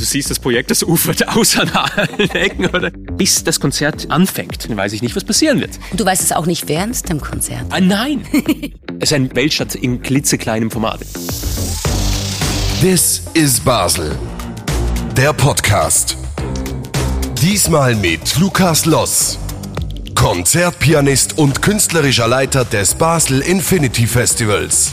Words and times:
du 0.00 0.06
siehst, 0.06 0.30
das 0.30 0.38
Projekt, 0.38 0.70
das 0.70 0.82
ufert 0.82 1.28
aus 1.28 1.58
an 1.58 1.70
allen 1.70 2.30
Ecken, 2.30 2.66
oder? 2.66 2.90
Bis 2.90 3.44
das 3.44 3.60
Konzert 3.60 4.10
anfängt, 4.10 4.68
dann 4.68 4.76
weiß 4.76 4.92
ich 4.94 5.02
nicht, 5.02 5.14
was 5.14 5.24
passieren 5.24 5.60
wird. 5.60 5.78
Und 5.90 6.00
du 6.00 6.04
weißt 6.04 6.22
es 6.22 6.32
auch 6.32 6.46
nicht 6.46 6.68
während 6.68 7.08
dem 7.08 7.20
Konzert. 7.20 7.66
Ah, 7.70 7.80
nein! 7.80 8.22
es 9.00 9.10
ist 9.10 9.12
ein 9.12 9.34
Weltstadt 9.34 9.74
in 9.74 10.02
klitzekleinem 10.02 10.70
Format. 10.70 11.00
This 12.80 13.22
is 13.34 13.60
Basel. 13.60 14.18
Der 15.16 15.32
Podcast. 15.32 16.16
Diesmal 17.42 17.94
mit 17.94 18.38
Lukas 18.38 18.86
Loss, 18.86 19.38
Konzertpianist 20.14 21.38
und 21.38 21.62
künstlerischer 21.62 22.28
Leiter 22.28 22.64
des 22.64 22.94
Basel 22.94 23.40
Infinity 23.40 24.06
Festivals. 24.06 24.92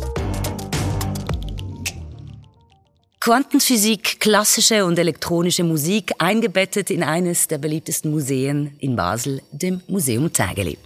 Quantenphysik, 3.23 4.19
klassische 4.19 4.83
und 4.83 4.97
elektronische 4.97 5.63
Musik 5.63 6.11
eingebettet 6.17 6.89
in 6.89 7.03
eines 7.03 7.47
der 7.47 7.59
beliebtesten 7.59 8.09
Museen 8.09 8.75
in 8.79 8.95
Basel, 8.95 9.43
dem 9.51 9.83
Museum 9.87 10.33
Tägeli. 10.33 10.79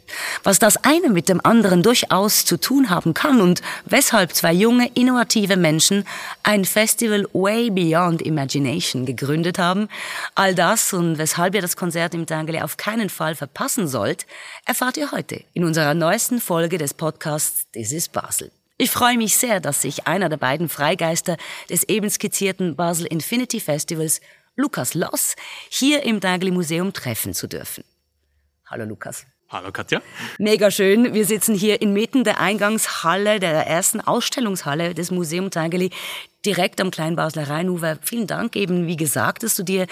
Was 0.43 0.59
das 0.59 0.75
eine 0.83 1.11
mit 1.11 1.29
dem 1.29 1.39
anderen 1.45 1.81
durchaus 1.81 2.43
zu 2.43 2.59
tun 2.59 2.89
haben 2.89 3.13
kann 3.13 3.39
und 3.39 3.61
weshalb 3.85 4.33
zwei 4.33 4.51
junge, 4.51 4.91
innovative 4.95 5.55
Menschen 5.55 6.03
ein 6.43 6.65
Festival 6.65 7.25
Way 7.31 7.69
Beyond 7.69 8.21
Imagination 8.21 9.05
gegründet 9.05 9.57
haben, 9.57 9.87
all 10.35 10.53
das 10.53 10.91
und 10.91 11.17
weshalb 11.17 11.55
ihr 11.55 11.61
das 11.61 11.77
Konzert 11.77 12.13
im 12.13 12.25
Tägeli 12.25 12.59
auf 12.59 12.75
keinen 12.75 13.09
Fall 13.09 13.35
verpassen 13.35 13.87
sollt, 13.87 14.25
erfahrt 14.65 14.97
ihr 14.97 15.13
heute 15.13 15.41
in 15.53 15.63
unserer 15.63 15.93
neuesten 15.93 16.41
Folge 16.41 16.79
des 16.79 16.93
Podcasts 16.93 17.65
This 17.71 17.93
is 17.93 18.09
Basel. 18.09 18.51
Ich 18.77 18.91
freue 18.91 19.17
mich 19.17 19.37
sehr, 19.37 19.61
dass 19.61 19.83
sich 19.83 20.05
einer 20.05 20.27
der 20.27 20.35
beiden 20.35 20.67
Freigeister 20.67 21.37
des 21.69 21.83
eben 21.85 22.09
skizzierten 22.09 22.75
Basel 22.75 23.05
Infinity 23.05 23.61
Festivals, 23.61 24.19
Lukas 24.57 24.93
Loss, 24.95 25.35
hier 25.69 26.03
im 26.03 26.19
Dagli 26.19 26.51
Museum 26.51 26.91
treffen 26.91 27.33
zu 27.33 27.47
dürfen. 27.47 27.85
Hallo 28.65 28.83
Lukas. 28.83 29.25
Hallo 29.47 29.71
Katja. 29.71 30.01
Mega 30.39 30.71
schön. 30.71 31.13
Wir 31.13 31.25
sitzen 31.25 31.55
hier 31.55 31.81
inmitten 31.81 32.25
der 32.25 32.41
Eingangshalle, 32.41 33.39
der 33.39 33.65
ersten 33.65 34.01
Ausstellungshalle 34.01 34.93
des 34.93 35.09
Museum 35.09 35.51
Tageli, 35.51 35.91
direkt 36.45 36.81
am 36.81 36.91
Kleinbasler 36.91 37.47
Rheinufer. 37.47 37.97
Vielen 38.01 38.27
Dank 38.27 38.57
eben, 38.57 38.87
wie 38.87 38.97
gesagt, 38.97 39.43
dass 39.43 39.55
du 39.55 39.63
dir 39.63 39.87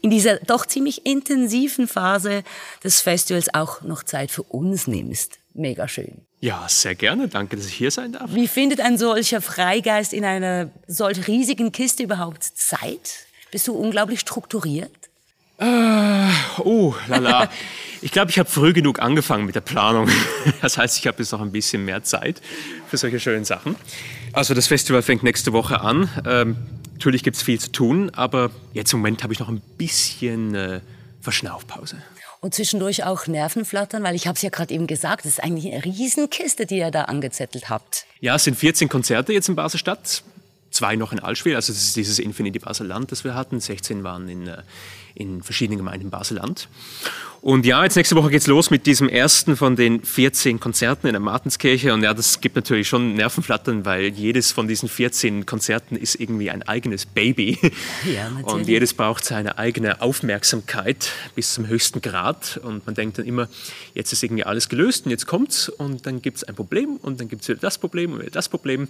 in 0.00 0.10
dieser 0.10 0.36
doch 0.36 0.64
ziemlich 0.64 1.06
intensiven 1.06 1.88
Phase 1.88 2.44
des 2.84 3.00
Festivals 3.00 3.52
auch 3.52 3.82
noch 3.82 4.04
Zeit 4.04 4.30
für 4.30 4.44
uns 4.44 4.86
nimmst. 4.86 5.37
Mega 5.54 5.88
schön. 5.88 6.22
Ja, 6.40 6.66
sehr 6.68 6.94
gerne. 6.94 7.28
Danke, 7.28 7.56
dass 7.56 7.66
ich 7.66 7.74
hier 7.74 7.90
sein 7.90 8.12
darf. 8.12 8.32
Wie 8.32 8.46
findet 8.46 8.80
ein 8.80 8.96
solcher 8.96 9.40
Freigeist 9.40 10.12
in 10.12 10.24
einer 10.24 10.70
solch 10.86 11.26
riesigen 11.26 11.72
Kiste 11.72 12.04
überhaupt 12.04 12.44
Zeit? 12.44 13.26
Bist 13.50 13.66
du 13.66 13.74
unglaublich 13.74 14.20
strukturiert? 14.20 14.90
Äh, 15.58 16.30
oh, 16.60 16.94
lala. 17.08 17.50
ich 18.02 18.12
glaube, 18.12 18.30
ich 18.30 18.38
habe 18.38 18.48
früh 18.48 18.72
genug 18.72 19.00
angefangen 19.00 19.46
mit 19.46 19.54
der 19.54 19.60
Planung. 19.60 20.08
Das 20.62 20.78
heißt, 20.78 20.98
ich 20.98 21.06
habe 21.06 21.18
jetzt 21.18 21.32
noch 21.32 21.40
ein 21.40 21.52
bisschen 21.52 21.84
mehr 21.84 22.02
Zeit 22.04 22.40
für 22.88 22.96
solche 22.96 23.20
schönen 23.20 23.44
Sachen. 23.44 23.76
Also 24.32 24.54
das 24.54 24.66
Festival 24.66 25.02
fängt 25.02 25.22
nächste 25.22 25.52
Woche 25.52 25.80
an. 25.80 26.08
Ähm, 26.24 26.56
natürlich 26.92 27.22
gibt 27.22 27.36
es 27.36 27.42
viel 27.42 27.58
zu 27.60 27.72
tun, 27.72 28.10
aber 28.10 28.50
jetzt 28.72 28.92
im 28.92 29.00
Moment 29.00 29.22
habe 29.22 29.32
ich 29.32 29.40
noch 29.40 29.48
ein 29.48 29.60
bisschen 29.76 30.54
äh, 30.54 30.80
Verschnaufpause 31.20 31.96
und 32.40 32.54
zwischendurch 32.54 33.04
auch 33.04 33.26
Nervenflattern, 33.26 34.02
weil 34.02 34.14
ich 34.14 34.26
habe 34.26 34.36
es 34.36 34.42
ja 34.42 34.50
gerade 34.50 34.72
eben 34.72 34.86
gesagt, 34.86 35.24
es 35.24 35.32
ist 35.32 35.44
eigentlich 35.44 35.72
eine 35.72 35.84
Riesenkiste, 35.84 36.66
die 36.66 36.78
ihr 36.78 36.90
da 36.90 37.04
angezettelt 37.04 37.68
habt. 37.68 38.06
Ja, 38.20 38.36
es 38.36 38.44
sind 38.44 38.56
14 38.56 38.88
Konzerte 38.88 39.32
jetzt 39.32 39.48
in 39.48 39.56
Basel-Stadt, 39.56 40.22
zwei 40.78 40.94
noch 40.94 41.12
in 41.12 41.18
Allschwil, 41.18 41.56
also 41.56 41.72
das 41.72 41.82
ist 41.82 41.96
dieses 41.96 42.20
Infinity 42.20 42.60
Basel-Land, 42.60 43.10
das 43.10 43.24
wir 43.24 43.34
hatten, 43.34 43.58
16 43.58 44.04
waren 44.04 44.28
in, 44.28 44.46
äh, 44.46 44.62
in 45.16 45.42
verschiedenen 45.42 45.78
Gemeinden 45.78 46.08
Basel-Land. 46.08 46.68
Und 47.40 47.66
ja, 47.66 47.82
jetzt 47.82 47.96
nächste 47.96 48.14
Woche 48.14 48.30
geht's 48.30 48.46
los 48.46 48.70
mit 48.70 48.86
diesem 48.86 49.08
ersten 49.08 49.56
von 49.56 49.74
den 49.74 50.02
14 50.04 50.60
Konzerten 50.60 51.08
in 51.08 51.14
der 51.14 51.20
Martinskirche. 51.20 51.92
Und 51.94 52.02
ja, 52.02 52.14
das 52.14 52.40
gibt 52.40 52.54
natürlich 52.56 52.88
schon 52.88 53.14
Nervenflattern, 53.14 53.84
weil 53.84 54.06
jedes 54.08 54.52
von 54.52 54.66
diesen 54.68 54.88
14 54.88 55.46
Konzerten 55.46 55.96
ist 55.96 56.16
irgendwie 56.16 56.50
ein 56.50 56.62
eigenes 56.62 57.06
Baby. 57.06 57.58
Ja, 58.12 58.28
natürlich. 58.28 58.46
Und 58.46 58.68
jedes 58.68 58.94
braucht 58.94 59.24
seine 59.24 59.58
eigene 59.58 60.00
Aufmerksamkeit 60.00 61.10
bis 61.34 61.54
zum 61.54 61.66
höchsten 61.66 62.00
Grad. 62.00 62.60
Und 62.62 62.86
man 62.86 62.94
denkt 62.94 63.18
dann 63.18 63.26
immer, 63.26 63.48
jetzt 63.94 64.12
ist 64.12 64.22
irgendwie 64.22 64.44
alles 64.44 64.68
gelöst 64.68 65.06
und 65.06 65.10
jetzt 65.10 65.26
kommt's 65.26 65.68
und 65.68 66.06
dann 66.06 66.22
gibt's 66.22 66.44
ein 66.44 66.54
Problem 66.54 66.96
und 67.02 67.20
dann 67.20 67.28
gibt's 67.28 67.48
wieder 67.48 67.60
das 67.60 67.78
Problem 67.78 68.12
und 68.12 68.20
wieder 68.20 68.30
das 68.30 68.48
Problem 68.48 68.88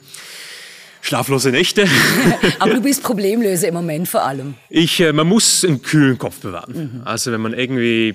schlaflose 1.08 1.50
Nächte. 1.50 1.86
Aber 2.58 2.74
du 2.74 2.82
bist 2.82 3.02
Problemlöser 3.08 3.68
im 3.68 3.74
Moment 3.74 4.08
vor 4.08 4.24
allem. 4.24 4.54
Ich, 4.68 5.00
äh, 5.00 5.12
man 5.12 5.26
muss 5.26 5.64
einen 5.64 5.82
kühlen 5.82 6.18
Kopf 6.18 6.40
bewahren. 6.40 6.92
Mhm. 6.94 7.02
Also 7.04 7.32
wenn 7.32 7.40
man 7.40 7.54
irgendwie 7.54 8.14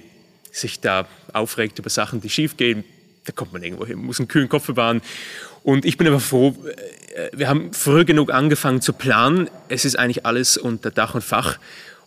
sich 0.52 0.80
da 0.80 1.08
aufregt 1.34 1.80
über 1.80 1.90
Sachen, 1.90 2.22
die 2.22 2.30
schief 2.30 2.56
gehen, 2.56 2.84
da 3.26 3.34
kommt 3.34 3.52
man 3.52 3.64
irgendwo 3.64 3.86
hin, 3.86 3.98
man 3.98 4.06
muss 4.06 4.20
einen 4.20 4.28
kühlen 4.28 4.48
Kopf 4.48 4.68
bewahren. 4.68 5.02
Und 5.64 5.86
ich 5.86 5.98
bin 5.98 6.08
aber 6.08 6.20
froh, 6.20 6.56
äh, 7.16 7.30
wir 7.34 7.50
haben 7.50 7.74
früh 7.74 8.06
genug 8.06 8.32
angefangen 8.32 8.82
zu 8.82 8.94
planen. 8.94 9.50
Es 9.70 9.86
ist 9.86 9.98
eigentlich 9.98 10.26
alles 10.26 10.58
unter 10.58 10.92
Dach 10.92 11.16
und 11.16 11.24
Fach. 11.24 11.58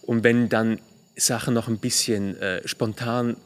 Und 0.02 0.22
wenn 0.22 0.48
dann 0.48 0.78
Sachen 1.16 1.52
noch 1.54 1.66
ein 1.66 1.78
bisschen 1.78 2.40
äh, 2.40 2.66
spontan 2.66 3.30
äh, 3.30 3.36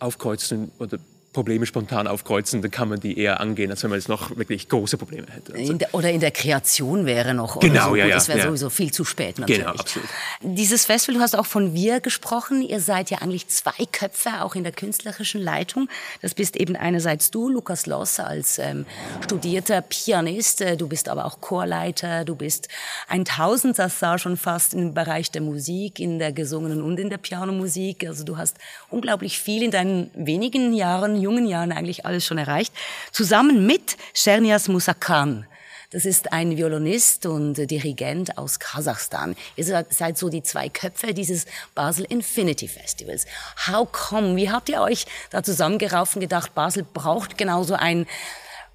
aufkreuzen 0.00 0.72
oder 0.78 0.98
Probleme 1.32 1.64
spontan 1.64 2.06
aufkreuzen, 2.06 2.60
dann 2.60 2.70
kann 2.70 2.88
man 2.88 3.00
die 3.00 3.18
eher 3.18 3.40
angehen, 3.40 3.70
als 3.70 3.82
wenn 3.82 3.90
man 3.90 3.98
jetzt 3.98 4.08
noch 4.08 4.36
wirklich 4.36 4.68
große 4.68 4.98
Probleme 4.98 5.26
hätte. 5.30 5.54
Also 5.54 5.72
in 5.72 5.78
der, 5.78 5.94
oder 5.94 6.10
in 6.10 6.20
der 6.20 6.30
Kreation 6.30 7.06
wäre 7.06 7.32
noch. 7.32 7.58
Genau, 7.60 7.90
so. 7.90 7.96
ja, 7.96 8.06
ja. 8.06 8.16
Das 8.16 8.28
wäre 8.28 8.38
ja. 8.38 8.44
sowieso 8.44 8.68
viel 8.68 8.92
zu 8.92 9.04
spät 9.04 9.38
natürlich. 9.38 9.62
Genau, 9.62 9.72
absolut. 9.72 10.08
Dieses 10.42 10.84
Festival, 10.84 11.16
du 11.16 11.20
hast 11.22 11.34
auch 11.34 11.46
von 11.46 11.72
wir 11.72 12.00
gesprochen. 12.00 12.60
Ihr 12.60 12.80
seid 12.80 13.10
ja 13.10 13.18
eigentlich 13.18 13.48
zwei 13.48 13.86
Köpfe, 13.90 14.42
auch 14.42 14.54
in 14.54 14.62
der 14.62 14.72
künstlerischen 14.72 15.40
Leitung. 15.40 15.88
Das 16.20 16.34
bist 16.34 16.56
eben 16.56 16.76
einerseits 16.76 17.30
du, 17.30 17.48
Lukas 17.48 17.86
Loss, 17.86 18.20
als 18.20 18.58
ähm, 18.58 18.84
studierter 19.24 19.80
Pianist. 19.80 20.60
Äh, 20.60 20.76
du 20.76 20.86
bist 20.86 21.08
aber 21.08 21.24
auch 21.24 21.40
Chorleiter. 21.40 22.26
Du 22.26 22.36
bist 22.36 22.68
ein 23.08 23.24
Tausendsassa 23.24 24.18
schon 24.18 24.36
fast 24.36 24.74
im 24.74 24.92
Bereich 24.92 25.30
der 25.30 25.40
Musik, 25.40 25.98
in 25.98 26.18
der 26.18 26.32
gesungenen 26.32 26.82
und 26.82 27.00
in 27.00 27.08
der 27.08 27.18
Pianomusik. 27.18 28.06
Also 28.06 28.24
du 28.24 28.36
hast 28.36 28.58
unglaublich 28.90 29.38
viel 29.38 29.62
in 29.62 29.70
deinen 29.70 30.10
wenigen 30.14 30.74
Jahren 30.74 31.21
jungen 31.22 31.46
Jahren 31.46 31.72
eigentlich 31.72 32.04
alles 32.04 32.26
schon 32.26 32.38
erreicht, 32.38 32.74
zusammen 33.12 33.66
mit 33.66 33.96
Shernias 34.12 34.68
Musakan. 34.68 35.46
Das 35.90 36.06
ist 36.06 36.32
ein 36.32 36.56
Violinist 36.56 37.26
und 37.26 37.54
Dirigent 37.70 38.38
aus 38.38 38.58
Kasachstan. 38.58 39.36
Ihr 39.56 39.84
seid 39.90 40.16
so 40.16 40.30
die 40.30 40.42
zwei 40.42 40.70
Köpfe 40.70 41.12
dieses 41.12 41.44
Basel 41.74 42.06
Infinity 42.08 42.66
Festivals. 42.66 43.26
How 43.68 43.86
come? 43.92 44.34
Wie 44.36 44.50
habt 44.50 44.70
ihr 44.70 44.80
euch 44.80 45.04
da 45.30 45.42
zusammengerauft 45.42 46.16
und 46.16 46.22
gedacht, 46.22 46.54
Basel 46.54 46.86
braucht 46.94 47.36
genauso 47.36 47.74
ein 47.74 48.06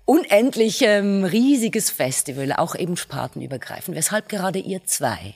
unendlich 0.07 0.81
ähm, 0.83 1.25
riesiges 1.25 1.89
Festival, 1.89 2.53
auch 2.53 2.75
eben 2.75 2.95
spartenübergreifend. 2.95 3.95
Weshalb 3.95 4.29
gerade 4.29 4.57
ihr 4.57 4.85
zwei? 4.85 5.35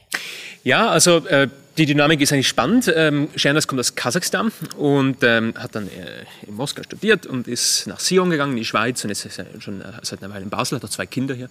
Ja, 0.63 0.89
also 0.89 1.17
äh, 1.27 1.49
die 1.77 1.85
Dynamik 1.85 2.19
ist 2.19 2.33
eigentlich 2.33 2.49
spannend. 2.49 2.91
Ähm, 2.93 3.29
Schernas 3.35 3.67
kommt 3.67 3.79
aus 3.79 3.95
Kasachstan 3.95 4.51
und 4.77 5.17
ähm, 5.23 5.53
hat 5.57 5.75
dann 5.75 5.87
äh, 5.87 6.25
in 6.45 6.55
Moskau 6.55 6.83
studiert 6.83 7.25
und 7.25 7.47
ist 7.47 7.87
nach 7.87 7.99
Sion 7.99 8.29
gegangen, 8.29 8.53
in 8.53 8.57
die 8.57 8.65
Schweiz 8.65 9.03
und 9.03 9.09
ist 9.09 9.27
schon 9.59 9.81
äh, 9.81 9.85
seit 10.01 10.21
einer 10.21 10.33
Weile 10.33 10.43
in 10.43 10.49
Basel, 10.49 10.75
hat 10.77 10.85
auch 10.85 10.89
zwei 10.89 11.05
Kinder 11.05 11.33
hier. 11.33 11.49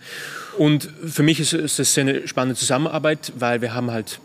Und 0.59 0.89
für 1.07 1.23
mich 1.23 1.41
ist, 1.41 1.55
ist 1.55 1.79
das 1.79 1.97
eine 1.97 2.29
spannende 2.29 2.59
Zusammenarbeit, 2.59 3.33
weil 3.37 3.63
wir 3.63 3.73
haben 3.73 3.91
halt, 3.91 4.21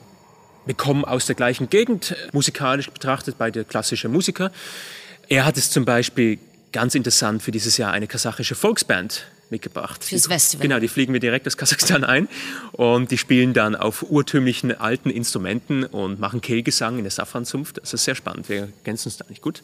wir 0.65 0.75
kommen 0.75 1.05
aus 1.05 1.27
der 1.27 1.35
gleichen 1.35 1.69
Gegend, 1.69 2.15
musikalisch 2.33 2.89
betrachtet, 2.89 3.35
beide 3.37 3.63
klassische 3.63 4.09
Musiker. 4.09 4.51
Er 5.29 5.45
hat 5.45 5.55
es 5.57 5.71
zum 5.71 5.85
Beispiel 5.85 6.39
ganz 6.73 6.93
interessant 6.93 7.41
für 7.41 7.51
dieses 7.51 7.77
Jahr 7.77 7.93
eine 7.93 8.07
kasachische 8.07 8.55
Volksband 8.55 9.25
mitgebracht. 9.55 10.03
Fürs 10.03 10.27
Festival. 10.27 10.67
Genau, 10.67 10.79
die 10.79 10.87
fliegen 10.87 11.13
wir 11.13 11.19
direkt 11.19 11.47
aus 11.47 11.55
Kasachstan 11.57 12.03
ein 12.03 12.27
und 12.73 13.11
die 13.11 13.17
spielen 13.17 13.53
dann 13.53 13.75
auf 13.75 14.03
urtümlichen 14.09 14.77
alten 14.77 15.09
Instrumenten 15.09 15.85
und 15.85 16.19
machen 16.19 16.41
Kehlgesang 16.41 16.97
in 16.97 17.03
der 17.03 17.11
Safranzunft. 17.11 17.77
Das 17.81 17.93
ist 17.93 18.03
sehr 18.03 18.15
spannend, 18.15 18.49
wir 18.49 18.69
ergänzen 18.77 19.07
uns 19.07 19.17
da 19.17 19.25
nicht 19.29 19.41
gut. 19.41 19.61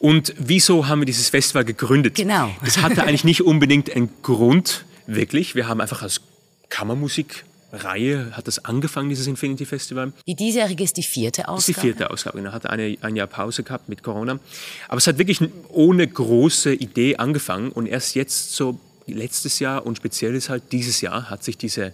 Und 0.00 0.34
wieso 0.38 0.88
haben 0.88 1.00
wir 1.00 1.06
dieses 1.06 1.28
Festival 1.28 1.64
gegründet? 1.64 2.16
Genau. 2.16 2.54
Das 2.64 2.78
hatte 2.78 3.04
eigentlich 3.04 3.24
nicht 3.24 3.42
unbedingt 3.42 3.94
einen 3.94 4.10
Grund, 4.22 4.84
wirklich. 5.06 5.54
Wir 5.54 5.68
haben 5.68 5.80
einfach 5.80 6.02
als 6.02 6.20
Kammermusik 6.68 7.44
Reihe 7.74 8.30
hat 8.32 8.46
das 8.46 8.64
angefangen, 8.64 9.08
dieses 9.08 9.26
Infinity 9.26 9.66
Festival. 9.66 10.12
Die 10.26 10.34
diesjährige 10.34 10.84
ist 10.84 10.96
die 10.96 11.02
vierte 11.02 11.48
Ausgabe? 11.48 11.56
Das 11.56 11.68
ist 11.68 11.76
die 11.76 11.80
vierte 11.80 12.10
Ausgabe, 12.10 12.38
genau. 12.38 12.52
Hat 12.52 12.66
eine, 12.66 12.96
ein 13.00 13.16
Jahr 13.16 13.26
Pause 13.26 13.62
gehabt 13.62 13.88
mit 13.88 14.02
Corona. 14.02 14.38
Aber 14.88 14.98
es 14.98 15.06
hat 15.06 15.18
wirklich 15.18 15.40
ohne 15.68 16.06
große 16.06 16.72
Idee 16.72 17.16
angefangen 17.16 17.70
und 17.70 17.86
erst 17.86 18.14
jetzt 18.14 18.54
so 18.54 18.78
letztes 19.06 19.58
Jahr 19.58 19.84
und 19.86 19.96
speziell 19.96 20.34
ist 20.34 20.48
halt 20.48 20.62
dieses 20.72 21.00
Jahr 21.00 21.30
hat 21.30 21.44
sich 21.44 21.56
diese 21.56 21.92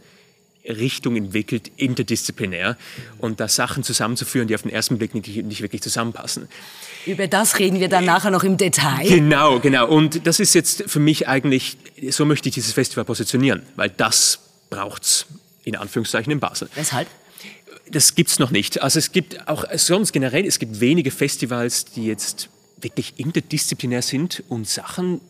Richtung 0.64 1.16
entwickelt, 1.16 1.70
interdisziplinär 1.76 2.76
und 3.18 3.40
da 3.40 3.48
Sachen 3.48 3.82
zusammenzuführen, 3.82 4.46
die 4.46 4.54
auf 4.54 4.62
den 4.62 4.70
ersten 4.70 4.98
Blick 4.98 5.14
nicht, 5.14 5.26
nicht 5.26 5.62
wirklich 5.62 5.82
zusammenpassen. 5.82 6.48
Über 7.06 7.26
das 7.26 7.58
reden 7.58 7.80
wir 7.80 7.88
dann 7.88 8.04
nachher 8.04 8.30
noch 8.30 8.44
im 8.44 8.56
Detail. 8.56 9.08
Genau, 9.08 9.58
genau. 9.58 9.88
Und 9.88 10.26
das 10.26 10.38
ist 10.38 10.54
jetzt 10.54 10.84
für 10.86 11.00
mich 11.00 11.28
eigentlich, 11.28 11.78
so 12.10 12.24
möchte 12.26 12.48
ich 12.48 12.54
dieses 12.54 12.72
Festival 12.72 13.04
positionieren, 13.04 13.62
weil 13.76 13.88
das 13.88 14.40
braucht 14.68 15.04
es 15.04 15.26
in 15.64 15.76
Anführungszeichen 15.76 16.30
in 16.30 16.40
Basel. 16.40 16.68
Weshalb? 16.74 17.08
Das 17.90 18.14
gibt 18.14 18.30
es 18.30 18.38
noch 18.38 18.50
nicht. 18.50 18.82
Also 18.82 18.98
es 18.98 19.12
gibt 19.12 19.48
auch 19.48 19.64
sonst 19.74 20.12
generell, 20.12 20.44
es 20.46 20.58
gibt 20.58 20.80
wenige 20.80 21.10
Festivals, 21.10 21.86
die 21.86 22.06
jetzt 22.06 22.48
wirklich 22.80 23.14
interdisziplinär 23.16 24.02
sind 24.02 24.42
und 24.48 24.68
Sachen 24.68 25.20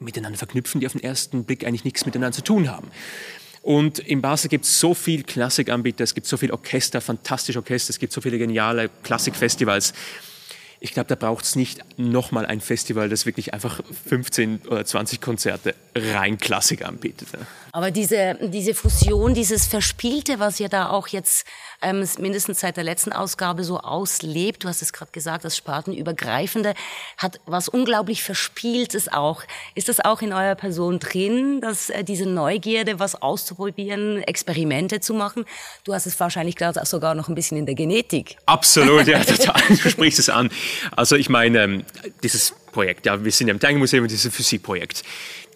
miteinander 0.00 0.38
verknüpfen, 0.38 0.80
die 0.80 0.86
auf 0.86 0.92
den 0.92 1.02
ersten 1.02 1.44
Blick 1.44 1.66
eigentlich 1.66 1.84
nichts 1.84 2.06
miteinander 2.06 2.34
zu 2.34 2.42
tun 2.42 2.70
haben. 2.70 2.90
Und 3.62 3.98
in 3.98 4.22
Basel 4.22 4.48
gibt 4.48 4.64
es 4.64 4.80
so 4.80 4.94
viele 4.94 5.24
Klassikanbieter, 5.24 6.04
es 6.04 6.14
gibt 6.14 6.26
so 6.26 6.36
viele 6.36 6.52
Orchester, 6.52 7.00
fantastische 7.00 7.58
Orchester, 7.58 7.90
es 7.90 7.98
gibt 7.98 8.12
so 8.12 8.20
viele 8.20 8.38
geniale 8.38 8.88
Klassikfestivals. 9.02 9.92
Ich 10.80 10.92
glaube, 10.92 11.08
da 11.08 11.14
braucht 11.14 11.44
es 11.44 11.56
nicht 11.56 11.80
nochmal 11.96 12.46
ein 12.46 12.60
Festival, 12.60 13.08
das 13.08 13.26
wirklich 13.26 13.52
einfach 13.52 13.80
15 14.08 14.62
oder 14.68 14.84
20 14.84 15.20
Konzerte 15.20 15.74
rein 15.94 16.38
Klassik 16.38 16.84
anbietet. 16.84 17.28
Aber 17.72 17.90
diese, 17.90 18.36
diese 18.40 18.74
Fusion, 18.74 19.34
dieses 19.34 19.66
Verspielte, 19.66 20.38
was 20.38 20.58
ihr 20.58 20.68
da 20.68 20.88
auch 20.88 21.08
jetzt 21.08 21.46
ähm, 21.82 22.06
mindestens 22.18 22.60
seit 22.60 22.76
der 22.76 22.84
letzten 22.84 23.12
Ausgabe 23.12 23.62
so 23.62 23.78
auslebt, 23.78 24.64
du 24.64 24.68
hast 24.68 24.82
es 24.82 24.92
gerade 24.92 25.12
gesagt, 25.12 25.44
das 25.44 25.56
Spartenübergreifende, 25.56 26.74
hat 27.18 27.40
was 27.46 27.68
unglaublich 27.68 28.22
Verspieltes 28.22 29.12
auch. 29.12 29.42
Ist 29.74 29.88
das 29.88 30.00
auch 30.00 30.22
in 30.22 30.32
eurer 30.32 30.54
Person 30.54 30.98
drin, 30.98 31.60
dass 31.60 31.90
äh, 31.90 32.04
diese 32.04 32.26
Neugierde, 32.26 32.98
was 32.98 33.20
auszuprobieren, 33.20 34.22
Experimente 34.22 35.00
zu 35.00 35.14
machen? 35.14 35.44
Du 35.84 35.94
hast 35.94 36.06
es 36.06 36.18
wahrscheinlich 36.18 36.56
gerade 36.56 36.84
sogar 36.86 37.14
noch 37.14 37.28
ein 37.28 37.34
bisschen 37.34 37.58
in 37.58 37.66
der 37.66 37.74
Genetik. 37.74 38.38
Absolut, 38.46 39.06
ja, 39.06 39.22
total. 39.24 39.60
Du 39.68 39.90
sprichst 39.90 40.18
es 40.18 40.28
an. 40.30 40.50
Also 40.90 41.16
ich 41.16 41.28
meine, 41.28 41.62
ähm, 41.62 41.84
dieses 42.22 42.54
Projekt, 42.72 43.06
ja, 43.06 43.24
wir 43.24 43.32
sind 43.32 43.48
ja 43.48 43.54
im 43.54 43.60
Tangenmuseum, 43.60 44.06
dieses 44.08 44.34
Physikprojekt 44.34 45.04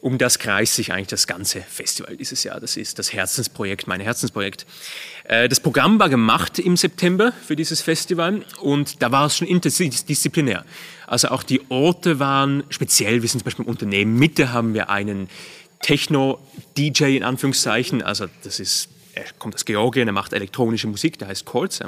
um 0.02 0.18
das 0.18 0.40
kreist 0.40 0.74
sich 0.74 0.92
eigentlich 0.92 1.08
das 1.08 1.28
ganze 1.28 1.60
Festival 1.60 2.16
dieses 2.16 2.42
Jahr. 2.42 2.58
Das 2.58 2.76
ist 2.76 2.98
das 2.98 3.12
Herzensprojekt, 3.12 3.86
mein 3.86 4.00
Herzensprojekt. 4.00 4.66
Äh, 5.24 5.48
das 5.48 5.60
Programm 5.60 5.98
war 6.00 6.08
gemacht 6.08 6.58
im 6.58 6.76
September 6.76 7.32
für 7.46 7.54
dieses 7.54 7.80
Festival 7.80 8.44
und 8.60 9.00
da 9.00 9.12
war 9.12 9.26
es 9.26 9.38
schon 9.38 9.46
interdisziplinär. 9.46 10.64
Also 11.06 11.28
auch 11.28 11.44
die 11.44 11.60
Orte 11.70 12.18
waren 12.18 12.64
speziell, 12.68 13.22
wir 13.22 13.28
sind 13.28 13.40
zum 13.40 13.44
Beispiel 13.44 13.64
im 13.64 13.70
Unternehmen 13.70 14.18
Mitte 14.18 14.52
haben 14.52 14.74
wir 14.74 14.90
einen 14.90 15.28
Techno-DJ 15.82 17.16
in 17.16 17.22
Anführungszeichen, 17.22 18.02
also 18.02 18.26
das 18.42 18.58
ist 18.58 18.88
er 19.14 19.24
kommt 19.38 19.54
aus 19.54 19.64
Georgien, 19.64 20.08
er 20.08 20.12
macht 20.12 20.32
elektronische 20.32 20.86
Musik, 20.86 21.18
der 21.18 21.28
heißt 21.28 21.44
Chords. 21.44 21.80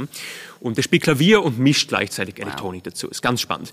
Und 0.61 0.77
der 0.77 0.83
spielt 0.83 1.03
Klavier 1.03 1.43
und 1.43 1.59
mischt 1.59 1.89
gleichzeitig 1.89 2.39
Elektronik 2.39 2.85
wow. 2.85 2.93
dazu. 2.93 3.09
Ist 3.09 3.23
ganz 3.23 3.41
spannend. 3.41 3.73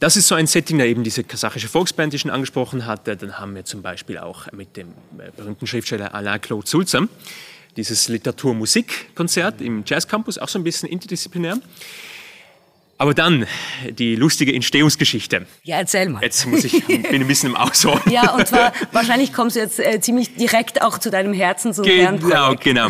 Das 0.00 0.16
ist 0.16 0.28
so 0.28 0.36
ein 0.36 0.46
Setting, 0.46 0.78
da 0.78 0.84
eben 0.84 1.02
diese 1.02 1.24
kasachische 1.24 1.68
Volksband, 1.68 2.12
die 2.12 2.16
ich 2.16 2.22
schon 2.22 2.30
angesprochen 2.30 2.86
hatte. 2.86 3.16
Dann 3.16 3.38
haben 3.38 3.54
wir 3.56 3.64
zum 3.64 3.82
Beispiel 3.82 4.18
auch 4.18 4.50
mit 4.52 4.76
dem 4.76 4.88
äh, 5.18 5.30
berühmten 5.36 5.66
Schriftsteller 5.66 6.14
Alain 6.14 6.40
Claude 6.40 6.68
Sulzer 6.68 7.08
dieses 7.76 8.08
Literatur-Musik-Konzert 8.08 9.60
im 9.60 9.84
Jazz 9.86 10.06
Campus, 10.08 10.36
auch 10.38 10.48
so 10.48 10.58
ein 10.58 10.64
bisschen 10.64 10.88
interdisziplinär. 10.88 11.58
Aber 13.00 13.14
dann 13.14 13.46
die 13.90 14.16
lustige 14.16 14.52
Entstehungsgeschichte. 14.52 15.46
Ja, 15.62 15.78
erzähl 15.78 16.08
mal. 16.08 16.20
Jetzt 16.20 16.46
muss 16.46 16.64
ich, 16.64 16.84
bin 16.86 17.22
ein 17.22 17.28
bisschen 17.28 17.50
im 17.50 17.56
Ausholen. 17.56 18.02
Ja, 18.10 18.34
und 18.34 18.48
zwar, 18.48 18.72
wahrscheinlich 18.90 19.32
kommst 19.32 19.54
du 19.54 19.60
jetzt 19.60 19.78
äh, 19.78 20.00
ziemlich 20.00 20.34
direkt 20.34 20.82
auch 20.82 20.98
zu 20.98 21.08
deinem 21.10 21.32
Herzen, 21.32 21.72
so 21.72 21.82
Genau, 21.82 22.56
genau. 22.56 22.88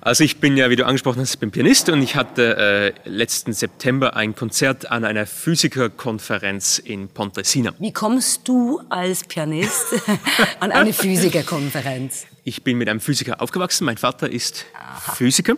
Also 0.00 0.24
ich 0.24 0.38
bin 0.38 0.56
ja, 0.56 0.70
wie 0.70 0.76
du 0.76 0.86
angesprochen 0.86 1.20
hast, 1.20 1.34
ich 1.34 1.40
bin 1.40 1.50
Pianist 1.50 1.90
und 1.90 2.00
ich 2.00 2.16
hatte 2.16 2.94
äh, 3.04 3.08
letzten 3.08 3.52
September 3.52 4.16
ein 4.16 4.34
Konzert 4.34 4.90
an 4.90 5.04
einer 5.04 5.26
Physikerkonferenz 5.26 6.78
in 6.78 7.08
Pontresina. 7.08 7.74
Wie 7.78 7.92
kommst 7.92 8.48
du 8.48 8.80
als 8.88 9.24
Pianist 9.24 9.94
an 10.60 10.72
eine 10.72 10.94
Physikerkonferenz? 10.94 12.24
Ich 12.44 12.62
bin 12.62 12.78
mit 12.78 12.88
einem 12.88 13.00
Physiker 13.00 13.42
aufgewachsen. 13.42 13.84
Mein 13.84 13.98
Vater 13.98 14.30
ist 14.30 14.64
Aha. 14.74 15.12
Physiker. 15.12 15.56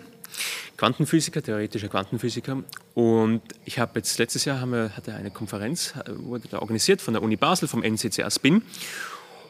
Quantenphysiker, 0.83 1.45
theoretischer 1.45 1.87
Quantenphysiker. 1.87 2.65
Und 2.95 3.41
ich 3.65 3.79
habe 3.79 4.01
jetzt 4.01 4.19
letztes 4.19 4.45
Jahr 4.45 4.61
haben 4.61 4.73
wir, 4.73 4.97
hatte 4.97 5.15
eine 5.15 5.31
Konferenz, 5.31 5.95
wurde 6.09 6.49
da 6.49 6.59
organisiert 6.59 7.01
von 7.01 7.15
der 7.15 7.23
Uni 7.23 7.37
Basel, 7.37 7.69
vom 7.69 7.85
NCCA 7.85 8.29
Spin. 8.33 8.63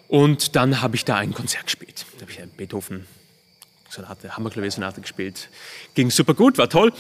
Und 0.09 0.57
dann 0.57 0.83
habe 0.83 0.95
ich 0.95 1.07
da 1.07 1.17
ein 1.17 1.33
Konzert 1.33 1.65
gespielt. 1.65 2.05
Da 2.19 2.27
habe 2.27 2.33
ich 2.33 2.57
Beethoven 2.59 3.07
Sonate, 3.89 4.37
Hammerklaviersonate 4.37 5.01
gespielt. 5.01 5.49
Ging 5.95 6.11
super 6.11 6.35
gut, 6.35 6.59
war 6.59 6.69
toll. 6.69 6.93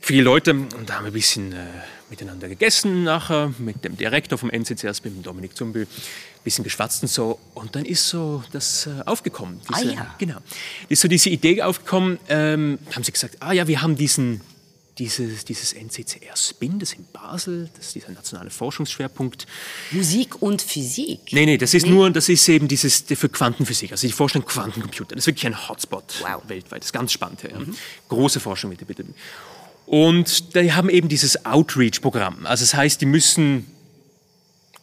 Viele 0.00 0.22
Leute, 0.22 0.52
und 0.52 0.88
da 0.88 0.94
haben 0.94 1.04
wir 1.04 1.10
ein 1.10 1.12
bisschen 1.12 1.52
äh, 1.52 1.66
miteinander 2.10 2.48
gegessen 2.48 3.04
nachher, 3.04 3.54
mit 3.58 3.84
dem 3.84 3.96
Direktor 3.96 4.36
vom 4.36 4.50
NCCA 4.50 4.92
Spin, 4.92 5.16
mit 5.16 5.26
Dominik 5.26 5.56
Zumbel 5.56 5.86
bisschen 6.44 6.64
geschwatzt 6.64 7.02
und 7.02 7.08
so. 7.08 7.38
Und 7.54 7.76
dann 7.76 7.84
ist 7.84 8.08
so 8.08 8.42
das 8.52 8.86
äh, 8.86 9.02
aufgekommen. 9.06 9.60
Diese, 9.68 9.90
ah 9.90 9.92
ja. 9.92 10.14
Genau. 10.18 10.38
Ist 10.88 11.02
so 11.02 11.08
diese 11.08 11.30
Idee 11.30 11.62
aufgekommen, 11.62 12.18
ähm, 12.28 12.78
haben 12.94 13.04
sie 13.04 13.12
gesagt, 13.12 13.36
ah 13.40 13.52
ja, 13.52 13.66
wir 13.66 13.82
haben 13.82 13.96
diesen, 13.96 14.40
dieses, 14.98 15.44
dieses 15.44 15.72
NCCR 15.72 16.36
Spin, 16.36 16.78
das 16.78 16.92
in 16.92 17.04
Basel, 17.12 17.70
das 17.76 17.88
ist 17.88 17.94
dieser 17.94 18.10
nationale 18.10 18.50
Forschungsschwerpunkt. 18.50 19.46
Musik 19.90 20.40
und 20.42 20.62
Physik? 20.62 21.20
Nee, 21.32 21.46
nee, 21.46 21.58
das 21.58 21.74
ist 21.74 21.86
nee. 21.86 21.92
nur, 21.92 22.10
das 22.10 22.28
ist 22.28 22.48
eben 22.48 22.68
dieses 22.68 23.04
für 23.06 23.28
Quantenphysik, 23.28 23.92
also 23.92 24.06
die 24.06 24.12
Forschung 24.12 24.44
Quantencomputer. 24.44 25.14
Das 25.14 25.24
ist 25.24 25.26
wirklich 25.26 25.46
ein 25.46 25.68
Hotspot 25.68 26.04
wow. 26.22 26.42
weltweit, 26.48 26.80
das 26.80 26.88
ist 26.88 26.92
ganz 26.92 27.12
spannend. 27.12 27.42
Ja. 27.42 27.58
Mhm. 27.58 27.74
Große 28.08 28.40
Forschung 28.40 28.70
bitte, 28.70 28.84
bitte. 28.84 29.04
Und 29.90 30.54
die 30.54 30.72
haben 30.72 30.88
eben 30.88 31.08
dieses 31.08 31.44
Outreach-Programm. 31.44 32.46
Also 32.46 32.62
das 32.62 32.74
heißt, 32.74 33.00
die 33.00 33.06
müssen 33.06 33.66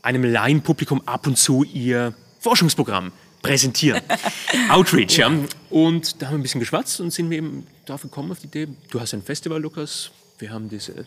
einem 0.02 0.26
Laienpublikum 0.26 1.02
ab 1.06 1.28
und 1.28 1.38
zu 1.38 1.64
ihr 1.64 2.14
Forschungsprogramm 2.42 3.14
präsentieren. 3.42 4.02
Outreach, 4.70 5.16
ja. 5.16 5.32
Und 5.70 6.22
da 6.22 6.26
haben 6.26 6.34
wir 6.34 6.40
ein 6.40 6.42
bisschen 6.42 6.60
geschwatzt 6.60 7.00
und 7.00 7.12
sind 7.12 7.30
wir 7.30 7.38
eben 7.38 7.66
darauf 7.86 8.02
gekommen, 8.02 8.34
auf 8.34 8.40
die 8.40 8.48
Idee, 8.48 8.68
du 8.90 9.00
hast 9.00 9.14
ein 9.14 9.24
Festival, 9.24 9.62
Lukas, 9.62 10.12
wir 10.40 10.52
haben 10.52 10.68
diese 10.68 11.06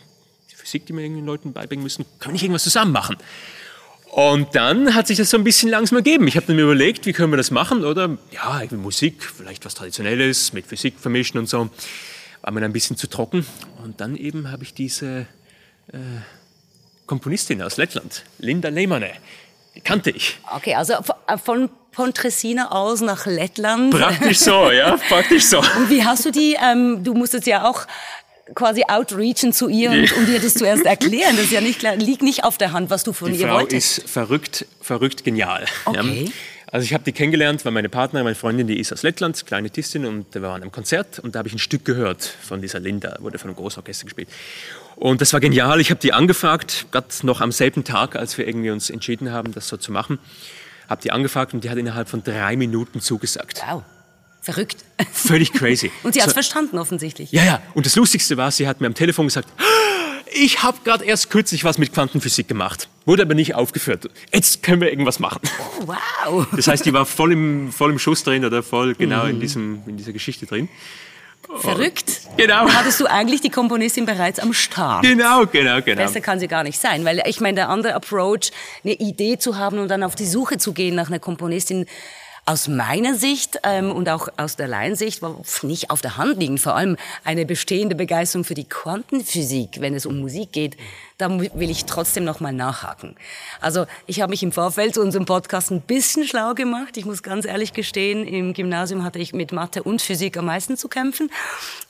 die 0.51 0.57
Physik, 0.57 0.87
die 0.87 0.95
wir 0.95 1.03
den 1.03 1.27
Leuten 1.27 1.53
beibringen 1.53 1.83
müssen, 1.83 2.07
können 2.21 2.31
wir 2.31 2.33
nicht 2.33 2.45
irgendwas 2.45 2.65
zusammen 2.65 2.93
machen? 2.93 3.19
Und 4.07 4.55
dann 4.55 4.95
hat 4.95 5.09
sich 5.09 5.19
das 5.19 5.29
so 5.29 5.37
ein 5.37 5.45
bisschen 5.45 5.69
langsam 5.69 5.99
ergeben. 5.99 6.27
Ich 6.27 6.37
habe 6.37 6.47
dann 6.47 6.57
mir 6.57 6.63
überlegt, 6.63 7.05
wie 7.05 7.13
können 7.13 7.35
wir 7.35 7.37
das 7.37 7.51
machen, 7.51 7.85
oder? 7.85 8.17
Ja, 8.33 8.63
Musik, 8.71 9.23
vielleicht 9.23 9.67
was 9.67 9.75
Traditionelles 9.75 10.55
mit 10.55 10.67
Physik 10.67 10.95
vermischen 10.99 11.39
und 11.39 11.51
so. 11.51 11.69
War 12.43 12.53
mir 12.53 12.63
ein 12.63 12.73
bisschen 12.73 12.97
zu 12.97 13.07
trocken. 13.07 13.47
Und 13.83 14.01
dann 14.01 14.17
eben 14.17 14.51
habe 14.51 14.63
ich 14.63 14.75
diese 14.75 15.27
äh, 15.93 15.99
Komponistin 17.07 17.63
aus 17.63 17.77
Lettland, 17.77 18.25
Linda 18.39 18.69
Lehmanne. 18.69 19.11
Die 19.75 19.81
kannte 19.81 20.11
ich. 20.11 20.39
Okay, 20.55 20.75
also 20.75 20.95
äh, 20.95 21.39
von 21.39 21.71
Pontresina 21.93 22.71
aus 22.71 23.01
nach 23.01 23.27
Lettland. 23.27 23.91
Praktisch 23.93 24.39
so, 24.39 24.71
ja, 24.71 24.97
praktisch 25.09 25.45
so. 25.45 25.59
Und 25.59 25.91
wie 25.91 26.05
hast 26.05 26.25
du 26.25 26.31
die, 26.31 26.57
ähm, 26.63 27.03
du 27.03 27.15
musstest 27.15 27.47
ja 27.47 27.69
auch 27.69 27.87
quasi 28.55 28.85
outreachen 28.89 29.53
zu 29.53 29.69
ihr 29.69 29.91
und 29.91 30.17
um 30.17 30.27
dir 30.27 30.41
das 30.41 30.55
zuerst 30.55 30.85
erklären. 30.87 31.37
Das 31.37 31.47
ist 31.47 31.53
ja 31.53 31.61
nicht, 31.61 31.83
liegt 31.99 32.23
nicht 32.23 32.45
auf 32.45 32.59
der 32.59 32.73
Hand, 32.73 32.91
was 32.91 33.05
du 33.05 33.13
von 33.13 33.33
die 33.33 33.39
ihr 33.39 33.47
Frau 33.47 33.57
wolltest. 33.57 33.97
Die 33.97 34.01
Frau 34.01 34.05
ist 34.05 34.13
verrückt, 34.13 34.67
verrückt 34.81 35.25
genial. 35.25 35.67
Okay. 35.85 36.25
Ja. 36.25 36.33
Also 36.73 36.85
ich 36.85 36.95
habe 36.95 37.03
die 37.03 37.13
kennengelernt, 37.13 37.65
weil 37.65 37.73
meine 37.73 37.89
Partnerin, 37.89 38.25
meine 38.25 38.37
Freundin, 38.37 38.69
die 38.69 38.79
ist 38.79 38.93
aus 38.93 39.03
Lettland, 39.03 39.45
Klarinetistin 39.45 40.07
und 40.07 40.33
wir 40.33 40.43
waren 40.43 40.63
einem 40.63 40.71
Konzert 40.71 41.19
und 41.19 41.35
da 41.35 41.41
habe 41.41 41.49
ich 41.49 41.55
ein 41.55 41.59
Stück 41.59 41.85
gehört 41.85 42.23
von 42.23 42.63
dieser 42.63 42.79
Linda, 42.79 43.17
wurde 43.21 43.39
von 43.39 43.51
einem 43.51 43.57
Großorchester 43.57 44.05
gespielt. 44.05 44.29
Und 44.95 45.21
das 45.21 45.33
war 45.33 45.41
genial. 45.41 45.81
Ich 45.81 45.91
habe 45.91 46.01
die 46.01 46.13
angefragt, 46.13 46.87
gerade 46.93 47.09
noch 47.25 47.41
am 47.41 47.51
selben 47.51 47.83
Tag, 47.83 48.15
als 48.15 48.39
wir 48.39 48.47
irgendwie 48.47 48.71
uns 48.71 48.89
entschieden 48.89 49.33
haben, 49.33 49.53
das 49.53 49.67
so 49.67 49.77
zu 49.79 49.91
machen, 49.91 50.21
habe 50.89 51.03
die 51.03 51.11
angefragt 51.11 51.55
und 51.55 51.65
die 51.65 51.71
hat 51.71 51.79
innerhalb 51.79 52.09
von 52.09 52.23
drei 52.23 52.57
Minuten 52.57 53.01
zugesagt. 53.01 53.63
Wow. 53.69 53.83
Verrückt. 54.43 54.79
Völlig 55.13 55.53
crazy. 55.53 55.91
und 56.03 56.15
sie 56.15 56.21
hat 56.21 56.29
es 56.29 56.33
so, 56.33 56.35
verstanden 56.35 56.79
offensichtlich. 56.79 57.31
Ja, 57.33 57.45
ja. 57.45 57.63
Und 57.75 57.85
das 57.85 57.97
Lustigste 57.97 58.37
war, 58.37 58.51
sie 58.51 58.67
hat 58.67 58.81
mir 58.81 58.87
am 58.87 58.95
Telefon 58.95 59.27
gesagt, 59.27 59.49
ich 60.33 60.63
habe 60.63 60.79
gerade 60.85 61.05
erst 61.05 61.31
kürzlich 61.31 61.65
was 61.65 61.79
mit 61.79 61.93
Quantenphysik 61.93 62.49
gemacht, 62.49 62.89
wurde 63.05 63.23
aber 63.23 63.35
nicht 63.35 63.55
aufgeführt. 63.55 64.09
Jetzt 64.33 64.63
können 64.63 64.81
wir 64.81 64.91
irgendwas 64.91 65.19
machen. 65.19 65.41
Oh, 65.81 65.89
wow. 65.89 66.47
Das 66.55 66.69
heißt, 66.69 66.85
die 66.85 66.93
war 66.93 67.07
voll 67.07 67.33
im, 67.33 67.73
voll 67.73 67.91
im 67.91 67.99
Schuss 67.99 68.23
drin 68.23 68.45
oder 68.45 68.63
voll 68.63 68.95
genau 68.95 69.25
mhm. 69.25 69.31
in, 69.31 69.41
diesem, 69.41 69.83
in 69.87 69.97
dieser 69.97 70.13
Geschichte 70.13 70.47
drin. 70.47 70.69
Verrückt. 71.59 72.21
Genau. 72.37 72.69
Hattest 72.69 73.01
du 73.01 73.07
eigentlich 73.07 73.41
die 73.41 73.51
Komponistin 73.51 74.07
bereits 74.07 74.39
am 74.39 74.53
Start. 74.53 75.03
Genau, 75.03 75.47
genau, 75.47 75.83
genau. 75.83 76.03
Besser 76.03 76.21
kann 76.21 76.39
sie 76.39 76.47
gar 76.47 76.63
nicht 76.63 76.79
sein, 76.79 77.05
weil 77.05 77.23
ich 77.27 77.41
meine, 77.41 77.57
der 77.57 77.69
andere 77.69 77.95
Approach, 77.95 78.53
eine 78.85 78.95
Idee 78.95 79.39
zu 79.39 79.57
haben 79.57 79.79
und 79.79 79.89
dann 79.89 80.03
auf 80.03 80.15
die 80.15 80.27
Suche 80.27 80.59
zu 80.59 80.73
gehen 80.73 80.95
nach 80.95 81.09
einer 81.09 81.19
Komponistin, 81.19 81.87
aus 82.51 82.67
meiner 82.67 83.15
Sicht 83.15 83.61
ähm, 83.63 83.93
und 83.93 84.09
auch 84.09 84.27
aus 84.37 84.57
der 84.57 84.67
Laiensicht 84.67 85.23
nicht 85.63 85.91
auf 85.91 86.01
der 86.01 86.17
Hand 86.17 86.37
liegen, 86.41 86.59
vor 86.59 86.75
allem 86.75 86.97
eine 87.23 87.47
bestehende 87.47 87.95
Begeisterung 87.95 88.43
für 88.43 88.55
die 88.55 88.69
Quantenphysik, 88.69 89.81
wenn 89.81 89.95
es 89.95 90.05
um 90.05 90.19
Musik 90.19 90.51
geht 90.51 90.77
da 91.21 91.29
will 91.39 91.71
ich 91.71 91.85
trotzdem 91.85 92.25
noch 92.25 92.41
mal 92.41 92.53
nachhaken. 92.53 93.17
Also 93.61 93.87
ich 94.07 94.21
habe 94.21 94.31
mich 94.31 94.43
im 94.43 94.53
Vorfeld 94.53 94.95
zu 94.95 95.03
unserem 95.03 95.27
Podcast 95.27 95.71
ein 95.71 95.81
bisschen 95.81 96.27
schlau 96.27 96.55
gemacht. 96.55 96.97
Ich 96.97 97.05
muss 97.05 97.23
ganz 97.23 97.45
ehrlich 97.45 97.73
gestehen, 97.73 98.27
im 98.27 98.55
Gymnasium 98.55 99.05
hatte 99.05 99.19
ich 99.19 99.33
mit 99.33 99.53
Mathe 99.53 99.83
und 99.83 100.01
Physik 100.01 100.37
am 100.37 100.47
meisten 100.47 100.77
zu 100.77 100.89
kämpfen 100.89 101.31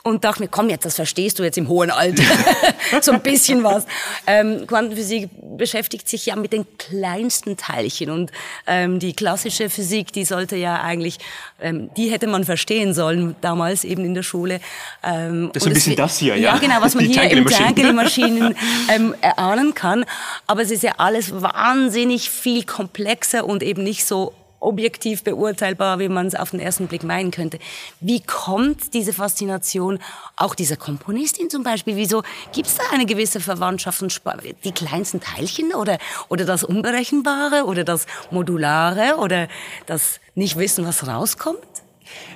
und 0.03 0.23
dachte 0.23 0.41
mir, 0.41 0.49
komm 0.49 0.69
jetzt, 0.69 0.85
das 0.85 0.95
verstehst 0.95 1.39
du 1.39 1.43
jetzt 1.43 1.57
im 1.57 1.67
hohen 1.67 1.91
Alter. 1.91 2.23
so 3.01 3.11
ein 3.11 3.21
bisschen 3.21 3.63
was. 3.63 3.85
Ähm, 4.27 4.65
Quantenphysik 4.67 5.29
beschäftigt 5.57 6.09
sich 6.09 6.25
ja 6.25 6.35
mit 6.35 6.53
den 6.53 6.65
kleinsten 6.77 7.57
Teilchen 7.57 8.09
und 8.09 8.31
ähm, 8.67 8.99
die 8.99 9.13
klassische 9.13 9.69
Physik, 9.69 10.11
die 10.11 10.25
sollte 10.25 10.55
ja 10.55 10.81
eigentlich, 10.81 11.19
ähm, 11.61 11.89
die 11.95 12.09
hätte 12.09 12.27
man 12.27 12.43
verstehen 12.43 12.93
sollen 12.93 13.35
damals 13.41 13.83
eben 13.83 14.03
in 14.05 14.13
der 14.13 14.23
Schule. 14.23 14.59
Ähm, 15.03 15.51
das 15.53 15.63
ist 15.63 15.67
ein 15.67 15.73
bisschen 15.73 15.95
das 15.95 16.17
hier, 16.17 16.35
ja? 16.35 16.53
Ja, 16.53 16.57
genau, 16.57 16.81
was 16.81 16.95
man 16.95 17.05
hier 17.05 17.23
in 17.23 17.45
Tangle-Maschinen 17.45 18.55
ähm, 18.89 19.15
erahnen 19.21 19.73
kann. 19.73 20.05
Aber 20.47 20.61
es 20.61 20.71
ist 20.71 20.83
ja 20.83 20.93
alles 20.97 21.41
wahnsinnig 21.41 22.29
viel 22.29 22.63
komplexer 22.63 23.45
und 23.45 23.63
eben 23.63 23.83
nicht 23.83 24.05
so 24.05 24.33
objektiv 24.61 25.23
beurteilbar, 25.23 25.99
wie 25.99 26.07
man 26.07 26.27
es 26.27 26.35
auf 26.35 26.51
den 26.51 26.59
ersten 26.59 26.87
Blick 26.87 27.03
meinen 27.03 27.31
könnte. 27.31 27.59
Wie 27.99 28.21
kommt 28.21 28.93
diese 28.93 29.11
Faszination 29.11 29.99
auch 30.35 30.55
dieser 30.55 30.77
Komponistin 30.77 31.49
zum 31.49 31.63
Beispiel? 31.63 31.95
Wieso 31.95 32.23
gibt 32.53 32.67
es 32.67 32.75
da 32.75 32.83
eine 32.91 33.05
gewisse 33.05 33.39
Verwandtschaft 33.39 34.01
und 34.01 34.21
die 34.63 34.71
kleinsten 34.71 35.19
Teilchen 35.19 35.73
oder, 35.73 35.97
oder 36.29 36.45
das 36.45 36.63
Unberechenbare 36.63 37.65
oder 37.65 37.83
das 37.83 38.05
Modulare 38.29 39.17
oder 39.17 39.47
das 39.87 40.19
Nicht-Wissen, 40.35 40.85
was 40.85 41.07
rauskommt? 41.07 41.59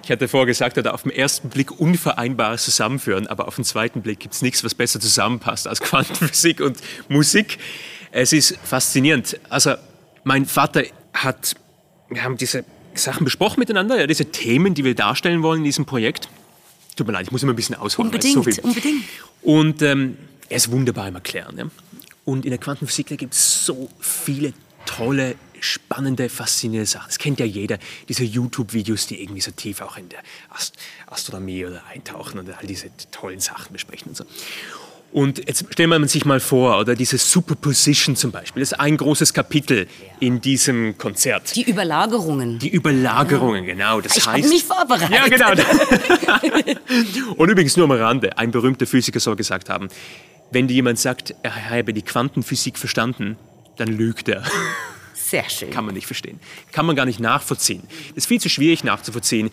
Ich 0.03 0.11
hatte 0.11 0.27
vorher 0.27 0.45
gesagt, 0.45 0.77
oder 0.77 0.93
auf 0.93 1.03
den 1.03 1.11
ersten 1.11 1.49
Blick 1.49 1.79
unvereinbares 1.79 2.63
Zusammenführen, 2.63 3.27
aber 3.27 3.47
auf 3.47 3.55
den 3.55 3.65
zweiten 3.65 4.01
Blick 4.01 4.19
gibt 4.19 4.33
es 4.33 4.41
nichts, 4.41 4.63
was 4.63 4.75
besser 4.75 4.99
zusammenpasst 4.99 5.67
als 5.67 5.79
Quantenphysik 5.81 6.61
und 6.61 6.77
Musik. 7.09 7.57
Es 8.11 8.33
ist 8.33 8.57
faszinierend. 8.63 9.39
Also 9.49 9.75
mein 10.23 10.45
Vater 10.45 10.83
hat, 11.13 11.55
wir 12.09 12.23
haben 12.23 12.37
diese 12.37 12.63
Sachen 12.93 13.25
besprochen 13.25 13.59
miteinander, 13.59 13.99
ja, 13.99 14.07
diese 14.07 14.25
Themen, 14.25 14.73
die 14.73 14.83
wir 14.83 14.95
darstellen 14.95 15.43
wollen 15.43 15.59
in 15.59 15.65
diesem 15.65 15.85
Projekt. 15.85 16.29
Tut 16.95 17.07
mir 17.07 17.13
leid, 17.13 17.25
ich 17.25 17.31
muss 17.31 17.43
immer 17.43 17.53
ein 17.53 17.57
bisschen 17.57 17.75
ausholen. 17.75 18.09
Unbedingt, 18.09 18.53
so 18.53 18.61
unbedingt. 18.61 19.03
Und 19.41 19.81
ähm, 19.81 20.17
er 20.49 20.57
ist 20.57 20.71
wunderbar 20.71 21.07
im 21.07 21.15
Erklären. 21.15 21.57
Ja. 21.57 21.65
Und 22.23 22.45
in 22.45 22.51
der 22.51 22.59
Quantenphysik 22.59 23.07
gibt 23.17 23.33
es 23.33 23.65
so 23.65 23.89
viele 23.99 24.53
tolle 24.85 25.35
spannende, 25.65 26.29
faszinierende 26.29 26.89
Sachen. 26.89 27.07
Das 27.07 27.19
kennt 27.19 27.39
ja 27.39 27.45
jeder, 27.45 27.77
diese 28.07 28.23
YouTube-Videos, 28.23 29.07
die 29.07 29.21
irgendwie 29.21 29.41
so 29.41 29.51
tief 29.51 29.81
auch 29.81 29.97
in 29.97 30.09
der 30.09 30.19
Ast 30.49 30.75
Astronomie 31.07 31.65
oder 31.65 31.83
eintauchen 31.93 32.39
und 32.39 32.49
all 32.49 32.67
diese 32.67 32.89
tollen 33.11 33.39
Sachen 33.39 33.73
besprechen 33.73 34.09
und 34.09 34.17
so. 34.17 34.25
Und 35.11 35.37
jetzt 35.47 35.65
stellen 35.71 35.89
wir 35.89 36.07
sich 36.09 36.25
mal 36.25 36.41
vor, 36.41 36.77
oder 36.77 36.93
diese 36.93 37.17
Superposition 37.17 38.17
zum 38.17 38.31
Beispiel, 38.31 38.59
das 38.59 38.73
ist 38.73 38.79
ein 38.81 38.97
großes 38.97 39.33
Kapitel 39.33 39.87
in 40.19 40.41
diesem 40.41 40.97
Konzert. 40.97 41.55
Die 41.55 41.63
Überlagerungen. 41.63 42.59
Die 42.59 42.67
Überlagerungen, 42.67 43.65
genau. 43.65 44.01
Das 44.01 44.17
ich 44.17 44.27
heißt, 44.27 44.43
habe 44.43 44.53
mich 44.53 44.65
vorbereitet. 44.65 45.39
Ja, 45.39 45.53
genau. 45.53 46.75
und 47.37 47.49
übrigens 47.49 47.77
nur 47.77 47.85
am 47.85 47.91
Rande, 47.91 48.37
ein 48.37 48.51
berühmter 48.51 48.85
Physiker 48.85 49.21
soll 49.21 49.37
gesagt 49.37 49.69
haben, 49.69 49.87
wenn 50.51 50.67
dir 50.67 50.73
jemand 50.73 50.99
sagt, 50.99 51.33
er 51.43 51.69
habe 51.69 51.93
die 51.93 52.01
Quantenphysik 52.01 52.77
verstanden, 52.77 53.37
dann 53.77 53.87
lügt 53.87 54.27
er. 54.27 54.43
Sehr 55.29 55.49
schön. 55.49 55.71
Kann 55.71 55.85
man 55.85 55.95
nicht 55.95 56.05
verstehen. 56.05 56.39
Kann 56.71 56.85
man 56.85 56.95
gar 56.95 57.05
nicht 57.05 57.19
nachvollziehen. 57.19 57.81
Das 58.09 58.23
ist 58.23 58.25
viel 58.27 58.39
zu 58.39 58.47
schwierig 58.47 58.83
nachzuvollziehen, 58.83 59.49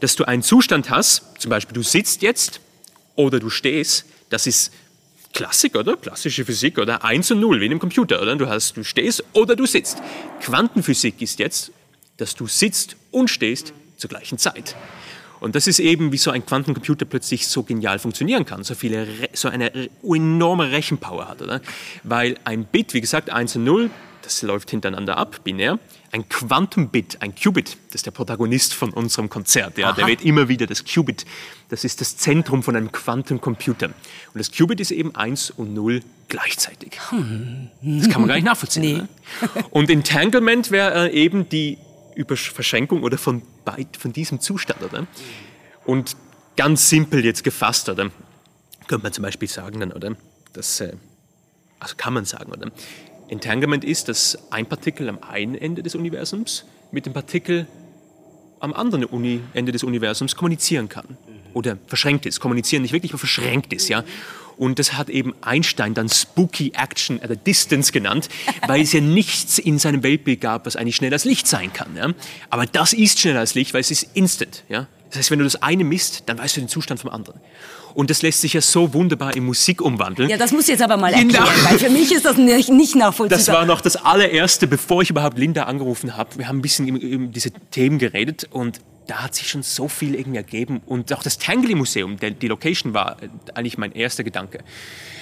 dass 0.00 0.16
du 0.16 0.24
einen 0.24 0.42
Zustand 0.42 0.90
hast, 0.90 1.22
zum 1.40 1.48
Beispiel 1.48 1.74
du 1.74 1.82
sitzt 1.82 2.20
jetzt 2.20 2.60
oder 3.14 3.40
du 3.40 3.48
stehst, 3.48 4.04
das 4.28 4.46
ist 4.46 4.72
Klassik, 5.32 5.76
oder? 5.76 5.96
Klassische 5.96 6.44
Physik, 6.44 6.78
oder? 6.78 7.04
1 7.04 7.30
und 7.30 7.40
0, 7.40 7.60
wie 7.60 7.66
in 7.66 7.72
einem 7.72 7.80
Computer, 7.80 8.20
oder? 8.20 8.36
Du, 8.36 8.48
hast, 8.48 8.76
du 8.76 8.84
stehst 8.84 9.24
oder 9.32 9.56
du 9.56 9.64
sitzt. 9.64 10.02
Quantenphysik 10.40 11.22
ist 11.22 11.38
jetzt, 11.38 11.72
dass 12.18 12.34
du 12.34 12.46
sitzt 12.46 12.96
und 13.10 13.28
stehst 13.28 13.72
zur 13.96 14.10
gleichen 14.10 14.36
Zeit. 14.36 14.76
Und 15.40 15.54
das 15.54 15.66
ist 15.66 15.78
eben, 15.78 16.12
wie 16.12 16.18
so 16.18 16.30
ein 16.30 16.44
Quantencomputer 16.44 17.06
plötzlich 17.06 17.48
so 17.48 17.62
genial 17.62 17.98
funktionieren 17.98 18.44
kann, 18.44 18.62
so, 18.62 18.74
viele, 18.74 19.08
so 19.32 19.48
eine 19.48 19.88
enorme 20.02 20.70
Rechenpower 20.70 21.28
hat. 21.28 21.40
Oder? 21.40 21.62
Weil 22.02 22.36
ein 22.44 22.66
Bit, 22.66 22.92
wie 22.94 23.00
gesagt, 23.00 23.30
1 23.30 23.56
und 23.56 23.64
0, 23.64 23.90
das 24.24 24.42
läuft 24.42 24.70
hintereinander 24.70 25.16
ab, 25.16 25.40
binär. 25.44 25.78
Ein 26.10 26.28
Quantum-Bit, 26.28 27.20
ein 27.20 27.34
Qubit, 27.34 27.76
das 27.88 27.96
ist 27.96 28.06
der 28.06 28.10
Protagonist 28.12 28.74
von 28.74 28.90
unserem 28.90 29.28
Konzert. 29.28 29.78
Ja, 29.78 29.92
der 29.92 30.06
wird 30.06 30.24
immer 30.24 30.48
wieder 30.48 30.66
das 30.66 30.84
Qubit. 30.84 31.24
Das 31.68 31.84
ist 31.84 32.00
das 32.00 32.16
Zentrum 32.16 32.62
von 32.62 32.76
einem 32.76 32.90
Quantencomputer. 32.92 33.86
Und 33.86 33.94
das 34.34 34.50
Qubit 34.50 34.80
ist 34.80 34.90
eben 34.90 35.14
1 35.14 35.50
und 35.50 35.74
0 35.74 36.00
gleichzeitig. 36.28 36.92
Das 37.00 38.08
kann 38.08 38.20
man 38.22 38.28
gar 38.28 38.34
nicht 38.34 38.44
nachvollziehen. 38.44 38.82
Nee. 38.82 38.92
Ne? 38.94 39.08
Und 39.70 39.90
Entanglement 39.90 40.70
wäre 40.70 41.10
äh, 41.10 41.12
eben 41.12 41.48
die 41.48 41.78
Verschränkung 42.26 43.02
oder 43.02 43.18
von, 43.18 43.42
von 43.98 44.12
diesem 44.12 44.40
Zustand. 44.40 44.82
Oder? 44.82 45.06
Und 45.84 46.16
ganz 46.56 46.88
simpel 46.88 47.24
jetzt 47.24 47.44
gefasst, 47.44 47.88
oder? 47.88 48.10
könnte 48.86 49.04
man 49.04 49.12
zum 49.12 49.22
Beispiel 49.22 49.48
sagen, 49.48 49.80
dann, 49.80 49.92
oder? 49.92 50.16
Das, 50.52 50.80
äh, 50.80 50.96
also 51.80 51.94
kann 51.96 52.14
man 52.14 52.24
sagen, 52.24 52.52
oder? 52.52 52.70
Entanglement 53.28 53.84
ist, 53.84 54.08
dass 54.08 54.38
ein 54.50 54.66
Partikel 54.66 55.08
am 55.08 55.18
einen 55.22 55.54
Ende 55.54 55.82
des 55.82 55.94
Universums 55.94 56.64
mit 56.92 57.06
dem 57.06 57.12
Partikel 57.12 57.66
am 58.60 58.72
anderen 58.72 59.04
Uni 59.04 59.40
Ende 59.52 59.72
des 59.72 59.84
Universums 59.84 60.36
kommunizieren 60.36 60.88
kann. 60.88 61.16
Oder 61.52 61.78
verschränkt 61.86 62.26
ist. 62.26 62.40
Kommunizieren 62.40 62.82
nicht 62.82 62.92
wirklich, 62.92 63.12
aber 63.12 63.18
verschränkt 63.18 63.72
ist. 63.72 63.88
Ja? 63.88 64.04
Und 64.56 64.78
das 64.78 64.94
hat 64.94 65.08
eben 65.08 65.34
Einstein 65.40 65.94
dann 65.94 66.08
Spooky 66.08 66.72
Action 66.74 67.22
at 67.22 67.30
a 67.30 67.34
Distance 67.34 67.92
genannt, 67.92 68.28
weil 68.66 68.82
es 68.82 68.92
ja 68.92 69.00
nichts 69.00 69.58
in 69.58 69.78
seinem 69.78 70.02
Weltbild 70.02 70.40
gab, 70.40 70.66
was 70.66 70.76
eigentlich 70.76 70.96
schneller 70.96 71.14
als 71.14 71.24
Licht 71.24 71.46
sein 71.46 71.72
kann. 71.72 71.96
Ja? 71.96 72.12
Aber 72.50 72.66
das 72.66 72.92
ist 72.92 73.20
schneller 73.20 73.40
als 73.40 73.54
Licht, 73.54 73.74
weil 73.74 73.80
es 73.80 73.90
ist 73.90 74.08
instant. 74.14 74.64
Ja? 74.68 74.86
Das 75.10 75.18
heißt, 75.18 75.30
wenn 75.30 75.38
du 75.38 75.44
das 75.44 75.62
eine 75.62 75.84
misst, 75.84 76.24
dann 76.26 76.38
weißt 76.38 76.56
du 76.56 76.60
den 76.60 76.68
Zustand 76.68 77.00
vom 77.00 77.10
anderen. 77.10 77.40
Und 77.94 78.10
das 78.10 78.22
lässt 78.22 78.40
sich 78.40 78.54
ja 78.54 78.60
so 78.60 78.92
wunderbar 78.92 79.36
in 79.36 79.44
Musik 79.44 79.80
umwandeln. 79.80 80.28
Ja, 80.28 80.36
das 80.36 80.52
muss 80.52 80.66
jetzt 80.66 80.82
aber 80.82 80.96
mal 80.96 81.12
erklären, 81.12 81.46
weil 81.62 81.78
für 81.78 81.90
mich 81.90 82.12
ist 82.12 82.24
das 82.24 82.36
nicht, 82.36 82.68
nicht 82.68 82.96
nachvollziehbar. 82.96 83.38
Das 83.38 83.48
war 83.48 83.64
noch 83.64 83.80
das 83.80 83.96
allererste, 83.96 84.66
bevor 84.66 85.02
ich 85.02 85.10
überhaupt 85.10 85.38
Linda 85.38 85.64
angerufen 85.64 86.16
habe. 86.16 86.38
Wir 86.38 86.48
haben 86.48 86.58
ein 86.58 86.62
bisschen 86.62 86.88
über 86.88 87.26
diese 87.26 87.52
Themen 87.70 87.98
geredet 87.98 88.48
und 88.50 88.80
da 89.06 89.22
hat 89.22 89.34
sich 89.34 89.48
schon 89.48 89.62
so 89.62 89.88
viel 89.88 90.14
irgendwie 90.14 90.38
ergeben. 90.38 90.80
Und 90.86 91.12
auch 91.12 91.22
das 91.22 91.38
Tangly 91.38 91.74
Museum, 91.74 92.16
die 92.18 92.48
Location 92.48 92.94
war 92.94 93.16
eigentlich 93.54 93.76
mein 93.76 93.92
erster 93.92 94.24
Gedanke. 94.24 94.60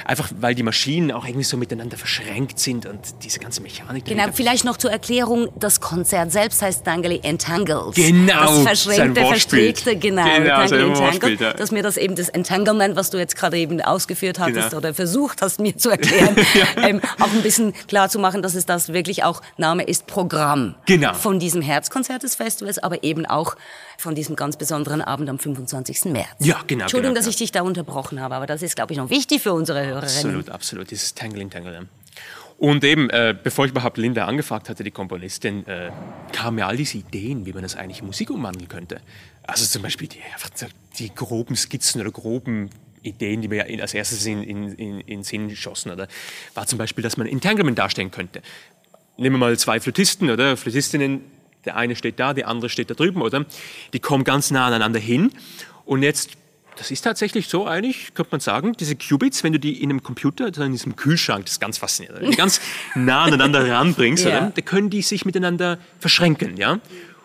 Einfach 0.05 0.31
weil 0.41 0.55
die 0.55 0.63
Maschinen 0.63 1.13
auch 1.13 1.25
irgendwie 1.25 1.45
so 1.45 1.57
miteinander 1.57 1.97
verschränkt 1.97 2.59
sind 2.59 2.87
und 2.87 3.01
diese 3.23 3.39
ganze 3.39 3.61
Mechanik. 3.61 4.05
Genau, 4.05 4.25
vielleicht 4.33 4.65
noch 4.65 4.77
zur 4.77 4.91
Erklärung, 4.91 5.49
das 5.59 5.81
Konzert 5.81 6.33
selbst 6.33 6.63
heißt 6.63 6.85
Tangly 6.85 7.21
Entangled. 7.23 7.95
Genau, 7.95 8.63
das 8.65 8.85
verschränkte, 8.85 9.21
verstrickte, 9.21 9.97
genau, 9.97 10.25
genau 10.25 10.67
Tangly 10.67 10.89
Entangled. 10.89 11.41
Ja. 11.41 11.53
Dass 11.53 11.71
mir 11.71 11.83
das 11.83 11.97
eben 11.97 12.17
das 12.17 12.29
Entanglement, 12.29 12.97
was 12.97 13.11
du 13.11 13.19
jetzt 13.19 13.37
gerade 13.37 13.59
eben 13.59 13.81
ausgeführt 13.81 14.39
hattest 14.39 14.71
genau. 14.71 14.79
oder 14.79 14.95
versucht 14.95 15.43
hast 15.43 15.61
mir 15.61 15.77
zu 15.77 15.91
erklären, 15.91 16.37
ja. 16.55 16.89
ähm, 16.89 17.01
auch 17.21 17.33
ein 17.33 17.43
bisschen 17.43 17.73
klar 17.87 18.09
zu 18.09 18.19
machen, 18.19 18.43
dass 18.43 18.55
es 18.55 18.67
das 18.67 18.93
wirklich 18.93 19.25
auch, 19.25 19.43
Name 19.57 19.85
ist 19.85 20.07
Programm 20.07 20.75
genau. 20.87 21.15
von 21.15 21.39
diesem 21.39 21.63
Herzkonzert 21.63 22.23
des 22.23 22.35
Festivals, 22.35 22.79
aber 22.79 23.03
eben 23.05 23.27
auch 23.27 23.57
von 23.99 24.15
diesem 24.15 24.37
ganz 24.37 24.57
besonderen 24.57 25.03
Abend 25.03 25.29
am 25.29 25.39
25. 25.39 26.07
März. 26.07 26.27
Ja, 26.41 26.63
genau. 26.67 26.83
Entschuldigung, 26.83 27.15
genau, 27.15 27.25
dass 27.25 27.29
ich 27.29 27.37
dich 27.37 27.53
da 27.53 27.63
unterbrochen 27.63 28.21
habe, 28.21 28.35
aber 28.35 28.47
das 28.47 28.63
ist, 28.63 28.77
glaube 28.77 28.93
ich, 28.93 28.99
noch 28.99 29.11
wichtig 29.11 29.43
für 29.43 29.53
unsere 29.53 29.85
Hörerinnen. 29.87 30.37
Absolut, 30.37 30.51
absolut. 30.51 30.91
Dieses 30.91 31.15
Tangling 31.15 31.51
Tangle. 31.51 31.89
Und 32.59 32.85
eben, 32.85 33.11
äh, 33.11 33.35
bevor 33.43 33.65
ich 33.65 33.73
überhaupt 33.73 33.99
Linda 33.99 34.27
angefragt 34.27 34.69
hatte, 34.69 34.85
die 34.85 34.93
Komponistin, 34.93 35.67
äh, 35.67 35.91
kamen 36.33 36.57
mir 36.57 36.67
all 36.67 36.77
diese 36.77 36.99
Ideen, 36.99 37.45
wie 37.45 37.53
man 37.53 37.63
das 37.63 37.75
eigentlich 37.75 38.01
in 38.01 38.07
Musik 38.07 38.31
umwandeln 38.31 38.69
könnte. 38.69 39.01
Also 39.43 39.67
zum 39.67 39.83
Beispiel 39.83 40.07
die, 40.07 40.21
die 40.99 41.13
groben 41.13 41.57
Skizzen 41.57 42.01
oder 42.01 42.13
groben 42.13 42.71
Ideen, 43.03 43.43
die 43.43 43.49
mir 43.49 43.67
als 43.83 43.95
erstes 43.95 44.25
in, 44.27 44.45
in, 44.45 44.73
in, 44.75 45.01
in 45.01 45.25
Sinn 45.25 45.55
schossen, 45.57 45.91
oder 45.91 46.07
war 46.55 46.67
zum 46.67 46.79
Beispiel, 46.79 47.03
dass 47.03 47.17
man 47.17 47.27
Entanglement 47.27 47.79
darstellen 47.79 48.13
könnte. 48.13 48.43
Nehmen 49.17 49.35
wir 49.35 49.41
mal 49.41 49.59
zwei 49.59 49.81
Flötisten 49.81 50.31
oder 50.31 50.57
Flötistinnen, 50.57 51.23
der 51.65 51.77
eine 51.77 51.97
steht 51.97 52.19
da, 52.19 52.35
der 52.35 52.49
andere 52.49 52.69
steht 52.69 52.91
da 52.91 52.95
drüben, 52.95 53.23
oder? 53.23 53.45
Die 53.93 54.01
kommen 54.01 54.25
ganz 54.25 54.51
nah 54.51 54.67
aneinander 54.67 55.01
hin. 55.01 55.33
Und 55.85 56.03
jetzt, 56.03 56.33
das 56.77 56.91
ist 56.91 57.03
tatsächlich 57.03 57.49
so 57.49 57.67
eigentlich, 57.67 58.15
könnte 58.15 58.33
man 58.33 58.41
sagen, 58.41 58.73
diese 58.79 58.97
Qubits, 58.97 59.45
wenn 59.45 59.53
du 59.53 59.61
die 59.61 59.83
in 59.83 59.91
einem 59.91 60.03
Computer, 60.03 60.47
also 60.47 60.63
in 60.63 60.73
diesem 60.73 60.97
Kühlschrank, 60.97 61.45
das 61.45 61.55
ist 61.55 61.61
ganz 61.61 61.79
faszinierend, 61.79 62.33
die 62.33 62.37
ganz 62.37 62.61
nah 62.95 63.25
aneinander 63.25 63.69
ranbringst, 63.69 64.25
ja. 64.25 64.53
dann 64.55 64.65
können 64.65 64.91
die 64.91 65.03
sich 65.03 65.25
miteinander 65.25 65.79
verschränken, 66.01 66.57
ja? 66.57 66.81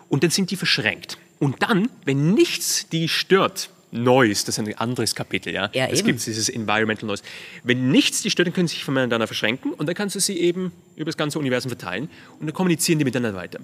Und 0.08 0.22
dann 0.22 0.30
sind 0.30 0.50
die 0.50 0.56
verschränkt. 0.56 1.18
Und 1.38 1.62
dann, 1.62 1.90
wenn 2.04 2.34
nichts 2.34 2.88
die 2.88 3.08
stört, 3.08 3.70
Noise, 3.90 4.44
das 4.44 4.58
ist 4.58 4.66
ein 4.66 4.78
anderes 4.78 5.14
Kapitel, 5.14 5.52
ja. 5.52 5.70
ja 5.72 5.86
es 5.86 6.04
gibt 6.04 6.24
dieses 6.24 6.48
Environmental 6.50 7.06
Noise. 7.06 7.22
Wenn 7.64 7.90
nichts 7.90 8.20
die 8.20 8.30
stört, 8.30 8.48
dann 8.48 8.52
können 8.52 8.68
sie 8.68 8.74
sich 8.74 8.84
voneinander 8.84 9.26
verschränken 9.26 9.72
und 9.72 9.86
dann 9.86 9.94
kannst 9.94 10.14
du 10.14 10.20
sie 10.20 10.38
eben 10.38 10.72
über 10.96 11.06
das 11.06 11.16
ganze 11.16 11.38
Universum 11.38 11.70
verteilen 11.70 12.10
und 12.38 12.46
dann 12.46 12.54
kommunizieren 12.54 12.98
die 12.98 13.06
miteinander 13.06 13.38
weiter 13.38 13.60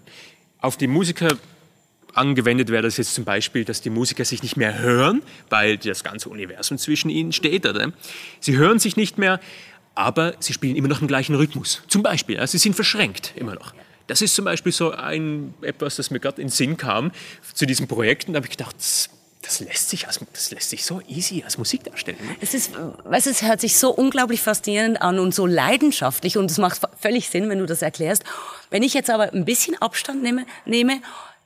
auf 0.64 0.76
die 0.76 0.87
Musiker 0.87 1.37
angewendet 2.14 2.71
wäre 2.71 2.83
das 2.83 2.97
jetzt 2.97 3.14
zum 3.14 3.25
Beispiel, 3.25 3.64
dass 3.64 3.80
die 3.80 3.90
Musiker 3.90 4.25
sich 4.25 4.42
nicht 4.42 4.56
mehr 4.56 4.78
hören, 4.78 5.23
weil 5.50 5.76
das 5.76 6.04
ganze 6.04 6.28
Universum 6.28 6.78
zwischen 6.78 7.11
ihnen 7.11 7.33
steht. 7.33 7.66
Oder? 7.66 7.92
Sie 8.40 8.56
hören 8.56 8.78
sich 8.78 8.97
nicht 8.97 9.18
mehr, 9.18 9.40
aber 9.94 10.35
sie 10.38 10.52
spielen 10.52 10.76
immer 10.76 10.88
noch 10.88 11.00
den 11.00 11.09
gleichen 11.09 11.35
Rhythmus. 11.35 11.83
Zum 11.88 12.02
Beispiel, 12.02 12.38
also 12.38 12.52
sie 12.52 12.59
sind 12.59 12.75
verschränkt 12.75 13.33
immer 13.37 13.54
noch. 13.54 13.75
Das 14.06 14.23
ist 14.23 14.35
zum 14.35 14.44
Beispiel 14.44 14.73
so 14.73 14.90
ein 14.92 15.54
etwas, 15.62 15.97
das 15.97 16.11
mir 16.11 16.21
gerade 16.21 16.40
in 16.40 16.49
den 16.49 16.52
Sinn 16.52 16.76
kam 16.76 17.11
zu 17.52 17.66
diesem 17.66 17.88
Projekt. 17.88 18.26
Und 18.26 18.35
da 18.35 18.38
habe 18.38 18.47
ich 18.47 18.56
gedacht, 18.56 18.76
das, 18.76 19.61
lässt 19.61 19.90
sich 19.90 20.06
als, 20.06 20.21
das 20.33 20.50
lässt 20.50 20.71
sich 20.71 20.85
so 20.85 21.00
easy 21.09 21.42
als 21.42 21.59
Musik 21.59 21.85
darstellen. 21.85 22.18
Ne? 22.23 22.37
Es 22.40 22.54
ist, 22.54 22.73
es 23.11 23.42
hört 23.42 23.61
sich 23.61 23.76
so 23.76 23.90
unglaublich 23.90 24.40
faszinierend 24.40 25.00
an 25.00 25.18
und 25.18 25.35
so 25.35 25.47
leidenschaftlich 25.47 26.37
und 26.37 26.50
es 26.50 26.59
macht 26.59 26.80
völlig 27.00 27.28
Sinn, 27.28 27.49
wenn 27.49 27.59
du 27.59 27.66
das 27.66 27.83
erklärst. 27.83 28.25
Wenn 28.75 28.83
ich 28.83 28.93
jetzt 28.93 29.09
aber 29.09 29.33
ein 29.33 29.45
bisschen 29.45 29.81
Abstand 29.81 30.25
nehme, 30.25 30.47
nehme 30.66 31.00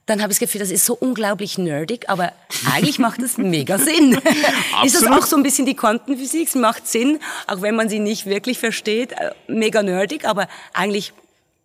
dann 0.06 0.22
habe 0.22 0.32
ich 0.32 0.38
das 0.38 0.48
Gefühl, 0.48 0.60
das 0.60 0.70
ist 0.70 0.86
so 0.86 0.94
unglaublich 0.94 1.58
nerdig, 1.58 2.08
aber 2.08 2.32
eigentlich 2.72 2.98
macht 2.98 3.20
es 3.20 3.36
mega 3.36 3.76
Sinn. 3.76 4.18
ist 4.82 4.94
das 4.94 5.06
auch 5.06 5.26
so 5.26 5.36
ein 5.36 5.42
bisschen 5.42 5.66
die 5.66 5.76
Quantenphysik? 5.76 6.48
Es 6.48 6.54
macht 6.54 6.86
Sinn, 6.86 7.18
auch 7.46 7.60
wenn 7.60 7.76
man 7.76 7.90
sie 7.90 7.98
nicht 7.98 8.24
wirklich 8.24 8.58
versteht. 8.58 9.12
Äh, 9.12 9.32
mega 9.46 9.82
nerdig, 9.82 10.24
aber 10.24 10.48
eigentlich 10.72 11.12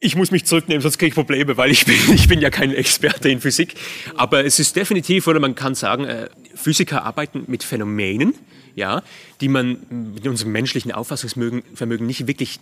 ich 0.01 0.17
muss 0.17 0.31
mich 0.31 0.43
zurücknehmen, 0.45 0.81
sonst 0.81 0.97
kriege 0.97 1.11
ich 1.11 1.15
Probleme, 1.15 1.55
weil 1.55 1.71
ich 1.71 1.85
bin, 1.85 1.95
ich 2.13 2.27
bin 2.27 2.41
ja 2.41 2.49
kein 2.49 2.73
Experte 2.73 3.29
in 3.29 3.39
Physik. 3.39 3.75
Aber 4.17 4.43
es 4.43 4.59
ist 4.59 4.75
definitiv, 4.75 5.27
oder 5.27 5.39
man 5.39 5.55
kann 5.55 5.75
sagen, 5.75 6.03
äh, 6.03 6.27
Physiker 6.55 7.05
arbeiten 7.05 7.45
mit 7.47 7.63
Phänomenen, 7.63 8.35
ja, 8.75 9.01
die 9.39 9.47
man 9.47 9.77
mit 9.89 10.27
unserem 10.27 10.51
menschlichen 10.51 10.91
Auffassungsvermögen 10.91 12.05
nicht 12.05 12.27
wirklich 12.27 12.59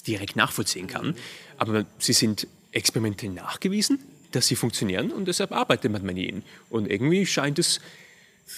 direkt 0.00 0.36
nachvollziehen 0.36 0.86
kann. 0.86 1.14
Aber 1.58 1.84
sie 1.98 2.14
sind 2.14 2.46
experimentell 2.72 3.28
nachgewiesen 3.30 3.98
dass 4.34 4.46
sie 4.46 4.56
funktionieren 4.56 5.12
und 5.12 5.26
deshalb 5.26 5.52
arbeitet 5.52 5.92
man 5.92 6.02
mit 6.02 6.16
ihnen. 6.16 6.42
Und 6.70 6.90
irgendwie 6.90 7.26
scheint 7.26 7.58
es 7.58 7.80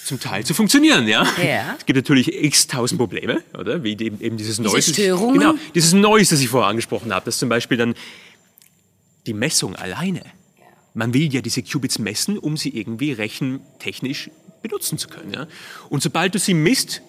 zum 0.04 0.18
Teil 0.18 0.44
zu 0.44 0.54
funktionieren, 0.54 1.06
ja. 1.06 1.26
ja. 1.42 1.76
Es 1.78 1.86
gibt 1.86 1.96
natürlich 1.96 2.32
x 2.42 2.66
tausend 2.66 2.98
Probleme, 2.98 3.42
oder? 3.58 3.82
Wie 3.84 3.92
eben, 3.92 4.20
eben 4.20 4.36
dieses 4.36 4.56
Diese 4.56 4.68
Neues. 4.68 4.88
Störungen. 4.88 5.38
Genau, 5.38 5.54
dieses 5.74 5.92
Neues, 5.92 6.30
das 6.30 6.40
ich 6.40 6.48
vorher 6.48 6.68
angesprochen 6.68 7.12
habe, 7.12 7.24
dass 7.26 7.38
zum 7.38 7.48
Beispiel 7.48 7.76
dann 7.76 7.94
die 9.26 9.34
Messung 9.34 9.76
alleine. 9.76 10.22
Man 10.94 11.12
will 11.12 11.32
ja 11.32 11.40
diese 11.40 11.62
Qubits 11.62 11.98
messen, 11.98 12.38
um 12.38 12.56
sie 12.56 12.68
irgendwie 12.76 13.12
rechentechnisch 13.12 14.30
benutzen 14.62 14.96
zu 14.96 15.08
können. 15.08 15.32
Ja? 15.32 15.48
Und 15.88 16.02
sobald 16.02 16.34
du 16.34 16.38
sie 16.38 16.54
misst, 16.54 17.02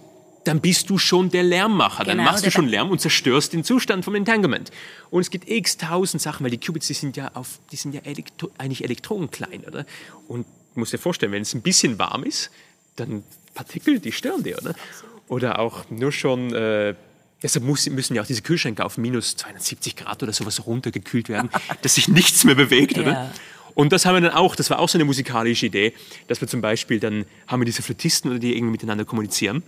dann 0.45 0.61
bist 0.61 0.89
du 0.89 0.97
schon 0.97 1.29
der 1.29 1.43
Lärmmacher. 1.43 2.03
Genau, 2.03 2.15
dann 2.15 2.25
machst 2.25 2.45
du 2.45 2.51
schon 2.51 2.67
Lärm 2.67 2.91
und 2.91 2.99
zerstörst 2.99 3.53
den 3.53 3.63
Zustand 3.63 4.05
vom 4.05 4.15
Entanglement. 4.15 4.71
Und 5.09 5.21
es 5.21 5.29
gibt 5.29 5.49
x 5.49 5.77
tausend 5.77 6.21
Sachen, 6.21 6.43
weil 6.43 6.51
die 6.51 6.59
Qubits, 6.59 6.87
die 6.87 6.93
sind 6.93 7.17
ja, 7.17 7.31
auf, 7.33 7.59
die 7.71 7.75
sind 7.75 7.93
ja 7.93 8.01
elektro, 8.01 8.49
eigentlich 8.57 8.83
elektronenklein, 8.83 9.65
oder? 9.65 9.85
Und 10.27 10.45
du 10.73 10.79
musst 10.79 10.93
dir 10.93 10.97
vorstellen, 10.97 11.31
wenn 11.31 11.41
es 11.41 11.53
ein 11.53 11.61
bisschen 11.61 11.99
warm 11.99 12.23
ist, 12.23 12.51
dann 12.95 13.23
Partikel, 13.53 13.99
die 13.99 14.11
stören 14.11 14.43
dir, 14.43 14.57
oder? 14.57 14.75
Oder 15.27 15.59
auch 15.59 15.89
nur 15.89 16.11
schon... 16.11 16.53
Äh, 16.53 16.95
Deshalb 17.43 17.65
muss, 17.65 17.87
müssen 17.89 18.15
ja 18.15 18.23
auch 18.23 18.25
diese 18.25 18.41
Kühlschränke 18.41 18.83
auf 18.83 18.97
minus 18.97 19.35
270 19.35 19.97
Grad 19.97 20.23
oder 20.23 20.33
sowas 20.33 20.65
runtergekühlt 20.65 21.29
werden, 21.29 21.51
dass 21.83 21.93
sich 21.93 22.07
nichts 22.07 22.43
mehr 22.43 22.55
bewegt, 22.55 22.97
oder? 22.97 23.11
Ja. 23.11 23.31
Und 23.75 23.91
das 23.91 24.05
haben 24.05 24.15
wir 24.15 24.21
dann 24.21 24.31
auch, 24.31 24.55
das 24.55 24.69
war 24.69 24.79
auch 24.79 24.89
so 24.89 24.97
eine 24.97 25.05
musikalische 25.05 25.65
Idee, 25.65 25.93
dass 26.27 26.39
wir 26.41 26.47
zum 26.47 26.61
Beispiel 26.61 26.99
dann 26.99 27.25
haben 27.45 27.59
wir 27.59 27.65
diese 27.65 27.83
Flötisten 27.83 28.31
oder 28.31 28.39
die 28.39 28.55
irgendwie 28.55 28.71
miteinander 28.71 29.05
kommunizieren 29.05 29.63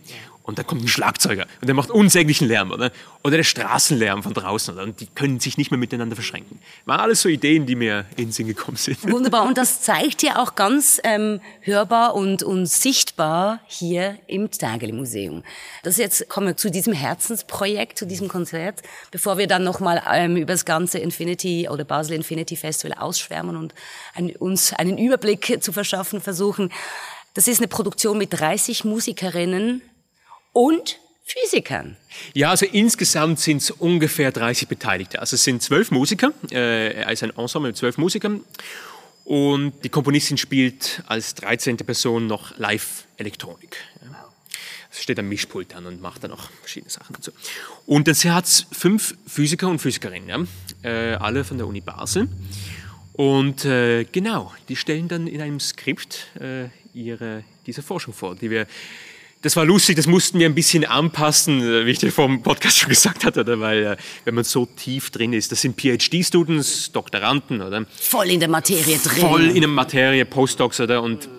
und 0.48 0.58
da 0.58 0.64
kommt 0.64 0.82
ein 0.82 0.88
Schlagzeuger 0.88 1.46
und 1.60 1.68
der 1.68 1.76
macht 1.76 1.92
unsäglichen 1.92 2.48
Lärm, 2.48 2.72
oder? 2.72 2.92
Oder 3.22 3.36
der 3.36 3.44
Straßenlärm 3.44 4.24
von 4.24 4.34
draußen, 4.34 4.74
oder? 4.74 4.84
Und 4.84 5.02
die 5.02 5.08
können 5.08 5.42
sich 5.42 5.58
nicht 5.58 5.72
mehr 5.72 5.78
miteinander 5.78 6.16
verschränken. 6.16 6.60
Waren 6.86 7.02
alles 7.02 7.22
so 7.22 7.28
Ideen, 7.28 7.66
die 7.66 7.76
mir 7.76 8.06
in 8.16 8.28
den 8.28 8.32
Sinn 8.32 8.48
gekommen 8.48 8.78
sind. 8.78 8.98
Wunderbar. 9.12 9.46
Und 9.46 9.58
das 9.58 9.82
zeigt 9.82 10.24
ja 10.24 10.42
auch 10.42 10.56
ganz 10.56 11.02
ähm, 11.04 11.42
hörbar 11.60 12.16
und, 12.16 12.44
und 12.44 12.66
sichtbar 12.66 13.60
hier 13.68 14.18
im 14.28 14.50
Tageli 14.50 14.94
Museum. 14.94 15.44
Das 15.84 15.98
jetzt 15.98 16.30
kommen 16.30 16.48
wir 16.48 16.56
zu 16.56 16.72
diesem 16.72 16.94
Herzensprojekt, 16.94 18.00
zu 18.00 18.08
diesem 18.08 18.30
Konzert, 18.30 18.82
bevor 19.12 19.38
wir 19.38 19.48
dann 19.48 19.66
nochmal 19.66 20.02
ähm, 20.10 20.38
über 20.38 20.54
das 20.54 20.64
ganze 20.64 20.98
Infinity 21.00 21.68
oder 21.70 21.84
Basel 21.84 22.16
Infinity 22.16 22.56
Festival 22.56 22.98
ausschwärmen 22.98 23.58
und 23.58 23.76
ein, 24.16 24.34
uns 24.38 24.72
einen 24.72 24.98
Überblick 24.98 25.62
zu 25.62 25.74
verschaffen 25.74 26.22
versuchen. 26.22 26.72
Das 27.34 27.50
ist 27.50 27.60
eine 27.60 27.68
Produktion 27.68 28.18
mit 28.18 28.40
30 28.40 28.86
Musikerinnen, 28.86 29.82
und 30.58 30.98
Physikern. 31.24 31.98
Ja, 32.34 32.50
also 32.50 32.66
insgesamt 32.66 33.40
sind 33.40 33.62
es 33.62 33.70
ungefähr 33.70 34.32
30 34.32 34.68
Beteiligte. 34.68 35.20
Also 35.20 35.36
es 35.36 35.44
sind 35.44 35.62
zwölf 35.62 35.92
Musiker, 35.92 36.32
äh, 36.52 37.14
ist 37.14 37.22
ein 37.22 37.30
Ensemble 37.38 37.70
mit 37.70 37.78
zwölf 37.78 38.00
Musikern 38.00 38.44
und 39.24 39.74
die 39.84 39.90
Komponistin 39.90 40.38
spielt 40.38 41.04
als 41.06 41.36
13. 41.36 41.78
Person 41.78 42.26
noch 42.26 42.58
Live-Elektronik. 42.58 43.78
Ja. 44.02 44.30
Also 44.90 45.02
steht 45.04 45.20
am 45.20 45.30
Mischpult 45.30 45.76
an 45.76 45.86
und 45.86 46.02
macht 46.02 46.24
dann 46.24 46.32
auch 46.32 46.50
verschiedene 46.62 46.90
Sachen 46.90 47.14
dazu. 47.14 47.32
Und 47.86 48.08
dann 48.08 48.34
hat 48.34 48.46
es 48.46 48.66
fünf 48.72 49.16
Physiker 49.28 49.68
und 49.68 49.78
Physikerinnen, 49.78 50.48
ja? 50.82 50.90
äh, 50.90 51.14
alle 51.18 51.44
von 51.44 51.58
der 51.60 51.68
Uni 51.68 51.82
Basel. 51.82 52.30
Und 53.14 53.64
äh, 53.66 54.06
genau, 54.06 54.54
die 54.70 54.76
stellen 54.76 55.08
dann 55.08 55.28
in 55.28 55.40
einem 55.40 55.60
Skript 55.60 56.30
äh, 56.40 56.70
ihre, 56.96 57.44
diese 57.68 57.84
Forschung 57.84 58.16
vor, 58.16 58.36
die 58.36 58.50
wir 58.50 58.66
das 59.42 59.56
war 59.56 59.66
lustig, 59.66 59.96
das 59.96 60.08
mussten 60.08 60.40
wir 60.40 60.48
ein 60.48 60.56
bisschen 60.56 60.84
anpassen, 60.84 61.62
wie 61.86 61.92
ich 61.92 62.00
dir 62.00 62.12
vor 62.12 62.28
dem 62.28 62.42
Podcast 62.42 62.78
schon 62.78 62.90
gesagt 62.90 63.24
hatte, 63.24 63.60
weil 63.60 63.84
äh, 63.84 63.98
wenn 64.26 64.36
man 64.36 64.44
so 64.44 64.66
tief 64.66 65.12
drin 65.12 65.34
ist, 65.34 65.52
das 65.52 65.62
sind 65.62 65.80
PhD-Students, 65.80 66.92
Doktoranden, 66.92 67.62
oder? 67.62 67.86
Voll 68.00 68.32
in 68.32 68.40
der 68.40 68.50
Materie 68.50 68.98
drin. 68.98 69.22
Voll 69.22 69.50
in 69.50 69.62
der 69.62 69.68
Materie, 69.68 70.26
Postdocs, 70.26 70.80
oder? 70.80 71.04
Und 71.04 71.30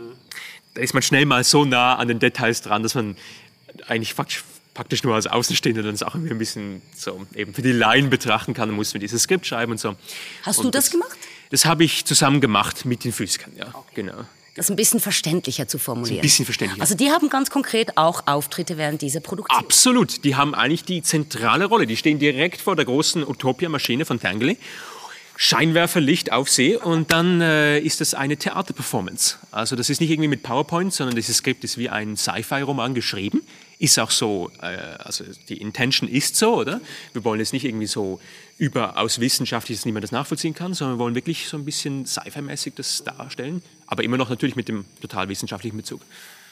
da 0.74 0.80
ist 0.80 0.94
man 0.94 1.02
schnell 1.02 1.26
mal 1.26 1.42
so 1.42 1.64
nah 1.64 1.96
an 1.96 2.06
den 2.06 2.20
Details 2.20 2.62
dran, 2.62 2.84
dass 2.84 2.94
man 2.94 3.16
eigentlich 3.88 4.14
praktisch 4.74 5.02
nur 5.02 5.16
als 5.16 5.26
Außenstehender 5.26 5.82
dann 5.82 5.96
Sachen 5.96 6.30
ein 6.30 6.38
bisschen 6.38 6.82
so 6.96 7.26
eben 7.34 7.52
für 7.52 7.62
die 7.62 7.72
Laien 7.72 8.10
betrachten 8.10 8.54
kann. 8.54 8.68
Dann 8.68 8.76
muss 8.76 8.94
man 8.94 9.00
dieses 9.00 9.24
Skript 9.24 9.44
schreiben 9.44 9.72
und 9.72 9.78
so. 9.78 9.96
Hast 10.44 10.58
und 10.58 10.66
du 10.66 10.70
das, 10.70 10.84
das 10.84 10.92
gemacht? 10.92 11.18
Das 11.50 11.64
habe 11.64 11.82
ich 11.82 12.04
zusammen 12.04 12.40
gemacht 12.40 12.84
mit 12.84 13.02
den 13.02 13.12
Physikern, 13.12 13.52
ja, 13.56 13.68
okay. 13.74 14.02
genau 14.02 14.24
das 14.58 14.70
ein 14.70 14.76
bisschen 14.76 15.00
verständlicher 15.00 15.68
zu 15.68 15.78
formulieren. 15.78 16.18
Ein 16.18 16.22
bisschen 16.22 16.44
verständlicher. 16.44 16.82
Also 16.82 16.94
die 16.94 17.10
haben 17.10 17.28
ganz 17.30 17.50
konkret 17.50 17.96
auch 17.96 18.26
Auftritte 18.26 18.76
während 18.76 19.02
dieser 19.02 19.20
Produktion. 19.20 19.58
Absolut, 19.58 20.24
die 20.24 20.36
haben 20.36 20.54
eigentlich 20.54 20.84
die 20.84 21.02
zentrale 21.02 21.64
Rolle. 21.64 21.86
Die 21.86 21.96
stehen 21.96 22.18
direkt 22.18 22.60
vor 22.60 22.76
der 22.76 22.84
großen 22.84 23.26
Utopia-Maschine 23.26 24.04
von 24.04 24.20
Tangeli. 24.20 24.58
Scheinwerferlicht 25.40 26.32
auf 26.32 26.48
See 26.48 26.74
und 26.74 27.12
dann 27.12 27.40
äh, 27.40 27.78
ist 27.78 28.00
das 28.00 28.12
eine 28.12 28.36
Theaterperformance. 28.36 29.36
Also 29.52 29.76
das 29.76 29.88
ist 29.88 30.00
nicht 30.00 30.10
irgendwie 30.10 30.26
mit 30.26 30.42
PowerPoint, 30.42 30.92
sondern 30.92 31.14
dieses 31.14 31.36
Skript 31.36 31.62
ist 31.62 31.78
wie 31.78 31.88
ein 31.88 32.16
Sci-Fi-Roman 32.16 32.92
geschrieben. 32.92 33.42
Ist 33.78 34.00
auch 34.00 34.10
so, 34.10 34.50
äh, 34.60 34.66
also 34.98 35.22
die 35.48 35.58
Intention 35.58 36.08
ist 36.08 36.34
so, 36.34 36.56
oder? 36.56 36.80
Wir 37.12 37.22
wollen 37.22 37.38
jetzt 37.38 37.52
nicht 37.52 37.64
irgendwie 37.64 37.86
so 37.86 38.20
überaus 38.58 39.20
wissenschaftlich, 39.20 39.78
dass 39.78 39.86
niemand 39.86 40.02
das 40.02 40.10
nachvollziehen 40.10 40.54
kann, 40.54 40.74
sondern 40.74 40.98
wir 40.98 41.04
wollen 41.04 41.14
wirklich 41.14 41.46
so 41.46 41.56
ein 41.56 41.64
bisschen 41.64 42.04
Sci-Fi-mäßig 42.04 42.74
das 42.74 43.04
darstellen, 43.04 43.62
aber 43.88 44.04
immer 44.04 44.16
noch 44.16 44.30
natürlich 44.30 44.56
mit 44.56 44.68
dem 44.68 44.84
total 45.00 45.28
wissenschaftlichen 45.28 45.76
Bezug. 45.76 46.00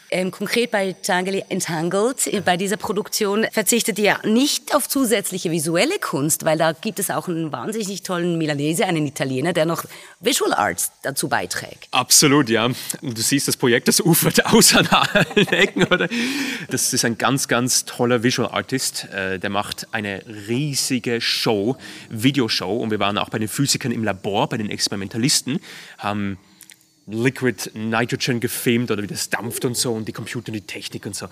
Ähm, 0.09 0.31
konkret 0.31 0.71
bei 0.71 0.93
Tangeli 0.93 1.45
Entangled, 1.49 2.29
äh, 2.29 2.41
bei 2.41 2.57
dieser 2.57 2.77
Produktion, 2.77 3.45
verzichtet 3.51 3.99
ihr 3.99 4.21
nicht 4.25 4.73
auf 4.73 4.89
zusätzliche 4.89 5.51
visuelle 5.51 5.99
Kunst, 5.99 6.45
weil 6.45 6.59
da 6.59 6.73
gibt 6.73 7.01
es 7.01 7.11
auch 7.11 7.27
einen 7.27 7.51
wahnsinnig 7.51 8.05
tollen 8.05 8.39
Milanese, 8.39 8.87
einen 8.87 9.05
Italiener, 9.05 9.53
der 9.53 9.67
noch 9.67 9.85
Visual 10.21 10.53
Arts 10.53 10.93
dazu 11.03 11.29
beiträgt. 11.29 11.89
Absolut, 11.91 12.49
ja. 12.49 12.69
Du 13.03 13.21
siehst 13.21 13.49
das 13.49 13.57
Projekt, 13.57 13.89
das 13.89 14.01
ufert 14.01 14.47
aus 14.53 14.77
an 14.77 14.87
allen 14.87 15.49
Ecken, 15.49 15.85
oder? 15.85 16.09
Das 16.71 16.93
ist 16.93 17.05
ein 17.05 17.19
ganz, 17.19 17.49
ganz 17.49 17.85
toller 17.85 18.23
Visual 18.23 18.49
Artist. 18.49 19.09
Äh, 19.13 19.41
der 19.41 19.51
macht 19.51 19.89
eine 19.91 20.23
riesige 20.47 21.21
Show, 21.21 21.77
Videoshow. 22.11 22.77
Und 22.77 22.93
wir 22.93 23.01
waren 23.01 23.19
auch 23.19 23.29
bei 23.29 23.41
den 23.41 23.49
Physikern 23.49 23.91
im 23.91 24.05
Labor, 24.05 24.49
bei 24.49 24.57
den 24.57 24.71
Experimentalisten, 24.71 25.59
haben 25.99 26.39
Liquid 27.07 27.71
Nitrogen 27.75 28.41
gefilmt 28.41 28.91
oder 28.91 29.03
wie 29.03 29.07
das 29.07 29.31
dampft 29.31 29.65
und 29.65 29.77
so 29.77 29.93
und 29.93 30.09
die 30.09 30.13
Computer 30.13 30.49
und 30.49 30.55
die 30.55 30.61
Technik 30.61 31.07
und 31.07 31.15
so. 31.15 31.27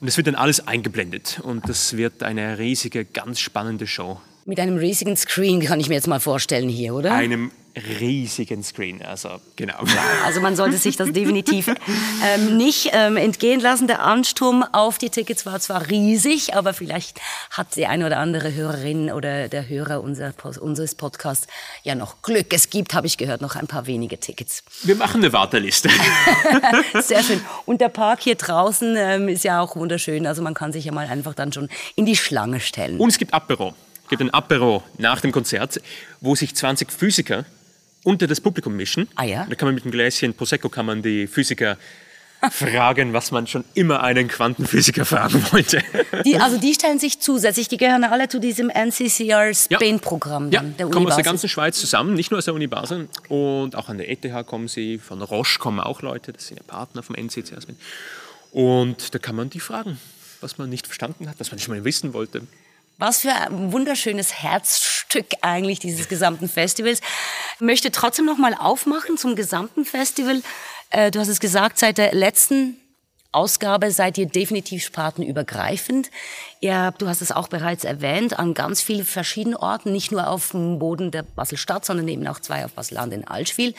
Und 0.00 0.06
das 0.06 0.16
wird 0.16 0.28
dann 0.28 0.36
alles 0.36 0.66
eingeblendet 0.66 1.40
und 1.42 1.68
das 1.68 1.96
wird 1.96 2.22
eine 2.22 2.58
riesige, 2.58 3.04
ganz 3.04 3.40
spannende 3.40 3.86
Show. 3.86 4.20
Mit 4.44 4.60
einem 4.60 4.76
riesigen 4.76 5.16
Screen 5.16 5.60
kann 5.60 5.80
ich 5.80 5.88
mir 5.88 5.96
jetzt 5.96 6.06
mal 6.06 6.20
vorstellen 6.20 6.68
hier, 6.68 6.94
oder? 6.94 7.12
Einem 7.12 7.50
riesigen 7.76 8.62
Screen, 8.62 9.02
also 9.02 9.40
genau. 9.54 9.84
Also 10.24 10.40
man 10.40 10.56
sollte 10.56 10.78
sich 10.78 10.96
das 10.96 11.12
definitiv 11.12 11.68
ähm, 12.24 12.56
nicht 12.56 12.90
ähm, 12.92 13.16
entgehen 13.16 13.60
lassen. 13.60 13.86
Der 13.86 14.02
Ansturm 14.02 14.64
auf 14.72 14.98
die 14.98 15.10
Tickets 15.10 15.44
war 15.44 15.60
zwar 15.60 15.88
riesig, 15.88 16.54
aber 16.54 16.72
vielleicht 16.72 17.20
hat 17.50 17.76
die 17.76 17.86
eine 17.86 18.06
oder 18.06 18.18
andere 18.18 18.54
Hörerin 18.54 19.12
oder 19.12 19.48
der 19.48 19.68
Hörer 19.68 20.02
unser, 20.02 20.32
unseres 20.60 20.94
Podcasts 20.94 21.46
ja 21.82 21.94
noch 21.94 22.22
Glück. 22.22 22.52
Es 22.52 22.70
gibt, 22.70 22.94
habe 22.94 23.06
ich 23.06 23.18
gehört, 23.18 23.42
noch 23.42 23.56
ein 23.56 23.66
paar 23.66 23.86
wenige 23.86 24.18
Tickets. 24.18 24.62
Wir 24.82 24.96
machen 24.96 25.22
eine 25.22 25.32
Warteliste. 25.32 25.90
Sehr 27.02 27.22
schön. 27.22 27.40
Und 27.66 27.80
der 27.80 27.90
Park 27.90 28.20
hier 28.22 28.36
draußen 28.36 28.96
ähm, 28.96 29.28
ist 29.28 29.44
ja 29.44 29.60
auch 29.60 29.76
wunderschön. 29.76 30.26
Also 30.26 30.42
man 30.42 30.54
kann 30.54 30.72
sich 30.72 30.86
ja 30.86 30.92
mal 30.92 31.06
einfach 31.06 31.34
dann 31.34 31.52
schon 31.52 31.68
in 31.94 32.06
die 32.06 32.16
Schlange 32.16 32.60
stellen. 32.60 32.98
Und 32.98 33.10
es 33.10 33.18
gibt 33.18 33.34
Apero. 33.34 33.74
Es 34.04 34.10
gibt 34.10 34.22
ein 34.22 34.30
Apero 34.30 34.84
nach 34.98 35.20
dem 35.20 35.32
Konzert, 35.32 35.80
wo 36.20 36.36
sich 36.36 36.54
20 36.54 36.92
Physiker 36.92 37.44
unter 38.06 38.28
das 38.28 38.40
Publikum 38.40 38.76
mischen. 38.76 39.08
Ah 39.16 39.24
ja? 39.24 39.46
Da 39.48 39.54
kann 39.56 39.66
man 39.66 39.74
mit 39.74 39.84
einem 39.84 39.90
Gläschen 39.90 40.32
Prosecco 40.32 40.68
kann 40.68 40.86
man 40.86 41.02
die 41.02 41.26
Physiker 41.26 41.76
fragen, 42.50 43.12
was 43.12 43.32
man 43.32 43.48
schon 43.48 43.64
immer 43.74 44.02
einen 44.02 44.28
Quantenphysiker 44.28 45.04
fragen 45.04 45.44
wollte. 45.50 45.82
Die, 46.24 46.36
also 46.36 46.58
die 46.58 46.72
stellen 46.74 47.00
sich 47.00 47.18
zusätzlich, 47.18 47.66
die 47.66 47.78
gehören 47.78 48.04
alle 48.04 48.28
zu 48.28 48.38
diesem 48.38 48.70
NCCR 48.70 49.52
Spain-Programm 49.52 50.52
Ja, 50.52 50.62
der 50.62 50.86
kommen 50.86 50.98
Uni 50.98 51.08
aus 51.08 51.16
der 51.16 51.24
ganzen 51.24 51.48
Schweiz 51.48 51.80
zusammen, 51.80 52.14
nicht 52.14 52.30
nur 52.30 52.38
aus 52.38 52.44
der 52.44 52.54
Uni 52.54 52.68
Basel. 52.68 53.08
Und 53.28 53.74
auch 53.74 53.88
an 53.88 53.98
der 53.98 54.08
ETH 54.08 54.46
kommen 54.46 54.68
sie, 54.68 54.98
von 54.98 55.20
Roche 55.22 55.58
kommen 55.58 55.80
auch 55.80 56.02
Leute, 56.02 56.32
das 56.32 56.46
sind 56.46 56.58
ja 56.58 56.62
Partner 56.64 57.02
vom 57.02 57.16
NCCR 57.16 57.60
Spain. 57.60 57.76
Und 58.52 59.14
da 59.14 59.18
kann 59.18 59.34
man 59.34 59.50
die 59.50 59.60
fragen, 59.60 59.98
was 60.40 60.58
man 60.58 60.70
nicht 60.70 60.86
verstanden 60.86 61.28
hat, 61.28 61.40
was 61.40 61.50
man 61.50 61.58
schon 61.58 61.74
mal 61.74 61.84
wissen 61.84 62.12
wollte. 62.12 62.42
Was 62.98 63.20
für 63.20 63.32
ein 63.32 63.72
wunderschönes 63.72 64.42
Herzstück 64.42 65.26
eigentlich 65.42 65.80
dieses 65.80 66.08
gesamten 66.08 66.48
Festivals. 66.48 67.00
Ich 67.56 67.60
möchte 67.60 67.92
trotzdem 67.92 68.24
noch 68.24 68.38
mal 68.38 68.54
aufmachen 68.54 69.18
zum 69.18 69.36
gesamten 69.36 69.84
Festival. 69.84 70.42
Äh, 70.90 71.10
Du 71.10 71.20
hast 71.20 71.28
es 71.28 71.40
gesagt, 71.40 71.78
seit 71.78 71.98
der 71.98 72.14
letzten 72.14 72.80
Ausgabe 73.32 73.90
seid 73.90 74.16
ihr 74.16 74.24
definitiv 74.24 74.82
spartenübergreifend. 74.82 76.10
Ihr 76.60 76.94
du 76.96 77.06
hast 77.06 77.20
es 77.20 77.32
auch 77.32 77.48
bereits 77.48 77.84
erwähnt, 77.84 78.38
an 78.38 78.54
ganz 78.54 78.80
vielen 78.80 79.04
verschiedenen 79.04 79.56
Orten, 79.56 79.92
nicht 79.92 80.10
nur 80.10 80.26
auf 80.28 80.52
dem 80.52 80.78
Boden 80.78 81.10
der 81.10 81.22
Basel-Stadt, 81.22 81.84
sondern 81.84 82.08
eben 82.08 82.26
auch 82.26 82.40
zwei 82.40 82.64
auf 82.64 82.72
Basel-Land 82.72 83.12
in 83.12 83.26
Allschwil. 83.26 83.74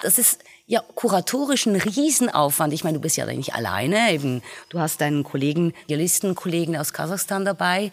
Das 0.00 0.18
ist 0.18 0.42
ja 0.66 0.82
kuratorisch 0.94 1.66
ein 1.66 1.76
Riesenaufwand. 1.76 2.72
Ich 2.72 2.82
meine, 2.82 2.98
du 2.98 3.00
bist 3.00 3.16
ja 3.16 3.26
nicht 3.26 3.54
alleine. 3.54 4.12
Eben, 4.12 4.42
du 4.68 4.80
hast 4.80 5.00
deinen 5.00 5.22
Kollegen, 5.22 5.72
Journalistenkollegen 5.88 6.76
aus 6.76 6.92
Kasachstan 6.92 7.44
dabei. 7.44 7.92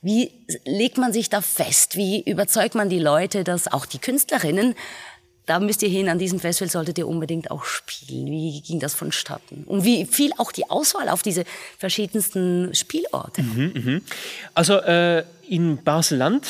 Wie 0.00 0.30
legt 0.64 0.98
man 0.98 1.12
sich 1.12 1.30
da 1.30 1.40
fest? 1.40 1.96
Wie 1.96 2.22
überzeugt 2.22 2.74
man 2.74 2.88
die 2.88 3.00
Leute, 3.00 3.44
dass 3.44 3.72
auch 3.72 3.86
die 3.86 3.98
Künstlerinnen 3.98 4.74
da 5.46 5.58
müsst 5.58 5.82
ihr 5.82 5.88
hin, 5.88 6.08
an 6.08 6.20
diesem 6.20 6.38
Festival 6.38 6.70
solltet 6.70 6.98
ihr 6.98 7.08
unbedingt 7.08 7.50
auch 7.50 7.64
spielen. 7.64 8.26
Wie 8.26 8.60
ging 8.60 8.78
das 8.78 8.94
vonstatten? 8.94 9.64
Und 9.64 9.84
wie 9.84 10.06
fiel 10.06 10.30
auch 10.38 10.52
die 10.52 10.70
Auswahl 10.70 11.08
auf 11.08 11.22
diese 11.22 11.44
verschiedensten 11.78 12.72
Spielorte? 12.74 13.42
Also 14.54 14.78
äh, 14.78 15.24
in 15.48 15.82
Basel-Land, 15.82 16.46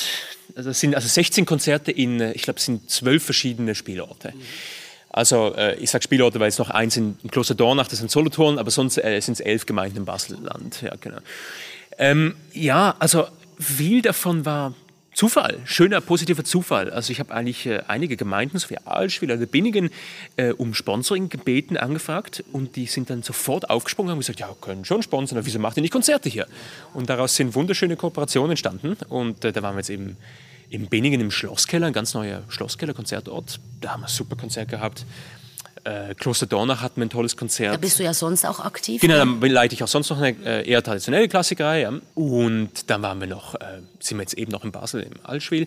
also 0.54 0.72
sind 0.72 0.94
also 0.94 1.08
16 1.08 1.46
Konzerte 1.46 1.90
in, 1.90 2.20
äh, 2.20 2.32
ich 2.32 2.42
glaube, 2.42 2.58
es 2.58 2.66
sind 2.66 2.90
zwölf 2.90 3.24
verschiedene 3.24 3.74
Spielorte. 3.74 4.34
Also 5.12 5.54
äh, 5.54 5.76
ich 5.76 5.90
sage 5.90 6.02
Spielorte, 6.02 6.40
weil 6.40 6.48
es 6.48 6.58
noch 6.58 6.70
eins 6.70 6.96
in, 6.96 7.16
in 7.22 7.30
Kloster 7.30 7.54
Dornach, 7.54 7.84
das 7.84 7.94
ist 7.94 8.02
in 8.02 8.08
Solothurn, 8.08 8.58
aber 8.58 8.70
sonst 8.70 8.96
äh, 8.96 9.20
sind 9.20 9.34
es 9.34 9.40
elf 9.40 9.66
Gemeinden 9.66 9.98
in 9.98 10.04
Basel-Land. 10.06 10.82
Ja, 10.82 10.94
genau. 10.98 11.18
Ähm, 11.98 12.34
ja, 12.54 12.96
also 12.98 13.26
viel 13.60 14.00
davon 14.00 14.46
war 14.46 14.74
Zufall, 15.14 15.58
schöner, 15.66 16.00
positiver 16.00 16.42
Zufall. 16.42 16.90
Also 16.90 17.12
ich 17.12 17.20
habe 17.20 17.34
eigentlich 17.34 17.66
äh, 17.66 17.82
einige 17.86 18.16
Gemeinden, 18.16 18.58
so 18.58 18.70
wie 18.70 18.78
Allschwil 18.78 19.30
oder 19.30 19.44
Binningen, 19.44 19.90
äh, 20.36 20.52
um 20.52 20.72
Sponsoring 20.72 21.28
gebeten, 21.28 21.76
angefragt 21.76 22.42
und 22.52 22.76
die 22.76 22.86
sind 22.86 23.10
dann 23.10 23.22
sofort 23.22 23.68
aufgesprungen 23.68 24.08
und 24.08 24.12
haben 24.12 24.20
gesagt, 24.20 24.40
ja, 24.40 24.48
können 24.62 24.86
schon 24.86 25.02
sponsern, 25.02 25.36
aber 25.36 25.46
wieso 25.46 25.58
macht 25.58 25.76
ihr 25.76 25.82
nicht 25.82 25.92
Konzerte 25.92 26.30
hier? 26.30 26.46
Und 26.94 27.10
daraus 27.10 27.36
sind 27.36 27.54
wunderschöne 27.54 27.96
Kooperationen 27.96 28.52
entstanden 28.52 28.96
und 29.10 29.44
äh, 29.44 29.52
da 29.52 29.62
waren 29.62 29.74
wir 29.74 29.80
jetzt 29.80 29.90
eben 29.90 30.16
in 30.72 30.86
Binningen 30.86 31.20
im 31.20 31.30
Schlosskeller, 31.30 31.86
ein 31.86 31.92
ganz 31.92 32.14
neuer 32.14 32.42
Schlosskeller-Konzertort. 32.48 33.60
Da 33.80 33.92
haben 33.92 34.00
wir 34.00 34.06
ein 34.06 34.12
super 34.12 34.36
Konzert 34.36 34.70
gehabt. 34.70 35.04
Äh, 35.84 36.14
Kloster 36.14 36.46
Dornach 36.46 36.80
hatten 36.80 37.00
wir 37.00 37.06
ein 37.06 37.10
tolles 37.10 37.36
Konzert. 37.36 37.74
Da 37.74 37.76
bist 37.76 37.98
du 37.98 38.04
ja 38.04 38.14
sonst 38.14 38.46
auch 38.46 38.60
aktiv. 38.60 39.02
Genau, 39.02 39.24
ne? 39.24 39.38
dann 39.40 39.50
leite 39.50 39.74
ich 39.74 39.82
auch 39.82 39.88
sonst 39.88 40.08
noch 40.08 40.18
eine 40.18 40.36
äh, 40.46 40.68
eher 40.68 40.82
traditionelle 40.82 41.28
Klassikerei. 41.28 41.82
Ja. 41.82 41.92
Und 42.14 42.70
dann 42.86 43.02
waren 43.02 43.20
wir 43.20 43.26
noch, 43.26 43.54
äh, 43.56 43.82
sind 44.00 44.16
wir 44.16 44.22
jetzt 44.22 44.34
eben 44.34 44.50
noch 44.50 44.64
in 44.64 44.72
Basel 44.72 45.02
im 45.02 45.12
Allschwil. 45.24 45.66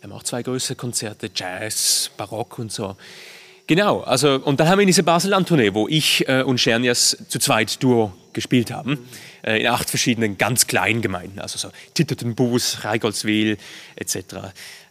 Wir 0.00 0.10
haben 0.10 0.12
auch 0.12 0.22
zwei 0.22 0.42
größere 0.42 0.76
Konzerte, 0.76 1.30
Jazz, 1.34 2.10
Barock 2.16 2.58
und 2.58 2.72
so. 2.72 2.96
Genau, 3.66 4.00
also 4.00 4.40
und 4.44 4.60
dann 4.60 4.68
haben 4.68 4.78
wir 4.78 4.82
in 4.82 4.86
diese 4.86 5.02
Basel-Land-Tournee, 5.02 5.74
wo 5.74 5.88
ich 5.88 6.28
äh, 6.28 6.42
und 6.42 6.60
Schernias 6.60 7.16
zu 7.28 7.38
zweit 7.40 7.82
Duo 7.82 8.12
gespielt 8.32 8.70
haben, 8.70 9.08
äh, 9.42 9.60
in 9.60 9.66
acht 9.66 9.90
verschiedenen 9.90 10.38
ganz 10.38 10.68
kleinen 10.68 11.02
Gemeinden, 11.02 11.40
also 11.40 11.58
so 11.58 11.70
Tittertenbuß, 11.94 12.84
Reigoldswil 12.84 13.56
etc. 13.96 14.16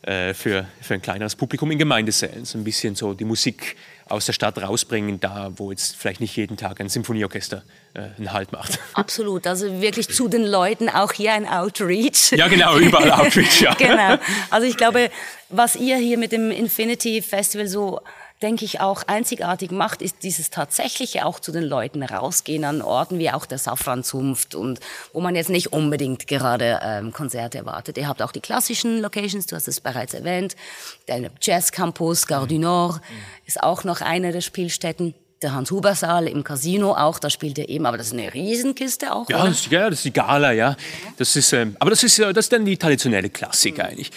Äh, 0.01 0.33
für, 0.33 0.65
für 0.81 0.95
ein 0.95 1.01
kleineres 1.01 1.35
Publikum 1.35 1.71
in 1.71 1.79
Gemeindesälen, 1.79 2.43
so 2.43 2.57
ein 2.57 2.63
bisschen 2.63 2.95
so 2.95 3.13
die 3.13 3.23
Musik 3.23 3.77
aus 4.07 4.25
der 4.25 4.33
Stadt 4.33 4.57
rausbringen, 4.61 5.19
da 5.19 5.51
wo 5.55 5.71
jetzt 5.71 5.95
vielleicht 5.95 6.21
nicht 6.21 6.35
jeden 6.35 6.57
Tag 6.57 6.79
ein 6.79 6.89
Symphonieorchester 6.89 7.63
äh, 7.93 8.09
einen 8.17 8.33
Halt 8.33 8.51
macht. 8.51 8.77
Absolut, 8.93 9.47
also 9.47 9.81
wirklich 9.81 10.09
zu 10.09 10.27
den 10.27 10.43
Leuten, 10.43 10.89
auch 10.89 11.11
hier 11.11 11.33
ein 11.33 11.47
Outreach. 11.47 12.31
Ja, 12.31 12.47
genau, 12.47 12.77
überall 12.77 13.11
Outreach, 13.21 13.61
ja. 13.61 13.73
genau. 13.73 14.17
Also 14.49 14.67
ich 14.67 14.77
glaube, 14.77 15.09
was 15.49 15.75
ihr 15.75 15.97
hier 15.97 16.17
mit 16.17 16.31
dem 16.31 16.51
Infinity 16.51 17.21
Festival 17.21 17.67
so 17.67 18.01
denke 18.41 18.65
ich, 18.65 18.81
auch 18.81 19.03
einzigartig 19.07 19.71
macht, 19.71 20.01
ist 20.01 20.17
dieses 20.23 20.49
tatsächliche 20.49 21.25
auch 21.25 21.39
zu 21.39 21.51
den 21.51 21.63
Leuten 21.63 22.03
rausgehen 22.03 22.65
an 22.65 22.81
Orten 22.81 23.17
wie 23.17 23.31
auch 23.31 23.45
der 23.45 23.57
Safranzunft 23.57 24.55
und 24.55 24.79
wo 25.13 25.21
man 25.21 25.35
jetzt 25.35 25.49
nicht 25.49 25.71
unbedingt 25.73 26.27
gerade 26.27 26.79
ähm, 26.83 27.13
Konzerte 27.13 27.59
erwartet. 27.59 27.97
Ihr 27.97 28.07
habt 28.07 28.21
auch 28.21 28.31
die 28.33 28.41
klassischen 28.41 28.99
Locations, 29.01 29.45
du 29.45 29.55
hast 29.55 29.67
es 29.67 29.79
bereits 29.79 30.13
erwähnt, 30.13 30.55
der 31.07 31.31
Jazz 31.41 31.71
Campus, 31.71 32.27
Gare 32.27 32.47
du 32.47 32.59
Nord 32.59 32.99
ist 33.45 33.63
auch 33.63 33.83
noch 33.83 34.01
eine 34.01 34.31
der 34.31 34.41
Spielstätten. 34.41 35.13
Der 35.41 35.53
Hans-Huber-Saal 35.53 36.27
im 36.29 36.45
Casino 36.45 36.93
auch, 36.95 37.19
da 37.19 37.29
spielt 37.29 37.59
er 37.59 37.67
eben, 37.67 37.85
aber 37.85 37.97
das 37.97 38.07
ist 38.07 38.13
eine 38.13 38.33
Riesenkiste 38.33 39.13
auch, 39.13 39.29
Ja, 39.29 39.45
das, 39.45 39.59
ist- 39.61 39.71
ja, 39.71 39.89
das 39.89 39.99
ist 39.99 40.05
die 40.05 40.13
Gala, 40.13 40.53
ja. 40.53 40.77
Das 41.17 41.35
ist, 41.35 41.51
ähm, 41.51 41.75
aber 41.79 41.89
das 41.89 42.03
ist, 42.03 42.17
ja- 42.17 42.31
das 42.31 42.45
ist 42.45 42.53
dann 42.53 42.63
die 42.65 42.77
traditionelle 42.77 43.29
Klassik 43.29 43.79
eigentlich. 43.81 44.11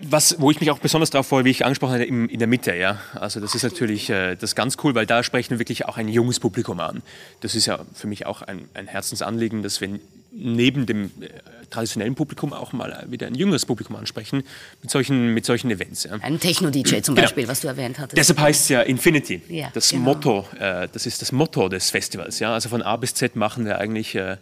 Was, 0.00 0.40
wo 0.40 0.50
ich 0.50 0.60
mich 0.60 0.70
auch 0.72 0.80
besonders 0.80 1.10
darauf 1.10 1.28
freue, 1.28 1.44
wie 1.44 1.50
ich 1.50 1.64
angesprochen 1.64 1.94
habe, 1.94 2.04
im, 2.04 2.28
in 2.28 2.40
der 2.40 2.48
Mitte, 2.48 2.74
ja. 2.74 2.98
Also 3.14 3.38
das 3.40 3.54
ist 3.54 3.62
natürlich 3.62 4.10
äh, 4.10 4.34
das 4.34 4.54
ganz 4.56 4.76
cool, 4.82 4.94
weil 4.94 5.06
da 5.06 5.22
sprechen 5.22 5.50
wir 5.50 5.58
wirklich 5.60 5.86
auch 5.86 5.96
ein 5.96 6.08
junges 6.08 6.40
Publikum 6.40 6.80
an. 6.80 7.02
Das 7.40 7.54
ist 7.54 7.66
ja 7.66 7.78
für 7.94 8.08
mich 8.08 8.26
auch 8.26 8.42
ein, 8.42 8.68
ein 8.74 8.88
Herzensanliegen, 8.88 9.62
dass 9.62 9.80
wir 9.80 10.00
neben 10.32 10.84
dem 10.86 11.12
äh, 11.20 11.28
traditionellen 11.70 12.16
Publikum 12.16 12.52
auch 12.52 12.72
mal 12.72 13.04
wieder 13.08 13.28
ein 13.28 13.36
jüngeres 13.36 13.64
Publikum 13.66 13.94
ansprechen 13.94 14.42
mit 14.82 14.90
solchen, 14.90 15.32
mit 15.32 15.46
solchen 15.46 15.70
Events. 15.70 16.04
Ja. 16.04 16.14
Ein 16.20 16.40
Techno-DJ 16.40 17.00
zum 17.02 17.14
Genau. 17.14 17.26
Beispiel, 17.26 17.46
was 17.46 17.60
du 17.60 17.68
erwähnt 17.68 18.00
hattest. 18.00 18.16
Deshalb 18.18 18.40
heißt 18.40 18.62
es 18.64 18.68
ja 18.70 18.82
Infinity. 18.82 19.42
Ja, 19.48 19.70
das 19.72 19.90
genau. 19.90 20.02
Motto, 20.02 20.46
äh, 20.58 20.88
das 20.92 21.06
ist 21.06 21.22
das 21.22 21.30
Motto 21.30 21.68
des 21.68 21.90
Festivals. 21.90 22.40
Ja? 22.40 22.52
Also 22.52 22.68
von 22.68 22.82
A 22.82 22.96
bis 22.96 23.14
Z 23.14 23.36
machen 23.36 23.64
wir 23.64 23.78
eigentlich 23.78 24.16
äh, 24.16 24.38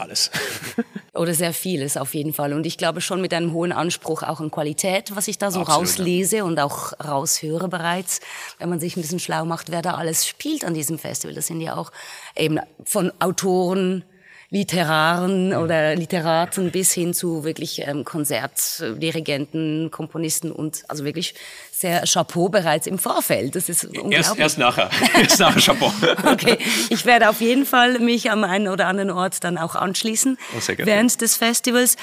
alles. 0.00 0.30
Oder 1.14 1.34
sehr 1.34 1.52
vieles 1.52 1.96
auf 1.96 2.14
jeden 2.14 2.32
Fall. 2.32 2.52
Und 2.52 2.66
ich 2.66 2.78
glaube 2.78 3.00
schon 3.00 3.20
mit 3.20 3.32
einem 3.32 3.52
hohen 3.52 3.72
Anspruch 3.72 4.22
auch 4.22 4.40
an 4.40 4.50
Qualität, 4.50 5.14
was 5.14 5.28
ich 5.28 5.38
da 5.38 5.50
so 5.50 5.60
Absolut, 5.60 5.82
rauslese 5.82 6.44
und 6.44 6.58
auch 6.58 6.92
raushöre 7.02 7.68
bereits, 7.68 8.20
wenn 8.58 8.68
man 8.68 8.80
sich 8.80 8.96
ein 8.96 9.02
bisschen 9.02 9.20
schlau 9.20 9.44
macht, 9.44 9.70
wer 9.70 9.82
da 9.82 9.94
alles 9.94 10.26
spielt 10.26 10.64
an 10.64 10.74
diesem 10.74 10.98
Festival. 10.98 11.34
Das 11.34 11.46
sind 11.46 11.60
ja 11.60 11.76
auch 11.76 11.90
eben 12.36 12.58
von 12.84 13.12
Autoren, 13.20 14.04
Literaren 14.50 15.54
oder 15.54 15.96
Literaten 15.96 16.70
bis 16.70 16.92
hin 16.92 17.14
zu 17.14 17.42
wirklich 17.44 17.82
ähm, 17.86 18.04
Konzertdirigenten, 18.04 19.90
Komponisten 19.90 20.52
und 20.52 20.84
also 20.88 21.04
wirklich 21.04 21.34
sehr 21.78 22.04
Chapeau 22.06 22.48
bereits 22.48 22.86
im 22.86 22.98
Vorfeld. 22.98 23.54
Das 23.54 23.68
ist 23.68 23.84
unglaublich. 23.84 24.16
Erst, 24.16 24.38
erst 24.38 24.58
nachher. 24.58 24.88
erst 25.20 25.38
nachher 25.40 25.60
Chapeau. 25.60 25.92
Okay, 26.24 26.56
ich 26.88 27.04
werde 27.04 27.28
auf 27.28 27.42
jeden 27.42 27.66
Fall 27.66 27.98
mich 27.98 28.30
am 28.30 28.44
einen 28.44 28.68
oder 28.68 28.86
anderen 28.86 29.10
Ort 29.10 29.44
dann 29.44 29.58
auch 29.58 29.74
anschließen 29.74 30.38
Oh, 30.56 30.60
sehr 30.60 30.76
gerne. 30.76 30.90
während 30.90 31.20
des 31.20 31.36
Festivals. 31.36 31.96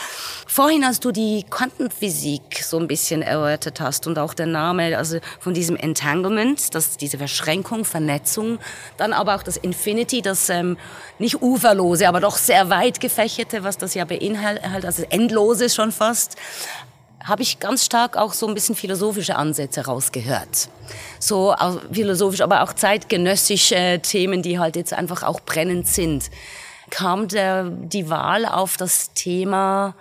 Vorhin, 0.45 0.83
als 0.83 0.99
du 0.99 1.11
die 1.11 1.43
Quantenphysik 1.49 2.61
so 2.63 2.77
ein 2.77 2.87
bisschen 2.87 3.23
erörtert 3.23 3.81
hast 3.81 4.05
und 4.05 4.19
auch 4.19 4.35
der 4.35 4.45
Name, 4.45 4.95
also 4.95 5.17
von 5.39 5.55
diesem 5.55 5.75
Entanglement, 5.75 6.75
das 6.75 6.97
diese 6.97 7.17
Verschränkung, 7.17 7.83
Vernetzung, 7.83 8.59
dann 8.97 9.11
aber 9.11 9.33
auch 9.33 9.43
das 9.43 9.57
Infinity, 9.57 10.21
das 10.21 10.49
ähm, 10.49 10.77
nicht 11.17 11.41
uferlose, 11.41 12.07
aber 12.07 12.19
doch 12.19 12.37
sehr 12.37 12.69
weit 12.69 12.99
gefächerte, 12.99 13.63
was 13.63 13.79
das 13.79 13.95
ja 13.95 14.05
beinhaltet, 14.05 14.85
also 14.85 15.03
endlose 15.09 15.71
schon 15.71 15.91
fast 15.91 16.35
habe 17.23 17.41
ich 17.41 17.59
ganz 17.59 17.85
stark 17.85 18.17
auch 18.17 18.33
so 18.33 18.47
ein 18.47 18.53
bisschen 18.53 18.75
philosophische 18.75 19.35
Ansätze 19.35 19.85
rausgehört. 19.85 20.69
So 21.19 21.55
philosophisch, 21.91 22.41
aber 22.41 22.63
auch 22.63 22.73
zeitgenössische 22.73 23.99
Themen, 24.01 24.41
die 24.41 24.59
halt 24.59 24.75
jetzt 24.75 24.93
einfach 24.93 25.23
auch 25.23 25.39
brennend 25.39 25.87
sind. 25.87 26.29
Kam 26.89 27.27
der, 27.27 27.69
die 27.69 28.09
Wahl 28.09 28.45
auf 28.45 28.77
das 28.77 29.13
Thema 29.13 29.95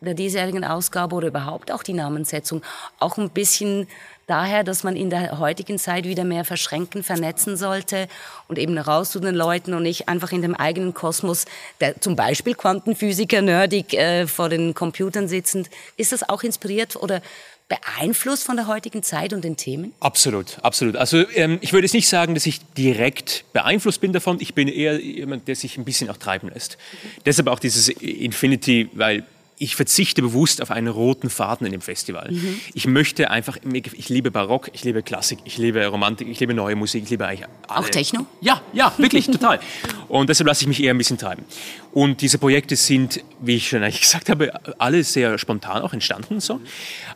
der 0.00 0.14
diesjährigen 0.14 0.64
Ausgabe 0.64 1.16
oder 1.16 1.28
überhaupt 1.28 1.72
auch 1.72 1.82
die 1.82 1.92
Namenssetzung 1.92 2.62
auch 3.00 3.16
ein 3.16 3.30
bisschen 3.30 3.88
daher, 4.28 4.62
dass 4.62 4.84
man 4.84 4.94
in 4.94 5.10
der 5.10 5.38
heutigen 5.38 5.78
Zeit 5.78 6.04
wieder 6.04 6.24
mehr 6.24 6.44
verschränken, 6.44 7.02
vernetzen 7.02 7.56
sollte 7.56 8.06
und 8.46 8.58
eben 8.58 8.78
raus 8.78 9.10
zu 9.10 9.20
den 9.20 9.34
Leuten 9.34 9.74
und 9.74 9.82
nicht 9.82 10.08
einfach 10.08 10.30
in 10.30 10.42
dem 10.42 10.54
eigenen 10.54 10.94
Kosmos, 10.94 11.46
der 11.80 12.00
zum 12.00 12.14
Beispiel 12.14 12.54
Quantenphysiker 12.54 13.42
nerdig 13.42 13.94
äh, 13.94 14.26
vor 14.26 14.48
den 14.48 14.74
Computern 14.74 15.28
sitzend. 15.28 15.70
Ist 15.96 16.12
das 16.12 16.28
auch 16.28 16.42
inspiriert 16.42 16.96
oder 16.96 17.20
beeinflusst 17.68 18.44
von 18.44 18.56
der 18.56 18.66
heutigen 18.66 19.02
Zeit 19.02 19.32
und 19.32 19.44
den 19.44 19.56
Themen? 19.56 19.92
Absolut, 20.00 20.58
absolut. 20.62 20.96
Also 20.96 21.24
ähm, 21.34 21.58
ich 21.60 21.72
würde 21.72 21.84
jetzt 21.84 21.92
nicht 21.92 22.08
sagen, 22.08 22.34
dass 22.34 22.46
ich 22.46 22.60
direkt 22.76 23.44
beeinflusst 23.52 24.00
bin 24.00 24.12
davon. 24.12 24.38
Ich 24.40 24.54
bin 24.54 24.68
eher 24.68 24.98
jemand, 25.00 25.48
der 25.48 25.56
sich 25.56 25.76
ein 25.76 25.84
bisschen 25.84 26.08
auch 26.08 26.16
treiben 26.16 26.48
lässt. 26.48 26.78
Deshalb 27.26 27.48
auch 27.48 27.58
dieses 27.58 27.88
Infinity, 27.88 28.88
weil 28.94 29.24
ich 29.58 29.76
verzichte 29.76 30.22
bewusst 30.22 30.62
auf 30.62 30.70
einen 30.70 30.88
roten 30.88 31.30
Faden 31.30 31.66
in 31.66 31.72
dem 31.72 31.80
Festival. 31.80 32.30
Mhm. 32.30 32.60
Ich 32.74 32.86
möchte 32.86 33.30
einfach, 33.30 33.58
ich 33.64 34.08
liebe 34.08 34.30
Barock, 34.30 34.70
ich 34.72 34.84
liebe 34.84 35.02
Klassik, 35.02 35.40
ich 35.44 35.58
liebe 35.58 35.84
Romantik, 35.86 36.28
ich 36.28 36.38
liebe 36.40 36.54
neue 36.54 36.76
Musik, 36.76 37.04
ich 37.04 37.10
liebe 37.10 37.26
eigentlich 37.26 37.48
alle. 37.66 37.86
Auch 37.86 37.88
Techno? 37.88 38.26
Ja, 38.40 38.62
ja, 38.72 38.92
wirklich, 38.98 39.26
total. 39.26 39.60
Und 40.08 40.28
deshalb 40.28 40.46
lasse 40.46 40.62
ich 40.62 40.68
mich 40.68 40.82
eher 40.82 40.94
ein 40.94 40.98
bisschen 40.98 41.18
treiben. 41.18 41.44
Und 41.92 42.20
diese 42.20 42.38
Projekte 42.38 42.76
sind, 42.76 43.22
wie 43.40 43.56
ich 43.56 43.68
schon 43.68 43.82
eigentlich 43.82 44.00
gesagt 44.02 44.28
habe, 44.28 44.52
alle 44.78 45.02
sehr 45.04 45.38
spontan 45.38 45.82
auch 45.82 45.92
entstanden. 45.92 46.40
So. 46.40 46.60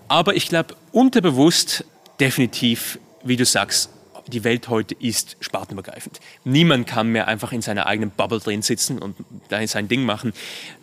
Aber 0.08 0.34
ich 0.34 0.48
glaube, 0.48 0.74
unterbewusst 0.90 1.84
definitiv, 2.18 2.98
wie 3.24 3.36
du 3.36 3.44
sagst, 3.44 3.90
die 4.26 4.44
Welt 4.44 4.68
heute 4.68 4.94
ist 4.94 5.36
spartenübergreifend. 5.40 6.20
Niemand 6.44 6.86
kann 6.86 7.08
mehr 7.08 7.28
einfach 7.28 7.52
in 7.52 7.62
seiner 7.62 7.86
eigenen 7.86 8.10
Bubble 8.10 8.40
drin 8.40 8.62
sitzen 8.62 8.98
und 8.98 9.16
da 9.48 9.66
sein 9.66 9.88
Ding 9.88 10.04
machen. 10.04 10.32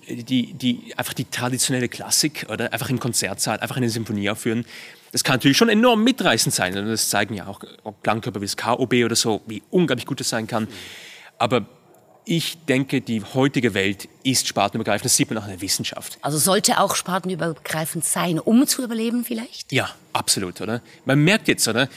Die, 0.08 0.54
die, 0.54 0.93
einfach 0.97 1.13
die 1.13 1.25
traditionelle 1.25 1.88
Klassik 1.88 2.47
oder 2.49 2.73
einfach 2.73 2.89
im 2.89 2.99
Konzertsaal, 2.99 3.60
einfach 3.60 3.78
eine 3.78 3.89
Symphonie 3.89 4.30
aufführen, 4.30 4.65
das 5.12 5.23
kann 5.23 5.36
natürlich 5.36 5.58
schon 5.58 5.69
enorm 5.69 6.04
mitreißend 6.04 6.54
sein. 6.54 6.78
Und 6.78 6.88
das 6.88 7.10
zeigen 7.10 7.34
ja 7.34 7.47
auch 7.47 7.60
Klangkörper 8.04 8.41
wie 8.41 8.45
das 8.45 8.58
KOB 8.58 8.93
oder 9.06 9.15
so, 9.15 9.41
wie 9.47 9.63
unglaublich 9.71 10.06
gut 10.06 10.19
das 10.19 10.30
sein 10.30 10.47
kann. 10.47 10.67
Aber 11.38 11.65
ich 12.25 12.63
denke, 12.65 13.02
die 13.02 13.23
heutige 13.23 13.73
Welt 13.73 14.08
ist 14.23 14.47
spartenübergreifend. 14.47 15.06
Das 15.06 15.15
sieht 15.15 15.30
man 15.30 15.39
auch 15.39 15.45
in 15.45 15.49
der 15.49 15.62
Wissenschaft. 15.62 16.19
Also 16.21 16.38
sollte 16.38 16.80
auch 16.80 16.95
spartenübergreifend 16.95 18.06
sein, 18.06 18.39
um 18.39 18.67
zu 18.67 18.84
überleben 18.84 19.25
vielleicht? 19.25 19.71
Ja, 19.71 19.89
absolut, 20.13 20.62
oder? 20.62 20.82
Man 21.06 21.23
merkt 21.23 21.47
jetzt, 21.47 21.67
oder? 21.67 21.89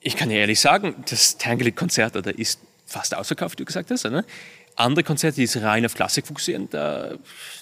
Ich 0.00 0.16
kann 0.16 0.30
ja 0.30 0.38
ehrlich 0.38 0.60
sagen, 0.60 0.94
das 1.08 1.36
Tangelit-Konzert 1.38 2.16
ist 2.26 2.60
fast 2.86 3.14
ausverkauft, 3.14 3.54
wie 3.54 3.62
du 3.62 3.64
gesagt 3.64 3.90
hast. 3.90 4.06
Oder? 4.06 4.24
Andere 4.76 5.04
Konzerte, 5.04 5.44
die 5.44 5.58
rein 5.58 5.84
auf 5.84 5.94
Klassik 5.94 6.26
fokussieren, 6.26 6.68
da, 6.70 7.14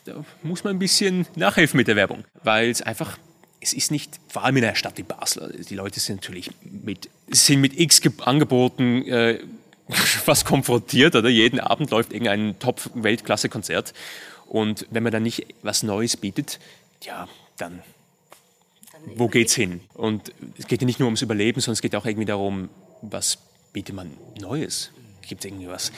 da 0.04 0.24
muss 0.42 0.64
man 0.64 0.76
ein 0.76 0.78
bisschen 0.78 1.26
nachhelfen 1.34 1.76
mit 1.76 1.88
der 1.88 1.96
Werbung, 1.96 2.24
weil 2.42 2.70
es 2.70 2.82
einfach 2.82 3.18
es 3.60 3.72
ist 3.72 3.90
nicht, 3.90 4.20
vor 4.28 4.44
allem 4.44 4.56
in 4.58 4.64
einer 4.64 4.76
Stadt 4.76 4.98
wie 4.98 5.02
Basel, 5.02 5.64
die 5.68 5.74
Leute 5.74 5.98
sind 6.00 6.22
natürlich 6.22 6.50
mit, 6.62 7.10
sind 7.28 7.60
mit 7.60 7.78
x 7.78 8.00
Angeboten 8.20 9.04
äh, 9.08 9.40
fast 9.90 10.44
konfrontiert, 10.44 11.16
oder? 11.16 11.28
Jeden 11.28 11.60
Abend 11.60 11.90
läuft 11.90 12.12
irgendein 12.12 12.58
Top-Weltklasse-Konzert. 12.58 13.94
Und 14.46 14.86
wenn 14.90 15.02
man 15.02 15.12
dann 15.12 15.22
nicht 15.22 15.46
was 15.62 15.82
Neues 15.82 16.16
bietet, 16.16 16.60
ja, 17.02 17.28
dann 17.56 17.82
wo 19.06 19.28
geht's 19.28 19.54
hin? 19.54 19.80
Und 19.94 20.32
es 20.58 20.66
geht 20.66 20.80
ja 20.80 20.86
nicht 20.86 21.00
nur 21.00 21.06
ums 21.06 21.22
Überleben, 21.22 21.60
sondern 21.60 21.74
es 21.74 21.82
geht 21.82 21.94
auch 21.94 22.06
irgendwie 22.06 22.26
darum, 22.26 22.68
was 23.02 23.38
bietet 23.72 23.94
man 23.94 24.10
Neues? 24.40 24.90
Gibt 25.26 25.44
es 25.44 25.50
irgendwie 25.50 25.68
was, 25.68 25.92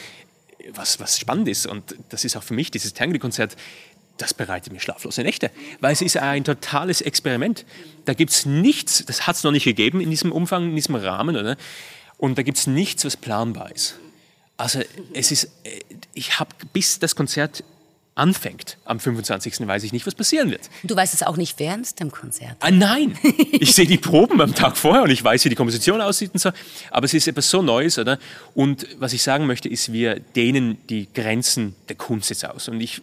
was, 0.73 1.01
was 1.01 1.19
spannend 1.19 1.49
ist? 1.49 1.67
Und 1.67 1.97
das 2.09 2.25
ist 2.25 2.37
auch 2.37 2.43
für 2.43 2.55
mich, 2.55 2.71
dieses 2.71 2.95
Tangle-Konzert, 2.95 3.57
das 4.19 4.35
bereitet 4.35 4.73
mir 4.73 4.81
schlaflose 4.81 5.23
Nächte, 5.23 5.51
weil 5.81 5.93
es 5.93 6.03
ist 6.03 6.17
ein 6.17 6.45
totales 6.45 7.01
Experiment. 7.01 7.65
Da 8.05 8.13
gibt 8.13 8.33
es 8.33 8.45
nichts, 8.45 9.05
das 9.07 9.27
hat 9.27 9.37
es 9.37 9.45
noch 9.45 9.53
nicht 9.53 9.65
gegeben 9.65 10.01
in 10.01 10.11
diesem 10.11 10.31
Umfang, 10.31 10.71
in 10.71 10.77
diesem 10.77 10.95
Rahmen, 10.95 11.37
oder? 11.37 11.57
Und 12.19 12.37
da 12.37 12.43
gibt 12.43 12.59
es 12.59 12.67
nichts, 12.67 13.05
was 13.05 13.17
planbar 13.17 13.73
ist. 13.73 13.99
Also 14.59 14.81
es 15.15 15.33
ist, 15.33 15.45
äh, 15.65 15.81
ich 16.13 16.39
habe 16.39 16.51
bis 16.75 16.99
das 16.99 17.17
Konzert 17.17 17.65
anfängt 18.14 18.77
am 18.85 19.01
25. 19.01 19.66
weiß 19.66 19.85
ich 19.85 19.92
nicht, 19.92 20.07
was 20.07 20.14
passieren 20.14 20.51
wird. 20.51 20.68
Du 20.83 20.94
weißt 20.96 21.14
es 21.14 21.23
auch 21.23 21.37
nicht 21.37 21.59
während 21.59 21.99
dem 22.01 22.11
Konzert? 22.11 22.57
Ah, 22.61 22.70
nein, 22.70 23.16
ich 23.53 23.75
sehe 23.75 23.87
die 23.87 23.99
Proben 23.99 24.40
am 24.40 24.55
Tag 24.55 24.77
vorher 24.77 25.03
und 25.03 25.11
ich 25.11 25.23
weiß, 25.23 25.44
wie 25.44 25.49
die 25.49 25.55
Komposition 25.55 26.01
aussieht 26.01 26.33
und 26.33 26.40
so. 26.40 26.51
Aber 26.90 27.05
es 27.07 27.14
ist 27.14 27.29
etwas 27.29 27.49
so 27.49 27.62
Neues, 27.62 27.99
oder? 27.99 28.18
Und 28.55 28.87
was 28.99 29.12
ich 29.12 29.23
sagen 29.23 29.46
möchte, 29.46 29.68
ist, 29.68 29.92
wir 29.92 30.20
dehnen 30.20 30.79
die 30.88 31.09
Grenzen 31.12 31.75
der 31.88 31.96
Kunst 31.96 32.31
jetzt 32.31 32.44
aus. 32.44 32.68
Und 32.68 32.81
ich 32.81 33.03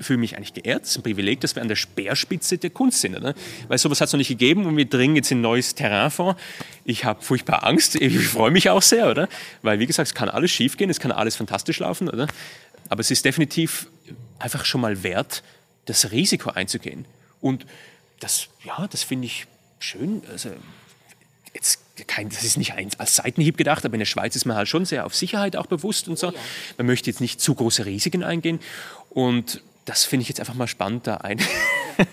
fühle 0.00 0.18
mich 0.18 0.36
eigentlich 0.36 0.54
geehrt. 0.54 0.84
Es 0.84 0.90
ist 0.90 0.98
ein 0.98 1.02
Privileg, 1.02 1.40
dass 1.40 1.54
wir 1.54 1.62
an 1.62 1.68
der 1.68 1.76
Speerspitze 1.76 2.58
der 2.58 2.70
Kunst 2.70 3.00
sind. 3.00 3.16
Oder? 3.16 3.34
Weil 3.68 3.78
sowas 3.78 4.00
hat 4.00 4.08
es 4.08 4.12
noch 4.12 4.18
nicht 4.18 4.28
gegeben 4.28 4.66
und 4.66 4.76
wir 4.76 4.86
dringen 4.86 5.16
jetzt 5.16 5.30
in 5.30 5.40
neues 5.40 5.74
Terrain 5.74 6.10
vor. 6.10 6.36
Ich 6.84 7.04
habe 7.04 7.22
furchtbar 7.22 7.64
Angst. 7.64 7.94
Ich 7.96 8.18
freue 8.26 8.50
mich 8.50 8.70
auch 8.70 8.82
sehr, 8.82 9.08
oder? 9.08 9.28
Weil, 9.62 9.78
wie 9.78 9.86
gesagt, 9.86 10.08
es 10.08 10.14
kann 10.14 10.28
alles 10.28 10.50
schiefgehen, 10.50 10.90
es 10.90 11.00
kann 11.00 11.12
alles 11.12 11.36
fantastisch 11.36 11.78
laufen, 11.78 12.08
oder? 12.08 12.26
Aber 12.88 13.00
es 13.00 13.10
ist 13.10 13.24
definitiv 13.24 13.86
einfach 14.44 14.64
schon 14.64 14.82
mal 14.82 15.02
wert, 15.02 15.42
das 15.86 16.10
Risiko 16.10 16.50
einzugehen. 16.50 17.06
Und 17.40 17.66
das, 18.20 18.48
ja, 18.62 18.86
das 18.88 19.02
finde 19.02 19.26
ich 19.26 19.46
schön. 19.78 20.22
Also, 20.30 20.50
jetzt 21.54 21.80
kein, 22.06 22.28
das 22.28 22.44
ist 22.44 22.56
nicht 22.56 22.74
als 22.74 23.16
Seitenhieb 23.16 23.56
gedacht, 23.56 23.84
aber 23.84 23.94
in 23.94 24.00
der 24.00 24.06
Schweiz 24.06 24.36
ist 24.36 24.44
man 24.44 24.56
halt 24.56 24.68
schon 24.68 24.84
sehr 24.84 25.06
auf 25.06 25.14
Sicherheit 25.14 25.56
auch 25.56 25.66
bewusst 25.66 26.08
und 26.08 26.18
so. 26.18 26.32
Man 26.76 26.86
möchte 26.86 27.08
jetzt 27.08 27.20
nicht 27.20 27.40
zu 27.40 27.54
große 27.54 27.86
Risiken 27.86 28.22
eingehen. 28.22 28.60
Und 29.10 29.62
das 29.84 30.04
finde 30.04 30.22
ich 30.22 30.28
jetzt 30.28 30.40
einfach 30.40 30.54
mal 30.54 30.66
spannend, 30.66 31.06
da 31.06 31.18
ein, 31.18 31.38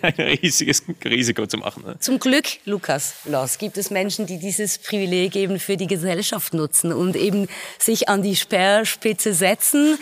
ein 0.01 0.13
riesiges 0.41 0.83
Risiko 1.03 1.45
zu 1.45 1.57
machen. 1.57 1.83
Ne? 1.85 1.97
Zum 1.99 2.19
Glück, 2.19 2.45
Lukas 2.65 3.15
Loss, 3.25 3.57
gibt 3.57 3.77
es 3.77 3.89
Menschen, 3.89 4.25
die 4.25 4.39
dieses 4.39 4.77
Privileg 4.77 5.35
eben 5.35 5.59
für 5.59 5.77
die 5.77 5.87
Gesellschaft 5.87 6.53
nutzen 6.53 6.93
und 6.93 7.15
eben 7.15 7.47
sich 7.79 8.09
an 8.09 8.21
die 8.21 8.35
Speerspitze 8.35 9.33
setzen. 9.33 9.97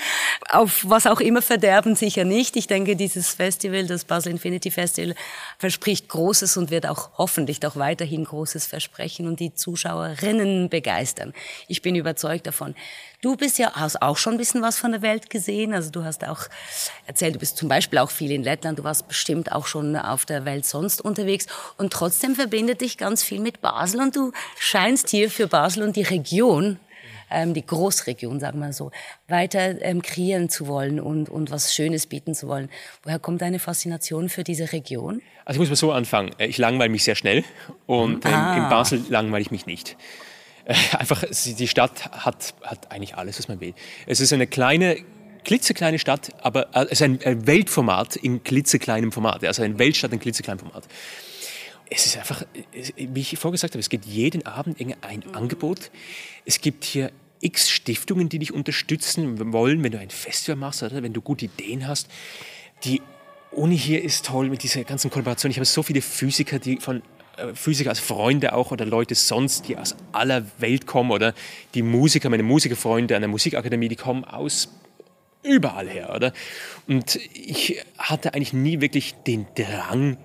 Auf 0.49 0.83
was 0.87 1.07
auch 1.07 1.19
immer 1.19 1.41
verderben 1.41 1.95
sicher 1.95 2.23
nicht. 2.23 2.55
Ich 2.55 2.67
denke, 2.67 2.95
dieses 2.95 3.29
Festival, 3.29 3.87
das 3.87 4.05
Basel 4.05 4.31
Infinity 4.31 4.71
Festival, 4.71 5.15
verspricht 5.57 6.07
Großes 6.09 6.57
und 6.57 6.71
wird 6.71 6.85
auch 6.85 7.11
hoffentlich 7.17 7.65
auch 7.65 7.75
weiterhin 7.75 8.25
Großes 8.25 8.65
versprechen 8.65 9.27
und 9.27 9.39
die 9.39 9.53
Zuschauerinnen 9.53 10.69
begeistern. 10.69 11.33
Ich 11.67 11.81
bin 11.81 11.95
überzeugt 11.95 12.47
davon. 12.47 12.75
Du 13.21 13.35
bist 13.35 13.59
ja, 13.59 13.73
hast 13.73 14.01
auch 14.01 14.15
schon 14.15 14.35
ein 14.35 14.37
bisschen 14.37 14.61
was 14.61 14.77
von 14.77 14.91
der 14.91 15.01
Welt 15.01 15.29
gesehen. 15.29 15.73
Also 15.73 15.91
du 15.91 16.05
hast 16.05 16.25
auch 16.25 16.43
erzählt, 17.05 17.35
du 17.35 17.39
bist 17.39 17.57
zum 17.57 17.67
Beispiel 17.67 17.99
auch 17.99 18.11
viel 18.11 18.31
in 18.31 18.43
Lettland. 18.43 18.79
Du 18.79 18.85
warst 18.85 19.09
bestimmt 19.09 19.51
auch 19.51 19.67
schon 19.67 19.97
auf 19.97 20.25
der 20.25 20.45
Welt 20.45 20.65
sonst 20.65 21.01
unterwegs. 21.01 21.47
Und 21.77 21.91
trotzdem 21.91 22.33
verbindet 22.33 22.79
dich 22.79 22.97
ganz 22.97 23.21
viel 23.21 23.41
mit 23.41 23.59
Basel. 23.59 23.99
Und 23.99 24.15
du 24.15 24.31
scheinst 24.57 25.09
hier 25.09 25.29
für 25.29 25.47
Basel 25.47 25.83
und 25.83 25.97
die 25.97 26.03
Region 26.03 26.79
ähm, 27.31 27.53
die 27.53 27.65
Großregion, 27.65 28.39
sagen 28.39 28.59
wir 28.59 28.73
so, 28.73 28.91
weiter 29.27 29.81
ähm, 29.81 30.01
kreieren 30.01 30.49
zu 30.49 30.67
wollen 30.67 30.99
und, 30.99 31.29
und 31.29 31.51
was 31.51 31.73
Schönes 31.73 32.07
bieten 32.07 32.33
zu 32.33 32.47
wollen. 32.47 32.69
Woher 33.03 33.19
kommt 33.19 33.41
deine 33.41 33.59
Faszination 33.59 34.29
für 34.29 34.43
diese 34.43 34.71
Region? 34.71 35.21
Also 35.45 35.57
ich 35.57 35.59
muss 35.59 35.69
mal 35.69 35.75
so 35.75 35.91
anfangen. 35.91 36.31
Ich 36.37 36.57
langweile 36.57 36.89
mich 36.89 37.03
sehr 37.03 37.15
schnell 37.15 37.43
und 37.85 38.25
ah. 38.25 38.57
in 38.57 38.69
Basel 38.69 39.03
langweile 39.09 39.41
ich 39.41 39.51
mich 39.51 39.65
nicht. 39.65 39.97
Einfach, 40.97 41.23
die 41.29 41.67
Stadt 41.67 42.11
hat, 42.11 42.53
hat 42.61 42.91
eigentlich 42.91 43.15
alles, 43.15 43.39
was 43.39 43.47
man 43.47 43.59
will. 43.59 43.73
Es 44.05 44.19
ist 44.19 44.33
eine 44.33 44.47
kleine, 44.47 44.97
klitzekleine 45.43 45.99
Stadt, 45.99 46.31
aber 46.41 46.75
äh, 46.75 46.85
es 46.85 47.01
ist 47.01 47.03
ein 47.03 47.47
Weltformat 47.47 48.15
in 48.15 48.43
klitzekleinem 48.43 49.11
Format, 49.11 49.43
also 49.43 49.63
eine 49.63 49.79
Weltstadt 49.79 50.13
in 50.13 50.19
klitzekleinem 50.19 50.59
Format. 50.59 50.87
Es 51.89 52.05
ist 52.05 52.17
einfach, 52.17 52.45
wie 52.95 53.19
ich 53.19 53.37
vorgesagt 53.39 53.73
habe, 53.73 53.79
es 53.79 53.89
gibt 53.89 54.05
jeden 54.05 54.45
Abend 54.45 54.79
ein 54.79 55.23
Angebot. 55.33 55.89
Es 56.45 56.61
gibt 56.61 56.83
hier 56.83 57.11
x 57.41 57.69
Stiftungen, 57.69 58.29
die 58.29 58.39
dich 58.39 58.53
unterstützen 58.53 59.53
wollen, 59.53 59.83
wenn 59.83 59.91
du 59.91 59.99
ein 59.99 60.09
Festival 60.09 60.57
machst 60.57 60.83
oder 60.83 61.01
wenn 61.01 61.13
du 61.13 61.21
gute 61.21 61.45
Ideen 61.45 61.87
hast. 61.87 62.07
Die 62.83 63.01
Uni 63.51 63.77
hier 63.77 64.03
ist 64.03 64.25
toll 64.25 64.49
mit 64.49 64.63
dieser 64.63 64.83
ganzen 64.83 65.09
Kollaboration. 65.09 65.49
Ich 65.49 65.57
habe 65.57 65.65
so 65.65 65.81
viele 65.81 66.01
Physiker, 66.01 66.59
die 66.59 66.77
von 66.77 66.97
äh, 66.97 67.01
Physiker 67.53 67.89
als 67.89 67.99
Freunde 67.99 68.53
auch 68.53 68.71
oder 68.71 68.85
Leute 68.85 69.15
sonst, 69.15 69.67
die 69.67 69.77
aus 69.77 69.95
aller 70.11 70.45
Welt 70.59 70.85
kommen 70.85 71.11
oder 71.11 71.33
die 71.73 71.81
Musiker, 71.81 72.29
meine 72.29 72.43
Musikerfreunde 72.43 73.15
an 73.15 73.21
der 73.21 73.29
Musikakademie, 73.29 73.87
die 73.89 73.95
kommen 73.95 74.25
aus 74.25 74.69
überall 75.43 75.87
her, 75.87 76.13
oder? 76.15 76.33
Und 76.87 77.15
ich 77.33 77.81
hatte 77.97 78.33
eigentlich 78.33 78.53
nie 78.53 78.81
wirklich 78.81 79.15
den 79.25 79.47
Drang 79.55 80.17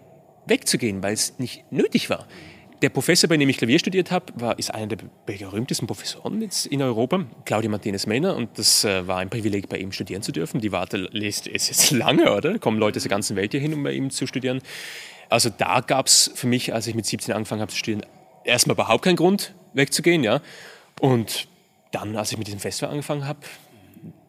wegzugehen, 0.46 1.02
weil 1.02 1.14
es 1.14 1.38
nicht 1.38 1.70
nötig 1.70 2.10
war. 2.10 2.26
Der 2.82 2.90
Professor, 2.90 3.28
bei 3.28 3.36
dem 3.36 3.48
ich 3.48 3.56
Klavier 3.56 3.78
studiert 3.78 4.10
habe, 4.10 4.32
war, 4.36 4.58
ist 4.58 4.74
einer 4.74 4.88
der 4.88 4.98
berühmtesten 5.24 5.86
Professoren 5.86 6.42
jetzt 6.42 6.66
in 6.66 6.82
Europa, 6.82 7.24
Claudio 7.46 7.70
Martinez 7.70 8.06
Mena, 8.06 8.32
und 8.32 8.58
das 8.58 8.84
äh, 8.84 9.06
war 9.06 9.18
ein 9.18 9.30
Privileg, 9.30 9.68
bei 9.68 9.78
ihm 9.78 9.90
studieren 9.90 10.20
zu 10.20 10.32
dürfen. 10.32 10.60
Die 10.60 10.70
Warte 10.70 11.08
ist 11.12 11.46
jetzt 11.46 11.90
lange, 11.92 12.34
oder? 12.34 12.58
Kommen 12.58 12.78
Leute 12.78 12.98
aus 12.98 13.04
der 13.04 13.10
ganzen 13.10 13.36
Welt 13.36 13.52
hier 13.52 13.60
hin, 13.60 13.72
um 13.72 13.82
bei 13.82 13.92
ihm 13.92 14.10
zu 14.10 14.26
studieren. 14.26 14.60
Also 15.34 15.50
da 15.50 15.80
gab 15.80 16.06
es 16.06 16.30
für 16.36 16.46
mich, 16.46 16.72
als 16.72 16.86
ich 16.86 16.94
mit 16.94 17.06
17 17.06 17.34
angefangen 17.34 17.60
habe 17.60 17.72
zu 17.72 17.76
studieren, 17.76 18.06
erstmal 18.44 18.74
überhaupt 18.74 19.02
keinen 19.02 19.16
Grund 19.16 19.52
wegzugehen. 19.72 20.22
Ja? 20.22 20.40
Und 21.00 21.48
dann, 21.90 22.14
als 22.14 22.30
ich 22.30 22.38
mit 22.38 22.46
diesem 22.46 22.60
Festival 22.60 22.90
angefangen 22.90 23.26
habe, 23.26 23.40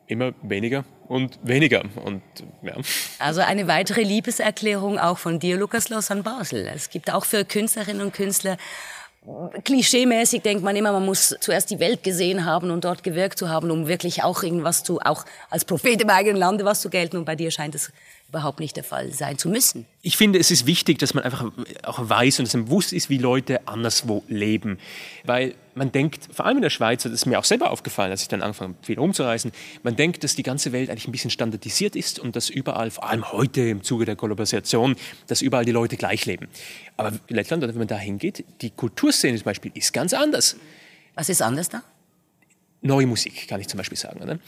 immer 0.08 0.34
weniger 0.42 0.84
und 1.08 1.38
weniger. 1.44 1.84
Und, 2.04 2.24
ja. 2.64 2.74
Also 3.20 3.42
eine 3.42 3.68
weitere 3.68 4.02
Liebeserklärung 4.02 4.98
auch 4.98 5.20
von 5.20 5.38
dir, 5.38 5.58
Lukas 5.58 5.90
Loss 5.90 6.10
an 6.10 6.24
Basel. 6.24 6.68
Es 6.74 6.90
gibt 6.90 7.14
auch 7.14 7.26
für 7.26 7.46
Künstlerinnen 7.46 8.02
und 8.02 8.12
Künstler 8.12 8.58
klischeemäßig 9.64 10.42
denkt 10.44 10.64
man 10.64 10.76
immer, 10.76 10.92
man 10.92 11.06
muss 11.06 11.36
zuerst 11.40 11.72
die 11.72 11.80
Welt 11.80 12.04
gesehen 12.04 12.46
haben 12.46 12.70
und 12.70 12.86
dort 12.86 13.04
gewirkt 13.04 13.40
zu 13.40 13.50
haben, 13.50 13.72
um 13.72 13.88
wirklich 13.88 14.24
auch 14.24 14.44
irgendwas 14.44 14.84
zu, 14.84 15.00
auch 15.02 15.26
als 15.50 15.66
Prophet 15.66 16.02
im 16.02 16.10
eigenen 16.10 16.38
Lande 16.38 16.66
was 16.66 16.82
zu 16.82 16.90
gelten. 16.90 17.18
Und 17.18 17.26
bei 17.26 17.36
dir 17.36 17.50
scheint 17.50 17.76
es 17.76 17.92
überhaupt 18.36 18.60
nicht 18.60 18.76
der 18.76 18.84
Fall 18.84 19.14
sein 19.14 19.38
zu 19.38 19.48
müssen. 19.48 19.86
Ich 20.02 20.18
finde, 20.18 20.40
es 20.40 20.52
ist 20.52 20.66
wichtig, 20.66 21.00
dass 21.00 21.14
man 21.14 21.24
einfach 21.24 21.52
auch 21.84 22.10
weiß 22.10 22.40
und 22.40 22.46
dass 22.46 22.54
man 22.54 22.66
bewusst 22.66 22.92
ist, 22.92 23.10
wie 23.10 23.18
Leute 23.18 23.66
anderswo 23.66 24.24
leben. 24.28 24.78
Weil 25.24 25.56
man 25.74 25.94
denkt, 25.94 26.28
vor 26.34 26.46
allem 26.46 26.58
in 26.58 26.64
der 26.64 26.70
Schweiz, 26.70 27.04
das 27.04 27.14
ist 27.14 27.26
mir 27.26 27.40
auch 27.40 27.46
selber 27.46 27.72
aufgefallen, 27.72 28.12
als 28.12 28.22
ich 28.24 28.28
dann 28.28 28.42
angefangen 28.42 28.76
habe, 28.76 28.86
viel 28.86 29.00
rumzureisen, 29.00 29.54
man 29.84 29.96
denkt, 29.96 30.26
dass 30.26 30.36
die 30.36 30.44
ganze 30.44 30.74
Welt 30.74 30.90
eigentlich 30.90 31.08
ein 31.08 31.14
bisschen 31.14 31.32
standardisiert 31.32 31.96
ist 31.96 32.20
und 32.20 32.36
dass 32.36 32.50
überall, 32.50 32.92
vor 32.92 33.10
allem 33.10 33.32
heute 33.32 33.62
im 33.62 33.84
Zuge 33.84 34.04
der 34.04 34.18
Globalisation, 34.18 34.98
dass 35.28 35.42
überall 35.42 35.64
die 35.64 35.72
Leute 35.72 35.96
gleich 35.96 36.26
leben. 36.26 36.50
Aber 36.98 37.14
Lettland, 37.30 37.64
oder 37.64 37.72
wenn 37.72 37.80
man 37.80 37.88
da 37.88 37.98
hingeht, 37.98 38.44
die 38.62 38.72
Kulturszene 38.72 39.38
zum 39.38 39.46
Beispiel 39.46 39.72
ist 39.76 39.94
ganz 39.94 40.14
anders. 40.14 40.58
Was 41.16 41.30
ist 41.30 41.42
anders 41.42 41.70
da? 41.70 41.84
Neue 42.82 43.08
Musik, 43.08 43.48
kann 43.48 43.62
ich 43.62 43.68
zum 43.70 43.78
Beispiel 43.78 43.98
sagen. 43.98 44.22
Oder? 44.22 44.40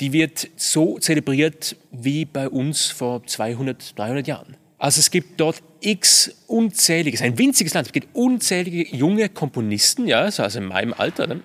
Die 0.00 0.12
wird 0.12 0.48
so 0.56 0.98
zelebriert 0.98 1.76
wie 1.90 2.24
bei 2.24 2.48
uns 2.48 2.86
vor 2.86 3.24
200, 3.26 3.98
300 3.98 4.26
Jahren. 4.26 4.56
Also 4.78 5.00
es 5.00 5.10
gibt 5.10 5.40
dort 5.40 5.62
x 5.80 6.34
unzählige, 6.46 7.14
es 7.14 7.20
ist 7.20 7.26
ein 7.26 7.38
winziges 7.38 7.72
Land, 7.72 7.86
es 7.86 7.92
gibt 7.92 8.08
unzählige 8.14 8.94
junge 8.94 9.28
Komponisten, 9.30 10.06
ja, 10.06 10.20
also 10.20 10.58
in 10.58 10.66
meinem 10.66 10.92
Alter, 10.92 11.26
ne? 11.26 11.40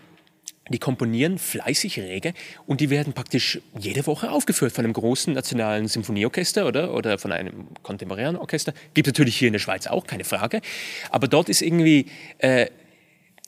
die 0.71 0.79
komponieren 0.79 1.37
fleißig 1.37 1.99
rege 1.99 2.33
und 2.65 2.81
die 2.81 2.89
werden 2.89 3.13
praktisch 3.13 3.59
jede 3.77 4.05
Woche 4.07 4.31
aufgeführt 4.31 4.71
von 4.71 4.85
einem 4.85 4.93
großen 4.93 5.33
nationalen 5.33 5.87
Symphonieorchester 5.87 6.65
oder, 6.65 6.93
oder 6.93 7.17
von 7.17 7.31
einem 7.31 7.67
kontemporären 7.83 8.37
Orchester. 8.37 8.73
Gibt 8.93 9.07
natürlich 9.07 9.37
hier 9.37 9.47
in 9.47 9.53
der 9.53 9.59
Schweiz 9.59 9.87
auch, 9.87 10.07
keine 10.07 10.23
Frage. 10.23 10.61
Aber 11.09 11.27
dort 11.27 11.49
ist 11.49 11.61
irgendwie 11.61 12.07
äh, 12.39 12.67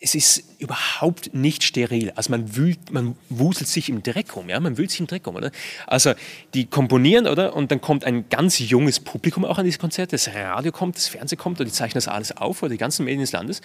es 0.03 0.15
ist 0.15 0.43
überhaupt 0.59 1.33
nicht 1.33 1.63
steril. 1.63 2.11
Also 2.15 2.29
man 2.29 2.57
wühlt, 2.57 2.91
man 2.91 3.15
wuselt 3.29 3.69
sich 3.69 3.87
im 3.87 4.03
Dreck 4.03 4.35
rum, 4.35 4.49
ja, 4.49 4.59
man 4.59 4.77
wühlt 4.77 4.91
sich 4.91 4.99
im 4.99 5.07
Dreck 5.07 5.25
rum, 5.25 5.37
oder? 5.37 5.49
Also 5.87 6.13
die 6.53 6.65
komponieren, 6.65 7.25
oder? 7.25 7.55
Und 7.55 7.71
dann 7.71 7.79
kommt 7.79 8.03
ein 8.03 8.27
ganz 8.27 8.59
junges 8.59 8.99
Publikum 8.99 9.45
auch 9.45 9.57
an 9.57 9.63
diese 9.63 9.79
Konzerte. 9.79 10.11
Das 10.11 10.33
Radio 10.35 10.73
kommt, 10.73 10.97
das 10.97 11.07
Fernsehen 11.07 11.37
kommt 11.37 11.61
und 11.61 11.67
die 11.67 11.71
zeichnen 11.71 11.95
das 11.95 12.09
alles 12.09 12.35
auf, 12.35 12.61
oder 12.61 12.71
die 12.71 12.77
ganzen 12.77 13.05
Medien 13.05 13.21
des 13.21 13.31
Landes. 13.31 13.61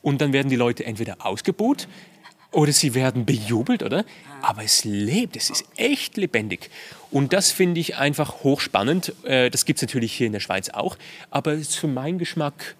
Und 0.00 0.22
dann 0.22 0.32
werden 0.32 0.48
die 0.48 0.56
Leute 0.56 0.86
entweder 0.86 1.26
ausgebuht 1.26 1.88
oder 2.52 2.72
sie 2.72 2.94
werden 2.94 3.26
bejubelt, 3.26 3.82
oder? 3.82 4.06
Aber 4.40 4.64
es 4.64 4.84
lebt, 4.84 5.36
es 5.36 5.50
ist 5.50 5.66
echt 5.76 6.16
lebendig. 6.16 6.70
Und 7.10 7.34
das 7.34 7.52
finde 7.52 7.80
ich 7.80 7.96
einfach 7.96 8.42
hochspannend. 8.44 9.12
Äh, 9.24 9.50
das 9.50 9.66
gibt 9.66 9.76
es 9.78 9.82
natürlich 9.82 10.14
hier 10.14 10.26
in 10.26 10.32
der 10.32 10.40
Schweiz 10.40 10.70
auch, 10.70 10.96
aber 11.30 11.58
für 11.58 11.86
meinen 11.86 12.18
Geschmack 12.18 12.76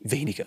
weniger. 0.00 0.46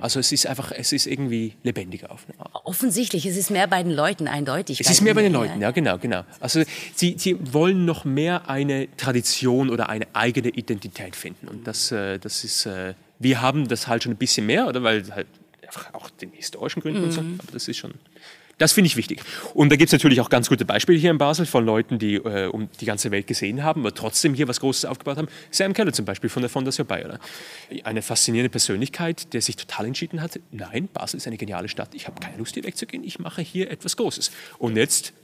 Also 0.00 0.20
es 0.20 0.32
ist 0.32 0.46
einfach, 0.46 0.72
es 0.72 0.92
ist 0.92 1.06
irgendwie 1.06 1.54
lebendiger 1.62 2.10
auf 2.10 2.26
eine 2.28 2.40
Art. 2.40 2.64
Offensichtlich, 2.64 3.26
es 3.26 3.36
ist 3.36 3.50
mehr 3.50 3.66
bei 3.66 3.82
den 3.82 3.92
Leuten 3.92 4.28
eindeutig. 4.28 4.80
Es 4.80 4.90
ist 4.90 5.00
mehr 5.00 5.14
bei 5.14 5.22
den 5.22 5.32
Leuten, 5.32 5.60
ja 5.60 5.70
genau, 5.70 5.98
genau. 5.98 6.24
Also 6.40 6.62
sie, 6.94 7.16
sie 7.18 7.36
wollen 7.52 7.84
noch 7.84 8.04
mehr 8.04 8.48
eine 8.48 8.88
Tradition 8.96 9.70
oder 9.70 9.88
eine 9.88 10.06
eigene 10.14 10.48
Identität 10.48 11.16
finden. 11.16 11.48
Und 11.48 11.66
das, 11.66 11.92
äh, 11.92 12.18
das 12.18 12.44
ist, 12.44 12.66
äh, 12.66 12.94
wir 13.18 13.40
haben 13.40 13.68
das 13.68 13.86
halt 13.86 14.02
schon 14.02 14.12
ein 14.12 14.16
bisschen 14.16 14.46
mehr, 14.46 14.66
oder 14.66 14.82
weil 14.82 15.04
halt 15.14 15.26
einfach 15.62 15.94
auch 15.94 16.10
den 16.10 16.32
historischen 16.32 16.80
Gründen 16.80 17.00
mhm. 17.00 17.04
und 17.06 17.12
so. 17.12 17.22
Mhm. 17.22 17.38
Aber 17.42 17.52
das 17.52 17.68
ist 17.68 17.76
schon, 17.76 17.94
das 18.60 18.72
finde 18.72 18.86
ich 18.86 18.96
wichtig. 18.96 19.22
Und 19.54 19.72
da 19.72 19.76
gibt 19.76 19.88
es 19.88 19.92
natürlich 19.92 20.20
auch 20.20 20.28
ganz 20.28 20.50
gute 20.50 20.66
Beispiele 20.66 20.98
hier 20.98 21.10
in 21.10 21.16
Basel 21.16 21.46
von 21.46 21.64
Leuten, 21.64 21.98
die 21.98 22.16
äh, 22.16 22.46
um 22.46 22.68
die 22.80 22.84
ganze 22.84 23.10
Welt 23.10 23.26
gesehen 23.26 23.64
haben, 23.64 23.80
aber 23.80 23.94
trotzdem 23.94 24.34
hier 24.34 24.48
was 24.48 24.60
Großes 24.60 24.84
aufgebaut 24.84 25.16
haben. 25.16 25.28
Sam 25.50 25.72
Keller 25.72 25.94
zum 25.94 26.04
Beispiel 26.04 26.28
von 26.28 26.42
der 26.42 26.50
Fondation 26.50 26.86
Bayer. 26.86 27.18
Eine 27.84 28.02
faszinierende 28.02 28.50
Persönlichkeit, 28.50 29.32
der 29.32 29.40
sich 29.40 29.56
total 29.56 29.86
entschieden 29.86 30.20
hat, 30.20 30.38
nein, 30.50 30.88
Basel 30.92 31.16
ist 31.16 31.26
eine 31.26 31.38
geniale 31.38 31.68
Stadt, 31.68 31.94
ich 31.94 32.06
habe 32.06 32.20
keine 32.20 32.36
Lust 32.36 32.52
hier 32.52 32.62
wegzugehen, 32.64 33.02
ich 33.02 33.18
mache 33.18 33.40
hier 33.40 33.70
etwas 33.70 33.96
Großes. 33.96 34.30
Und 34.58 34.76
jetzt 34.76 35.14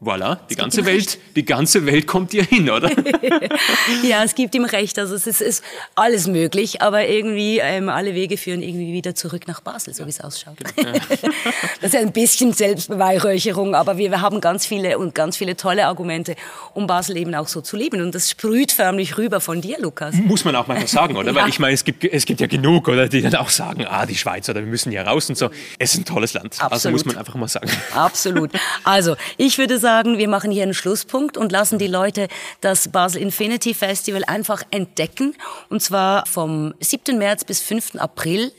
Voilà, 0.00 0.38
die 0.48 0.54
ganze 0.54 0.86
Welt, 0.86 1.18
die 1.34 1.44
ganze 1.44 1.84
Welt 1.84 2.06
kommt 2.06 2.32
dir 2.32 2.44
hin, 2.44 2.70
oder? 2.70 2.88
ja, 4.04 4.22
es 4.22 4.36
gibt 4.36 4.54
ihm 4.54 4.64
recht. 4.64 4.96
Also 4.96 5.16
es 5.16 5.26
ist, 5.26 5.40
ist 5.40 5.64
alles 5.96 6.28
möglich, 6.28 6.82
aber 6.82 7.08
irgendwie 7.08 7.58
ähm, 7.58 7.88
alle 7.88 8.14
Wege 8.14 8.36
führen 8.36 8.62
irgendwie 8.62 8.92
wieder 8.92 9.16
zurück 9.16 9.48
nach 9.48 9.60
Basel, 9.60 9.94
so 9.94 10.06
wie 10.06 10.10
es 10.10 10.20
ausschaut. 10.20 10.54
Genau. 10.76 10.92
das 11.80 11.94
ist 11.94 11.96
ein 11.96 12.12
bisschen 12.12 12.52
Selbstbeweihräucherung, 12.52 13.74
aber 13.74 13.98
wir, 13.98 14.12
wir 14.12 14.20
haben 14.20 14.40
ganz 14.40 14.66
viele 14.66 15.00
und 15.00 15.16
ganz 15.16 15.36
viele 15.36 15.56
tolle 15.56 15.86
Argumente, 15.86 16.36
um 16.74 16.86
Basel 16.86 17.16
eben 17.16 17.34
auch 17.34 17.48
so 17.48 17.60
zu 17.60 17.76
leben. 17.76 18.00
Und 18.00 18.14
das 18.14 18.30
sprüht 18.30 18.70
förmlich 18.70 19.18
rüber 19.18 19.40
von 19.40 19.60
dir, 19.60 19.80
Lukas. 19.80 20.14
Muss 20.14 20.44
man 20.44 20.54
auch 20.54 20.68
manchmal 20.68 20.86
sagen, 20.86 21.16
oder? 21.16 21.32
ja. 21.32 21.42
Weil 21.42 21.48
ich 21.48 21.58
meine, 21.58 21.74
es 21.74 21.82
gibt, 21.82 22.04
es 22.04 22.24
gibt 22.24 22.40
ja 22.40 22.46
genug, 22.46 22.86
oder? 22.86 23.08
Die 23.08 23.20
dann 23.20 23.34
auch 23.34 23.50
sagen, 23.50 23.84
ah, 23.84 24.06
die 24.06 24.14
Schweiz, 24.14 24.48
oder 24.48 24.60
wir 24.60 24.68
müssen 24.68 24.92
hier 24.92 25.02
raus 25.02 25.28
und 25.28 25.36
so. 25.36 25.50
Es 25.76 25.94
ist 25.94 26.02
ein 26.02 26.04
tolles 26.04 26.34
Land. 26.34 26.52
Absolut. 26.52 26.72
Also 26.72 26.90
muss 26.90 27.04
man 27.04 27.16
einfach 27.18 27.34
mal 27.34 27.48
sagen. 27.48 27.68
Absolut. 27.96 28.52
Also, 28.84 29.16
ich 29.36 29.58
würde 29.58 29.80
sagen, 29.80 29.87
sagen, 29.88 30.18
wir 30.18 30.28
machen 30.28 30.50
hier 30.50 30.64
einen 30.64 30.74
Schlusspunkt 30.74 31.38
und 31.38 31.50
lassen 31.50 31.78
die 31.78 31.86
Leute 31.86 32.28
das 32.60 32.88
Basel 32.88 33.22
Infinity 33.22 33.72
Festival 33.72 34.22
einfach 34.26 34.62
entdecken. 34.70 35.34
Und 35.70 35.82
zwar 35.82 36.26
vom 36.26 36.74
7. 36.78 37.16
März 37.16 37.44
bis 37.44 37.62
5. 37.62 37.94
April 37.94 38.52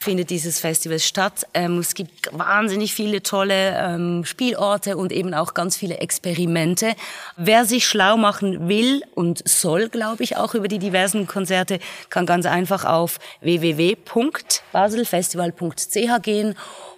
findet 0.00 0.28
dieses 0.28 0.60
Festival 0.60 0.98
statt. 0.98 1.46
Ähm, 1.54 1.78
es 1.78 1.94
gibt 1.94 2.28
wahnsinnig 2.30 2.92
viele 2.92 3.22
tolle 3.22 3.74
ähm, 3.78 4.26
Spielorte 4.26 4.98
und 4.98 5.12
eben 5.12 5.32
auch 5.32 5.54
ganz 5.54 5.78
viele 5.78 5.96
Experimente. 5.96 6.94
Wer 7.38 7.64
sich 7.64 7.86
schlau 7.86 8.18
machen 8.18 8.68
will 8.68 9.02
und 9.14 9.48
soll, 9.48 9.88
glaube 9.88 10.24
ich, 10.24 10.36
auch 10.36 10.54
über 10.54 10.68
die 10.68 10.78
diversen 10.78 11.26
Konzerte, 11.26 11.78
kann 12.10 12.26
ganz 12.26 12.44
einfach 12.44 12.84
auf 12.84 13.18
www.baselfestival.ch 13.40 16.22
gehen 16.22 16.54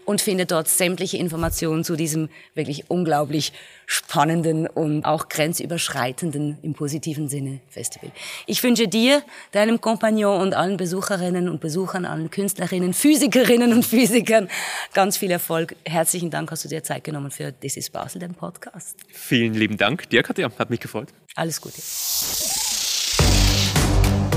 und 0.08 0.22
findet 0.22 0.52
dort 0.52 0.68
sämtliche 0.68 1.18
Informationen 1.18 1.84
zu 1.84 1.94
diesem 1.94 2.30
wirklich 2.54 2.88
unglaublich 2.88 3.52
spannenden 3.84 4.66
und 4.66 5.04
auch 5.04 5.28
grenzüberschreitenden 5.28 6.56
im 6.62 6.72
positiven 6.72 7.28
Sinne 7.28 7.60
Festival. 7.68 8.10
Ich 8.46 8.62
wünsche 8.62 8.88
dir, 8.88 9.22
deinem 9.52 9.82
Kompagnon 9.82 10.40
und 10.40 10.54
allen 10.54 10.78
Besucherinnen 10.78 11.50
und 11.50 11.60
Besuchern, 11.60 12.06
allen 12.06 12.30
Künstlerinnen, 12.30 12.94
Physikerinnen 12.94 13.74
und 13.74 13.84
Physikern 13.84 14.48
ganz 14.94 15.18
viel 15.18 15.30
Erfolg. 15.30 15.76
Herzlichen 15.84 16.30
Dank, 16.30 16.50
hast 16.50 16.64
du 16.64 16.70
dir 16.70 16.82
Zeit 16.82 17.04
genommen 17.04 17.30
für 17.30 17.52
This 17.60 17.76
is 17.76 17.90
Basel, 17.90 18.18
den 18.18 18.32
Podcast. 18.32 18.96
Vielen 19.12 19.52
lieben 19.52 19.76
Dank. 19.76 20.08
Dir, 20.08 20.22
Katja, 20.22 20.50
hat 20.58 20.70
mich 20.70 20.80
gefreut. 20.80 21.08
Alles 21.34 21.60
Gute. 21.60 21.82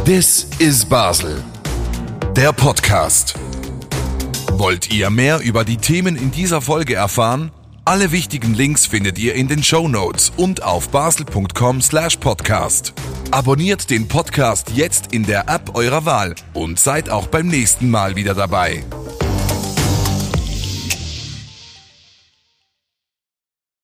This 0.03 0.49
is 0.59 0.83
Basel, 0.83 1.41
der 2.35 2.51
Podcast. 2.51 3.35
Wollt 4.61 4.93
ihr 4.93 5.09
mehr 5.09 5.39
über 5.39 5.65
die 5.65 5.77
Themen 5.77 6.15
in 6.15 6.29
dieser 6.29 6.61
Folge 6.61 6.93
erfahren? 6.93 7.49
Alle 7.83 8.11
wichtigen 8.11 8.53
Links 8.53 8.85
findet 8.85 9.17
ihr 9.17 9.33
in 9.33 9.47
den 9.47 9.63
Show 9.63 9.87
Notes 9.87 10.31
und 10.37 10.61
auf 10.61 10.89
basel.com 10.89 11.81
slash 11.81 12.17
podcast. 12.17 12.93
Abonniert 13.31 13.89
den 13.89 14.07
Podcast 14.07 14.69
jetzt 14.75 15.13
in 15.13 15.25
der 15.25 15.49
App 15.49 15.75
eurer 15.75 16.05
Wahl 16.05 16.35
und 16.53 16.79
seid 16.79 17.09
auch 17.09 17.25
beim 17.25 17.47
nächsten 17.47 17.89
Mal 17.89 18.15
wieder 18.15 18.35
dabei. 18.35 18.83